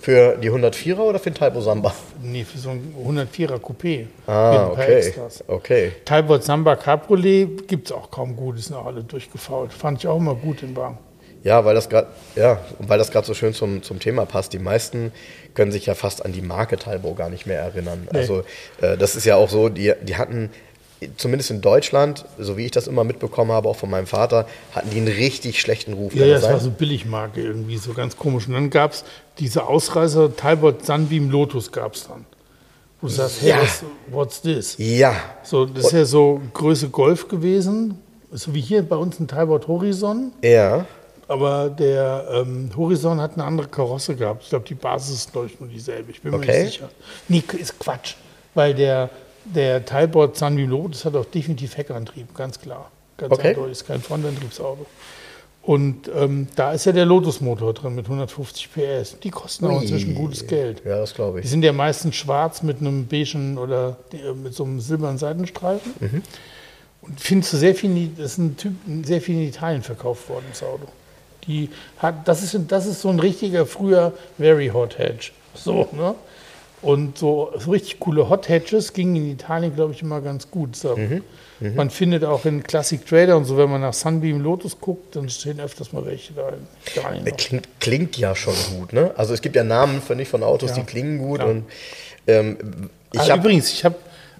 [0.00, 1.92] Für die 104er oder für den Talbot Samba?
[2.22, 4.06] Nee, für so ein 104er Coupé.
[4.26, 5.12] Ah, okay.
[5.46, 5.92] Okay.
[6.04, 9.72] Talbot Samba Cabriolet gibt es auch kaum gut, sind auch alle durchgefault.
[9.72, 10.98] Fand ich auch immer gut den Wagen.
[11.44, 14.52] Ja, weil das gerade ja, und weil das gerade so schön zum, zum Thema passt.
[14.52, 15.12] Die meisten
[15.54, 18.08] können sich ja fast an die Marke Talbot gar nicht mehr erinnern.
[18.10, 18.18] Nee.
[18.18, 18.44] Also
[18.80, 20.50] äh, das ist ja auch so, die, die hatten
[21.16, 24.90] zumindest in Deutschland, so wie ich das immer mitbekommen habe, auch von meinem Vater, hatten
[24.90, 26.14] die einen richtig schlechten Ruf.
[26.14, 26.70] Ja, ja, das das war sein?
[26.70, 28.46] so Billigmarke irgendwie, so ganz komisch.
[28.48, 29.04] Und dann gab es
[29.38, 32.24] diese Ausreißer, Talbot Sunbeam Lotus gab es dann.
[33.00, 33.62] Wo du sagst, hey, Ja.
[33.62, 34.74] was, what's this?
[34.78, 37.98] ja, So, das ist ja so Größe Golf gewesen,
[38.32, 40.32] so wie hier bei uns ein Talbot Horizon.
[40.42, 40.84] ja,
[41.28, 44.42] Aber der ähm, Horizon hat eine andere Karosse gehabt.
[44.42, 46.10] Ich glaube, die Basis ist, glaube ich, nur dieselbe.
[46.10, 46.64] Ich bin mir Okay.
[46.64, 46.88] nicht sicher.
[47.28, 48.14] Nee, ist Quatsch.
[48.54, 49.10] Weil der,
[49.54, 52.90] der Talbot Sunbeam Lotus hat auch definitiv Heckantrieb, ganz klar.
[53.16, 53.48] Ganz Okay.
[53.48, 54.86] eindeutig, ist kein Frontantriebsauto.
[55.62, 59.18] Und ähm, da ist ja der Lotus-Motor drin mit 150 PS.
[59.22, 60.80] Die kosten auch inzwischen gutes Geld.
[60.84, 61.50] Ja, das glaube Die ich.
[61.50, 65.92] sind ja meistens schwarz mit einem beigen oder äh, mit so einem silbernen Seitenstreifen.
[66.00, 66.22] Mhm.
[67.02, 68.72] Und findest du sehr viel, in- das ist ein Typ,
[69.04, 70.86] sehr viel in Italien verkauft worden, das Auto.
[71.46, 71.68] Die
[71.98, 75.32] hat, das, ist, das ist so ein richtiger früher Very Hot Hatch.
[75.54, 76.14] So, ne?
[76.80, 80.76] Und so, so richtig coole Hot Hatches gingen in Italien, glaube ich, immer ganz gut.
[80.76, 80.96] So.
[80.96, 81.22] Mhm.
[81.74, 85.28] Man findet auch in Classic Trader und so, wenn man nach Sunbeam Lotus guckt, dann
[85.28, 87.36] stehen öfters mal welche da noch.
[87.36, 89.10] Klingt, klingt ja schon gut, ne?
[89.16, 90.76] Also es gibt ja Namen, finde ich, von Autos, Ja.
[90.76, 91.40] die klingen gut.
[91.40, 91.46] Ja.
[91.46, 91.64] Und
[92.28, 93.96] ähm, ich ah, habe übrigens, ich habe,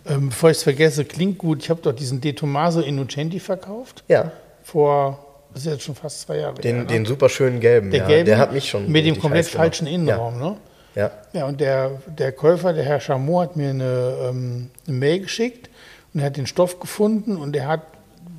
[0.08, 4.04] ähm, bevor ich es vergesse, klingt gut, ich habe doch diesen De Tomaso Innocenti verkauft.
[4.06, 4.30] ja,
[4.62, 5.18] Vor,
[5.52, 6.88] das ist jetzt schon fast zwei Jahre den, her, ne?
[6.88, 7.90] den super schönen gelben.
[7.90, 8.92] der ja, gelbe, der hat mich schon.
[8.92, 10.38] mit dem komplett falschen Innenraum.
[10.38, 10.56] Ne?
[10.94, 15.20] Ja, Ja, und der, der Käufer, der Herr Chamot, hat mir eine, ähm, eine Mail
[15.20, 15.70] geschickt
[16.14, 17.82] und er hat den Stoff gefunden und er hat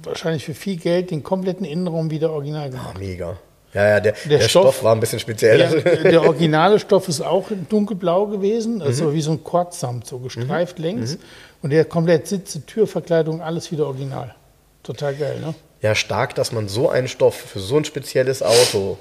[0.03, 2.69] wahrscheinlich für viel Geld den kompletten Innenraum wieder original ja.
[2.69, 2.93] gemacht.
[2.95, 3.37] Ah, mega.
[3.73, 5.59] Ja, ja, der, der, Stoff, Stoff- war ein bisschen speziell.
[5.59, 5.69] Ja,
[6.09, 9.13] der originale Stoff ist auch dunkelblau gewesen, also Mhm.
[9.13, 11.19] wie so ein Quarzsamt, so gestreift längs.
[11.61, 14.33] Und der komplett Sitze, Türverkleidung, alles wieder original.
[14.81, 15.53] Total geil, ne?
[15.81, 18.97] Ja, stark, dass man so einen Stoff für so ein spezielles Auto,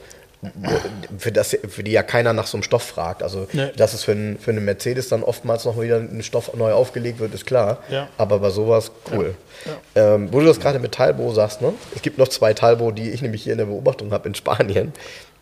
[1.19, 3.23] für, das, für die ja keiner nach so einem Stoff fragt.
[3.23, 3.71] Also, Nee.
[3.77, 7.19] dass es für, einen, für einen Mercedes dann oftmals noch wieder ein Stoff neu aufgelegt
[7.19, 7.79] wird, ist klar.
[7.91, 8.09] Ja.
[8.19, 9.35] Aber bei sowas cool.
[9.97, 11.73] Ähm, wo du das gerade mit Talbot sagst, ne?
[11.95, 14.93] es gibt noch zwei Talbot, die ich nämlich hier in der Beobachtung habe in Spanien.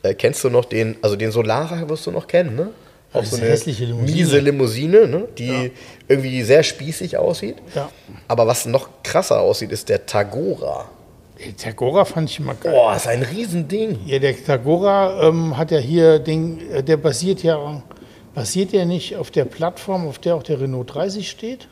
[0.03, 2.71] Äh, kennst du noch den, also den Solara wirst du noch kennen, ne?
[3.13, 4.13] Auch diese hässliche Limousine.
[4.13, 5.29] miese Limousine, ne?
[5.39, 5.73] die
[6.09, 7.57] irgendwie sehr spießig aussieht.
[7.75, 7.89] Ja.
[8.29, 10.91] Aber was noch krasser aussieht, ist der Tagora.
[11.45, 12.73] Der Tagora fand ich immer geil.
[12.73, 13.99] Boah, ist ein Riesending.
[14.07, 17.83] Ja, der Tagora ähm, hat ja hier den, äh, der basiert ja,
[18.35, 21.69] basiert ja nicht auf der Plattform, auf der auch der Renault 30 steht.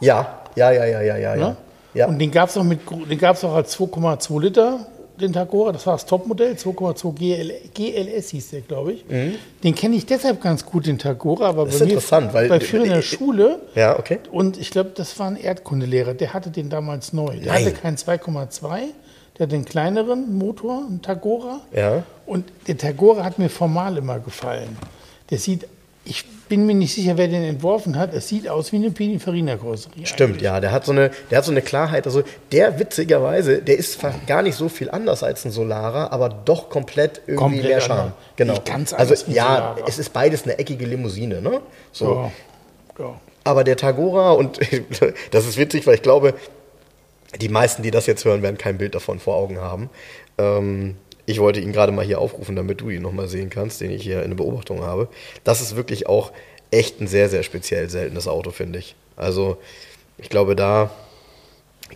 [0.00, 1.36] Ja, ja, ja, ja, ja, ja.
[1.36, 1.56] Ne?
[1.92, 2.06] ja.
[2.06, 4.86] Und den gab es auch mit, gro- den gab es auch als 2,2 Liter,
[5.20, 5.72] den Tagora.
[5.72, 9.04] Das war das Topmodell, 2,2 GL, GLS hieß der, glaube ich.
[9.62, 11.70] Den kenne ich deshalb ganz gut, den Tagora, aber Mhm.
[11.70, 13.60] ist bei mir, interessant, weil- bei früher in der Schule.
[13.74, 14.18] ja, okay.
[14.32, 17.36] Und ich glaube, das war ein Erdkundelehrer, der hatte den damals neu.
[17.38, 17.64] Der Nein.
[17.66, 18.88] hatte keinen 2,2,
[19.38, 21.60] der hatte den kleineren Motor, einen Tagora.
[21.74, 22.02] Ja.
[22.26, 24.76] Und der Tagora hat mir formal immer gefallen.
[25.30, 25.66] Der sieht,
[26.04, 28.12] ich bin mir nicht sicher, wer den entworfen hat.
[28.12, 30.06] Es sieht aus wie eine Pininfarina-Karosserie.
[30.06, 30.60] Stimmt, ja.
[30.60, 32.06] Der hat so eine, der hat so eine Klarheit.
[32.06, 36.68] Also der witzigerweise, der ist gar nicht so viel anders als ein Solara, aber doch
[36.68, 38.00] komplett irgendwie Komplett mehr Charme.
[38.00, 38.14] anders.
[38.36, 38.52] Genau.
[38.52, 39.88] Nicht ganz also anders ein ja, Solara.
[39.88, 41.60] es ist beides eine eckige Limousine, ne?
[41.92, 42.14] So.
[42.14, 42.32] Ja.
[42.98, 43.20] Ja.
[43.44, 44.60] Aber der Tagora und
[45.30, 46.34] das ist witzig, weil ich glaube,
[47.40, 49.90] die meisten, die das jetzt hören, werden kein Bild davon vor Augen haben.
[50.38, 50.96] Ähm,
[51.26, 54.02] ich wollte ihn gerade mal hier aufrufen, damit du ihn nochmal sehen kannst, den ich
[54.02, 55.08] hier in der Beobachtung habe.
[55.42, 56.32] Das ist wirklich auch
[56.70, 58.94] echt ein sehr, sehr speziell seltenes Auto, finde ich.
[59.16, 59.58] Also
[60.18, 60.90] ich glaube, da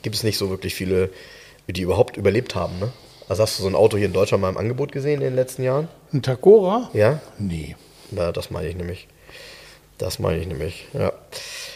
[0.03, 1.11] gibt es nicht so wirklich viele,
[1.67, 2.79] die überhaupt überlebt haben.
[2.79, 2.93] Ne?
[3.29, 5.37] Also hast du so ein Auto hier in Deutschland mal im Angebot gesehen in den
[5.37, 5.89] letzten Jahren?
[6.13, 6.91] Ein Tagora?
[6.95, 7.21] Ja?
[7.39, 7.77] Nee.
[8.11, 9.09] Ja, das meine ich nämlich.
[9.99, 11.13] Das meine ich nämlich, ja.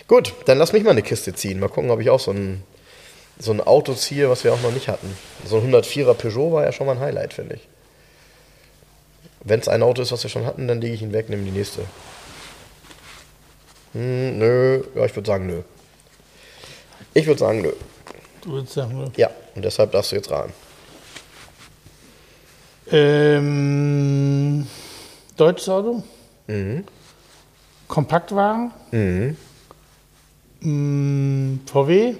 [0.06, 1.58] Gut, dann lass mich mal eine Kiste ziehen.
[1.58, 2.62] Mal gucken, ob ich auch so ein,
[3.42, 5.16] so ein Auto ziehe, was wir auch noch nicht hatten.
[5.44, 7.68] So ein 104er Peugeot war ja schon mal ein Highlight, finde ich.
[9.44, 11.42] Wenn es ein Auto ist, was wir schon hatten, dann lege ich ihn weg, nehme
[11.42, 11.82] die nächste.
[13.92, 15.62] Hm, nö, ja, ich würde sagen nö.
[17.14, 17.72] Ich würde sagen nö.
[18.42, 19.12] Du würdest sagen, ne?
[19.16, 20.52] Ja, und deshalb darfst du jetzt raten.
[22.90, 24.66] Ähm,
[25.36, 26.02] deutsches Auto.
[27.86, 28.72] Kompaktwagen.
[30.60, 32.14] Mm, VW.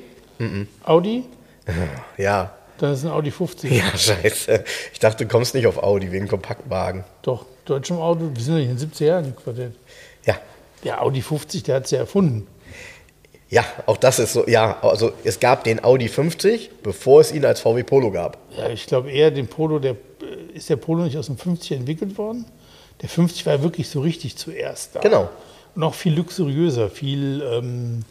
[0.85, 1.25] Audi.
[2.19, 2.53] Ja.
[2.79, 3.71] Das ist ein Audi 50.
[3.71, 4.65] Ja, scheiße.
[4.93, 7.05] Ich dachte, du kommst nicht auf Audi wegen Kompaktwagen.
[7.23, 8.31] Doch, deutschem Auto.
[8.35, 9.75] Wir sind ja in den 70er Jahren im Quartett.
[10.27, 10.35] Ja.
[10.83, 12.49] Der Audi 50, der hat es ja erfunden.
[13.53, 14.49] Ja, auch das ist so.
[14.49, 18.39] Ja, also es gab den Audi 50, bevor es ihn als VW Polo gab.
[18.57, 21.73] Ja, ich glaube eher den Polo, der äh, ist der Polo nicht aus dem 50
[21.73, 22.47] entwickelt worden.
[23.03, 25.01] Der 50 war wirklich so richtig zuerst da.
[25.01, 25.29] Genau.
[25.75, 28.05] Und auch viel luxuriöser, viel ähm,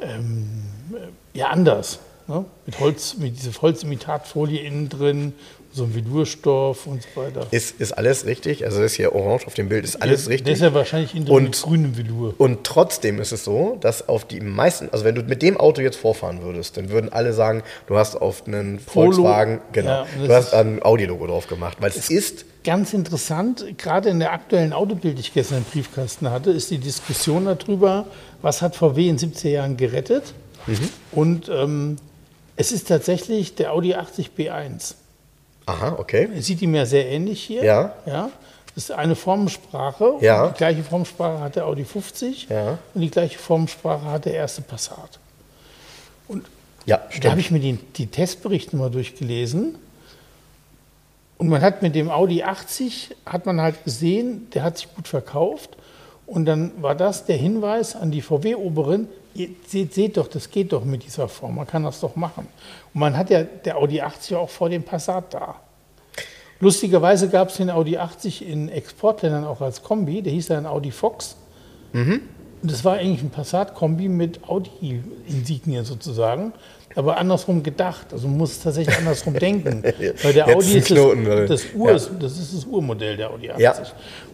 [0.00, 0.62] ähm,
[0.94, 1.98] äh, ja anders.
[2.26, 2.44] Ne?
[2.66, 5.32] Mit Holz, mit dieser Holzimitatfolie innen drin,
[5.72, 7.46] so ein Velurstoff und so weiter.
[7.52, 8.64] Ist, ist alles richtig.
[8.64, 10.44] Also das ist hier orange auf dem Bild, ist alles Der- richtig.
[10.46, 12.34] Der ist ja wahrscheinlich innen drin Und- mit grünem Velour.
[12.38, 15.80] Und trotzdem ist es so, dass auf die meisten, also wenn du mit dem Auto
[15.80, 19.12] jetzt vorfahren würdest, dann würden alle sagen, du hast auf einen Polo.
[19.12, 23.64] Volkswagen, genau, Ja, du das hast ein Audi-Logo drauf gemacht, weil es ist, Ganz interessant,
[23.78, 28.04] gerade in der aktuellen Autobild, die ich gestern im Briefkasten hatte, ist die Diskussion darüber,
[28.42, 30.34] was hat VW in den 70er Jahren gerettet.
[30.66, 30.88] Mhm.
[31.12, 31.96] Und ähm,
[32.56, 34.94] es ist tatsächlich der Audi 80 B1.
[35.66, 37.64] aha, okay, sieht ihm ja sehr ähnlich hier.
[37.64, 37.94] Ja.
[38.06, 38.30] ja.
[38.74, 40.14] Das ist eine Formensprache.
[40.20, 40.44] Ja.
[40.44, 42.78] Und die gleiche Formensprache hat der Audi 50 Ja.
[42.94, 45.18] und die gleiche Formensprache hat der erste Passat.
[46.86, 47.38] ja, Da habe stimmt.
[47.38, 49.76] ich mir die, die Testberichte mal durchgelesen.
[51.38, 55.08] Und man hat mit dem Audi 80, hat man halt gesehen, der hat sich gut
[55.08, 55.70] verkauft.
[56.26, 59.08] Und dann war das der Hinweis an die VW-Oberin,
[59.42, 62.46] ihr seht, seht doch, das geht doch mit dieser Form, man kann das doch machen.
[62.94, 65.56] Und man hat ja der Audi 80 auch vor dem Passat da.
[66.60, 70.90] Lustigerweise gab es den Audi 80 in Exportländern auch als Kombi, der hieß dann Audi
[70.90, 71.36] Fox.
[72.62, 76.52] Und das war eigentlich ein Passat-Kombi mit Audi-Insignien sozusagen,
[76.96, 78.06] aber andersrum gedacht.
[78.12, 79.82] Also man muss tatsächlich andersrum denken.
[80.22, 81.94] Weil der Jetzt Audi ist Knoten das, das, Ur, Ja.
[82.20, 83.62] das ist das Urmodell der Audi 80.
[83.62, 83.74] Ja.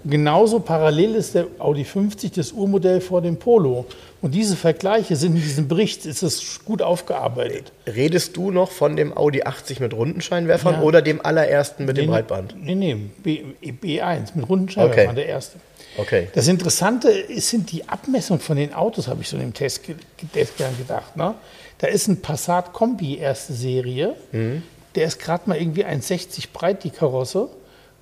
[0.04, 3.84] Und genauso parallel ist der Audi 50 das Urmodell vor dem Polo.
[4.22, 7.72] Und diese Vergleiche sind in diesem Bericht, ist es gut aufgearbeitet.
[7.86, 10.82] Redest du noch von dem Audi 80 mit Rundenscheinwerfern Ja.
[10.82, 12.54] oder dem allerersten mit dem Nee, Breitband?
[12.58, 15.14] Nee, nee, B, B1 mit runden Scheinwerfern, Okay.
[15.16, 15.58] der erste.
[15.98, 16.28] Okay.
[16.34, 19.82] Das Interessante ist, sind die Abmessungen von den Autos, habe ich so in dem Test
[19.84, 21.16] gedacht.
[21.16, 21.34] Ne?
[21.78, 24.62] Da ist ein Passat Kombi erste Serie, Mhm.
[24.94, 27.50] der ist gerade mal irgendwie 1,60 breit, die Karosse, und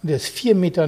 [0.08, 0.86] der ist 4,19 Meter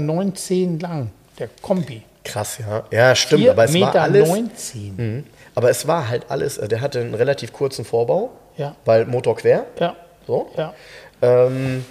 [0.89, 2.03] lang, der Kombi.
[2.25, 2.85] Krass, ja.
[2.91, 4.03] Ja, stimmt, 4,19 aber es war Meter.
[4.03, 4.29] alles.
[4.29, 4.95] 19.
[4.97, 5.25] Mhm.
[5.55, 8.75] Aber es war halt alles, äh, der hatte einen relativ kurzen Vorbau, Ja.
[8.85, 9.67] weil Motor quer.
[9.81, 10.51] Ja, So.
[10.57, 10.75] ja.
[11.23, 11.85] Ähm,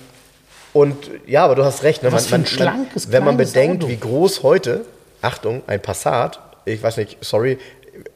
[0.73, 2.03] und ja, aber du hast recht.
[2.03, 2.11] Ne?
[2.11, 3.91] Was für ein schlankes, wenn man bedenkt, Auto.
[3.91, 4.85] wie groß heute,
[5.21, 7.57] Achtung, ein Passat, ich weiß nicht, sorry,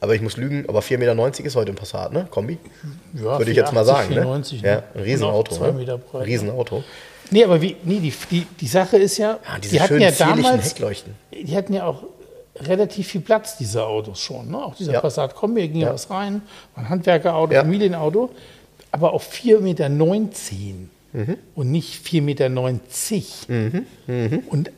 [0.00, 2.26] aber ich muss lügen, aber 4,90 Meter ist heute ein Passat, ne?
[2.30, 2.58] Kombi?
[3.14, 4.14] ja Würde ich jetzt mal 4,80, sagen.
[4.14, 4.68] 4,90, ne?
[4.68, 4.82] Ja, ne?
[4.94, 5.38] ein Riesenauto.
[5.38, 5.72] Und auch zwei ne?
[5.72, 6.84] Meter breit, Riesenauto.
[7.30, 10.70] Nee, aber wie, nee, die, die, die Sache ist ja, Ja, die hatten ja damals,
[10.70, 11.14] Heckleuchten.
[11.32, 12.02] die hatten ja auch
[12.56, 14.50] relativ viel Platz, diese Autos schon.
[14.50, 14.58] Ne?
[14.58, 15.00] Auch dieser Ja.
[15.00, 15.88] Passat Kombi, ging ja.
[15.88, 15.94] Ja.
[15.94, 16.42] was rein,
[16.74, 17.60] ein Handwerkerauto, Ja.
[17.62, 18.30] Familienauto,
[18.92, 19.88] aber auf 4,19 Meter
[21.12, 21.36] Mhm.
[21.56, 22.46] und nicht 4,90 Meter.
[24.48, 24.70] Und äh,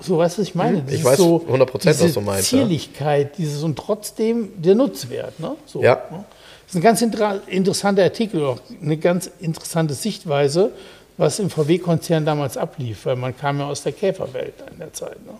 [0.00, 0.82] so weißt du, was ich meine?
[0.82, 0.96] Das Mhm.
[0.96, 2.58] Ich weiß so 100%, was diese du meinst, ja.
[2.58, 5.38] Zierlichkeit, dieses und trotzdem der Nutzwert.
[5.40, 5.56] Ne?
[5.66, 5.94] So, Ja.
[6.10, 6.24] ne?
[6.66, 10.70] Das ist ein ganz inter interessanter Artikel, auch eine ganz interessante Sichtweise,
[11.18, 15.16] was im VW-Konzern damals ablief, weil man kam ja aus der Käferwelt in der Zeit.
[15.26, 15.32] Ne?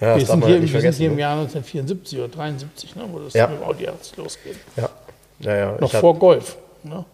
[0.00, 1.20] Ja, wir sind hier, wir sind hier im ne?
[1.22, 3.48] Jahr 1974 oder 73, ne, wo das Ja.
[3.48, 4.56] mit dem Audi 80 losgeht.
[4.76, 4.88] Ja.
[5.40, 5.76] Ja, ja.
[5.80, 6.56] Noch ich vor Golf.
[6.84, 7.04] Ne?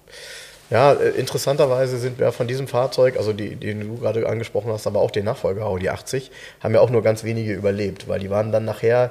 [0.72, 4.86] Ja, äh, interessanterweise sind wir von diesem Fahrzeug, also die, den du gerade angesprochen hast,
[4.86, 8.30] aber auch den Nachfolger Audi 80, haben ja auch nur ganz wenige überlebt, weil die
[8.30, 9.10] waren dann nachher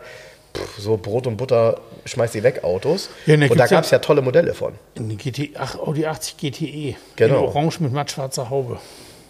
[0.58, 3.10] pff, so Brot und Butter, schmeiß die weg Autos.
[3.28, 4.74] Ja, und da und da gab es ja tolle Modelle von.
[4.96, 6.96] In GT, ach, Audi 80 GTE.
[7.16, 7.38] Genau.
[7.38, 8.80] In Orange mit mattschwarzer Haube.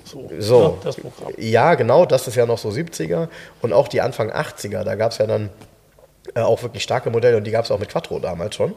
[0.06, 1.34] So, So, ne, das Programm.
[1.38, 3.28] ja, genau, das ist ja noch so 70er
[3.62, 5.50] und auch die Anfang 80er, da gab es ja dann
[6.34, 8.74] äh, auch wirklich starke Modelle und die gab es auch mit Quattro damals schon.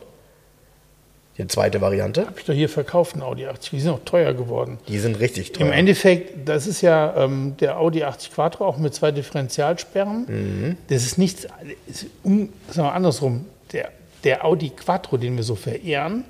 [1.37, 3.71] Die zweite Variante, Habe ich doch hier verkauft, ein Audi 80.
[3.71, 4.79] Die sind auch teuer geworden.
[4.87, 5.73] die sind richtig Im teuer.
[5.73, 10.27] Endeffekt, das ist ja ähm, der Audi 80 Quattro auch mit zwei Differentialsperren.
[10.29, 10.77] Mhm.
[10.89, 11.47] Das ist nichts,
[11.87, 13.91] ist, um, sagen wir andersrum, der,
[14.23, 16.25] der Audi Quattro, den wir so verehren,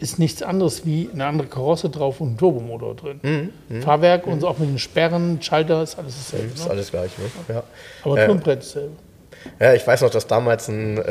[0.00, 3.50] ist nichts anderes wie eine andere Karosse drauf und ein Turbomotor drin.
[3.82, 6.46] Fahrwerk und so auch mit den Sperren, Schalter, ist alles dasselbe.
[6.48, 6.52] Mhm.
[6.54, 6.70] ist Ne?
[6.72, 7.54] alles gleich, ne?
[7.54, 7.62] Ja.
[8.02, 8.96] Aber Äh, Turmbrett ist dasselbe.
[9.58, 11.02] Ja, ich weiß noch, dass damals ein, äh,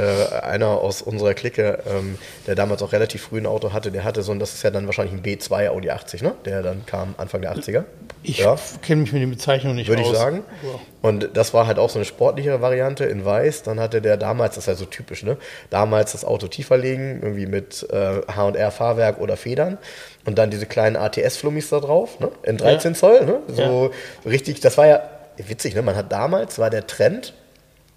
[0.41, 2.17] einer aus unserer Clique, ähm,
[2.47, 4.71] der damals auch relativ früh ein Auto hatte, der hatte so ein, das ist ja
[4.71, 6.33] dann wahrscheinlich ein B2 Audi 80, ne?
[6.45, 7.83] Der dann kam Anfang der 80er.
[8.23, 8.55] Ich Ja.
[8.81, 10.11] kenne mich mit den Bezeichnungen nicht würde aus.
[10.11, 10.43] ich sagen.
[10.63, 10.79] Ja.
[11.01, 13.63] Und das war halt auch so eine sportlichere Variante in Weiß.
[13.63, 15.37] Dann hatte der damals, das ist ja so typisch, ne?
[15.69, 19.77] Damals das Auto tiefer legen, irgendwie mit äh, HR-Fahrwerk oder Federn.
[20.25, 22.29] Und dann diese kleinen ATS-Flummis da drauf, ne?
[22.43, 22.97] In 13 Ja.
[22.99, 23.39] Zoll, ne?
[23.47, 23.91] So
[24.25, 25.01] richtig, das war ja
[25.37, 25.81] witzig, ne?
[25.81, 27.33] Man hat damals, war der Trend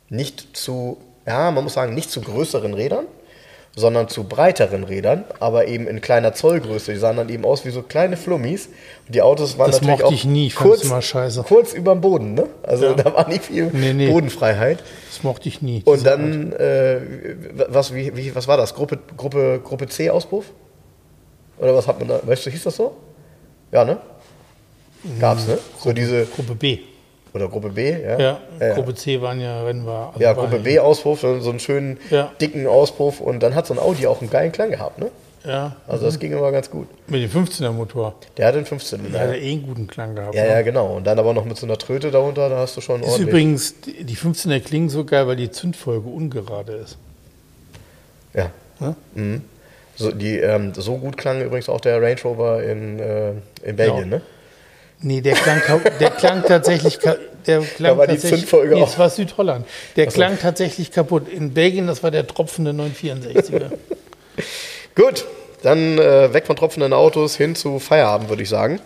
[0.08, 3.06] nicht zu, ja, man muss sagen, nicht zu größeren Rädern,
[3.76, 6.92] sondern zu breiteren Rädern, aber eben in kleiner Zollgröße.
[6.92, 8.66] Die sahen dann eben aus wie so kleine Flummis.
[9.06, 11.42] Und die Autos waren Das natürlich mochte auch ich nie, kurz, immer scheiße.
[11.42, 12.34] kurz über dem Boden.
[12.34, 12.46] Ne?
[12.62, 12.92] Also Ja.
[12.94, 14.08] da war nicht viel Nee, nee.
[14.12, 14.78] Bodenfreiheit.
[15.10, 15.82] Das mochte ich nie.
[15.86, 17.00] Und dann, äh,
[17.68, 18.74] was, wie, wie, was war das?
[18.76, 20.44] Gruppe, Gruppe, Gruppe C Auspuff?
[21.58, 22.20] Oder was hat man da?
[22.24, 22.96] Weißt du, hieß das so?
[23.72, 23.98] Ja, ne?
[25.20, 25.58] Gab's, ne?
[25.80, 26.26] So diese.
[26.26, 26.78] Gruppe B.
[27.34, 27.98] oder Gruppe B, ja?
[27.98, 28.38] Ja, ja.
[28.68, 28.74] ja.
[28.74, 30.08] Gruppe C waren ja Rennwagen.
[30.14, 32.30] Also Ja, war Gruppe B Auspuff, so so einen schönen Ja.
[32.40, 35.10] dicken Auspuff und dann hat so ein Audi auch einen geilen Klang gehabt, ne?
[35.46, 36.88] Ja, Also das ging immer ganz gut.
[37.06, 38.14] mit dem 15er Motor.
[38.38, 39.12] Der hat den 15.
[39.12, 40.34] Der hat Ja, ja eh einen guten Klang gehabt.
[40.34, 40.48] ja, ne?
[40.48, 40.96] ja, genau.
[40.96, 43.28] Und dann aber noch mit so einer Tröte darunter, da hast du schon Ist ordentlich.
[43.28, 46.96] übrigens, die die 15er klingen so geil, weil die Zündfolge ungerade ist.
[48.32, 48.50] Ja.
[48.80, 48.96] Ne?
[49.14, 49.42] Mhm.
[49.96, 53.30] So, die, ähm, so gut klang übrigens auch der Range Rover in, äh,
[53.62, 54.16] in Belgien, Ja.
[54.16, 54.20] ne?
[55.00, 55.60] Nee, der klang,
[56.00, 56.98] der klang tatsächlich.
[57.46, 59.66] Der klang Da war die Zündfolge nee, auch- das war Südholland.
[59.96, 61.28] Der klang tatsächlich kaputt.
[61.28, 63.70] In Belgien, das war der tropfende 964er.
[64.94, 65.26] Gut,
[65.62, 68.80] dann äh, weg von tropfenden Autos hin zu Feierabend, würde ich sagen.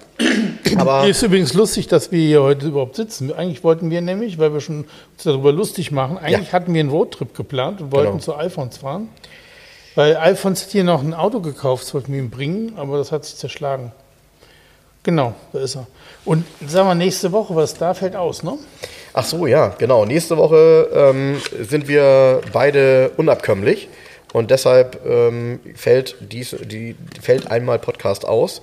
[0.76, 3.32] Aber Ist übrigens lustig, dass wir hier heute überhaupt sitzen.
[3.32, 4.80] Eigentlich wollten wir nämlich, weil wir schon
[5.12, 6.52] uns darüber lustig machen, eigentlich Ja.
[6.54, 8.22] hatten wir einen Roadtrip geplant und wollten Genau.
[8.22, 9.08] zu Alfons fahren.
[9.94, 13.10] Weil Alfons hat hier noch ein Auto gekauft, das wollten wir ihm bringen, aber das
[13.12, 13.92] hat sich zerschlagen.
[15.02, 15.86] Genau, da ist er.
[16.24, 18.58] Und sagen wir nächste Woche, was da fällt aus, ne?
[19.14, 20.04] Ach so, ja, genau.
[20.04, 23.88] Nächste Woche ähm, sind wir beide unabkömmlich
[24.32, 28.62] und deshalb ähm, fällt, dies, die, fällt einmal Podcast aus.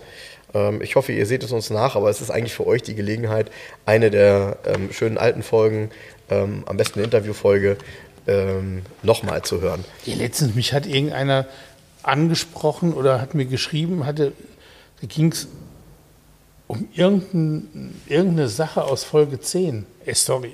[0.54, 2.96] Ähm, ich hoffe, ihr seht es uns nach, aber es ist eigentlich für euch die
[2.96, 3.50] Gelegenheit,
[3.86, 5.90] eine der ähm, schönen alten Folgen,
[6.30, 7.78] ähm, am besten eine Interviewfolge,
[8.28, 9.84] ähm, nochmal zu hören.
[10.06, 11.48] Ja, letztens, mich hat irgendeiner
[12.04, 14.32] angesprochen oder hat mir geschrieben, hatte,
[15.02, 15.48] da ging es
[16.68, 19.86] um irgendein, irgendeine Sache aus Folge 10.
[20.06, 20.52] Ey, sorry.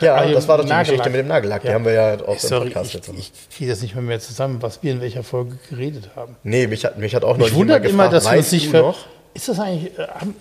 [0.00, 0.86] äh, Ja, das war doch die Nagellack.
[0.86, 1.62] Geschichte mit dem Nagellack.
[1.62, 3.10] Die haben wir ja auch im Podcast ich, jetzt.
[3.16, 6.36] ich kriege das nicht mehr, mehr zusammen, was wir in welcher Folge geredet haben.
[6.42, 8.94] Nee, mich hat, mich hat auch noch Mich wundert immer, dass wir uns nicht ver?
[9.34, 10.34] Ist das eigentlich, äh, haben,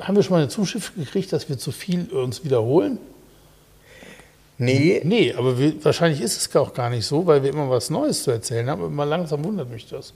[0.00, 2.98] haben wir schon mal eine Zuschrift gekriegt, dass wir zu viel uns wiederholen?
[4.58, 7.88] Nee, Nee, aber wir, wahrscheinlich ist es auch gar nicht so, weil wir immer was
[7.90, 8.82] Neues zu erzählen haben.
[8.82, 10.12] Aber mal langsam wundert mich das.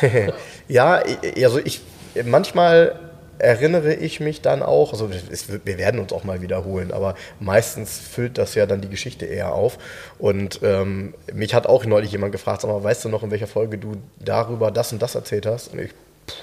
[0.68, 1.02] Ja,
[1.42, 1.80] also ich
[2.24, 2.98] manchmal
[3.38, 7.98] erinnere ich mich dann auch, also es, wir werden uns auch mal wiederholen, aber meistens
[7.98, 9.78] füllt das ja dann die Geschichte eher auf.
[10.18, 13.46] Und ähm, mich hat auch neulich jemand gefragt, sag mal, weißt du noch, in welcher
[13.46, 15.72] Folge du darüber das und das erzählt hast?
[15.72, 15.90] Und ich,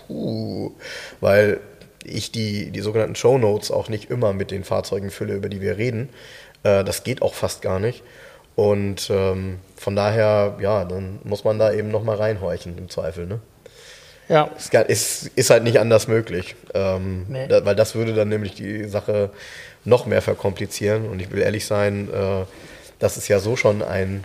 [0.08, 0.72] puh,
[1.22, 1.60] weil
[2.04, 5.62] ich die, die sogenannten Show Notes auch nicht immer mit den Fahrzeugen fülle, über die
[5.62, 6.10] wir reden.
[6.64, 8.04] Äh, das geht auch fast gar nicht.
[8.56, 13.40] Und ähm, von daher, ja, dann muss man da eben nochmal reinhorchen im Zweifel, ne?
[14.30, 16.56] Ja, Ist, ist, ist halt nicht anders möglich.
[16.74, 17.48] Ähm, Nee.
[17.48, 19.30] da, weil das würde dann nämlich die Sache
[19.86, 21.08] noch mehr verkomplizieren.
[21.10, 22.46] Und ich will ehrlich sein, äh,
[23.00, 24.24] das ist ja so schon ein,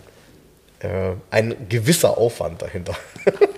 [0.79, 2.95] äh, ein gewisser Aufwand dahinter.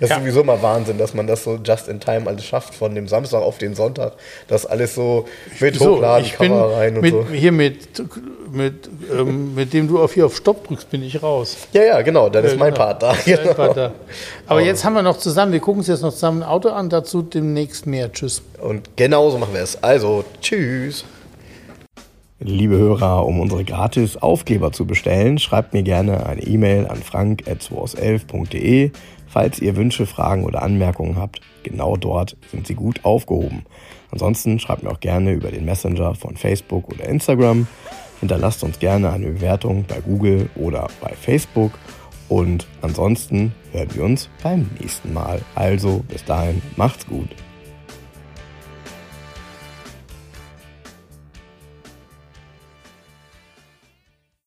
[0.00, 0.16] das Ja.
[0.16, 3.08] ist sowieso mal Wahnsinn, dass man das so just in time alles schafft, von dem
[3.08, 4.12] Samstag auf den Sonntag.
[4.48, 5.26] Das alles so
[5.60, 7.26] mit so, Hochladen, ich bin Cover rein und mit, so.
[7.32, 7.78] hier mit,
[8.52, 11.56] mit, ähm, mit dem du auf hier auf Stopp drückst, bin ich raus.
[11.72, 12.84] Ja, ja, genau, dann ist mein Genau.
[12.86, 13.12] Part da.
[13.12, 13.54] Ist dein Genau.
[13.54, 13.92] Part da.
[14.46, 16.88] Aber jetzt haben wir noch zusammen, wir gucken uns jetzt noch zusammen ein Auto an,
[16.90, 18.12] dazu demnächst mehr.
[18.12, 18.42] Tschüss.
[18.60, 19.82] Und genau so machen wir es.
[19.82, 21.04] Also, tschüss.
[22.40, 28.90] Liebe Hörer, um unsere gratis Aufkleber zu bestellen, schreibt mir gerne eine E-Mail an frank.211.de.
[29.34, 33.64] Falls ihr Wünsche, Fragen oder Anmerkungen habt, genau dort sind sie gut aufgehoben.
[34.12, 37.66] Ansonsten schreibt mir auch gerne über den Messenger von Facebook oder Instagram.
[38.20, 41.72] Hinterlasst uns gerne eine Bewertung bei Google oder bei Facebook.
[42.28, 45.40] Und ansonsten hören wir uns beim nächsten Mal.
[45.56, 47.30] Also bis dahin, macht's gut.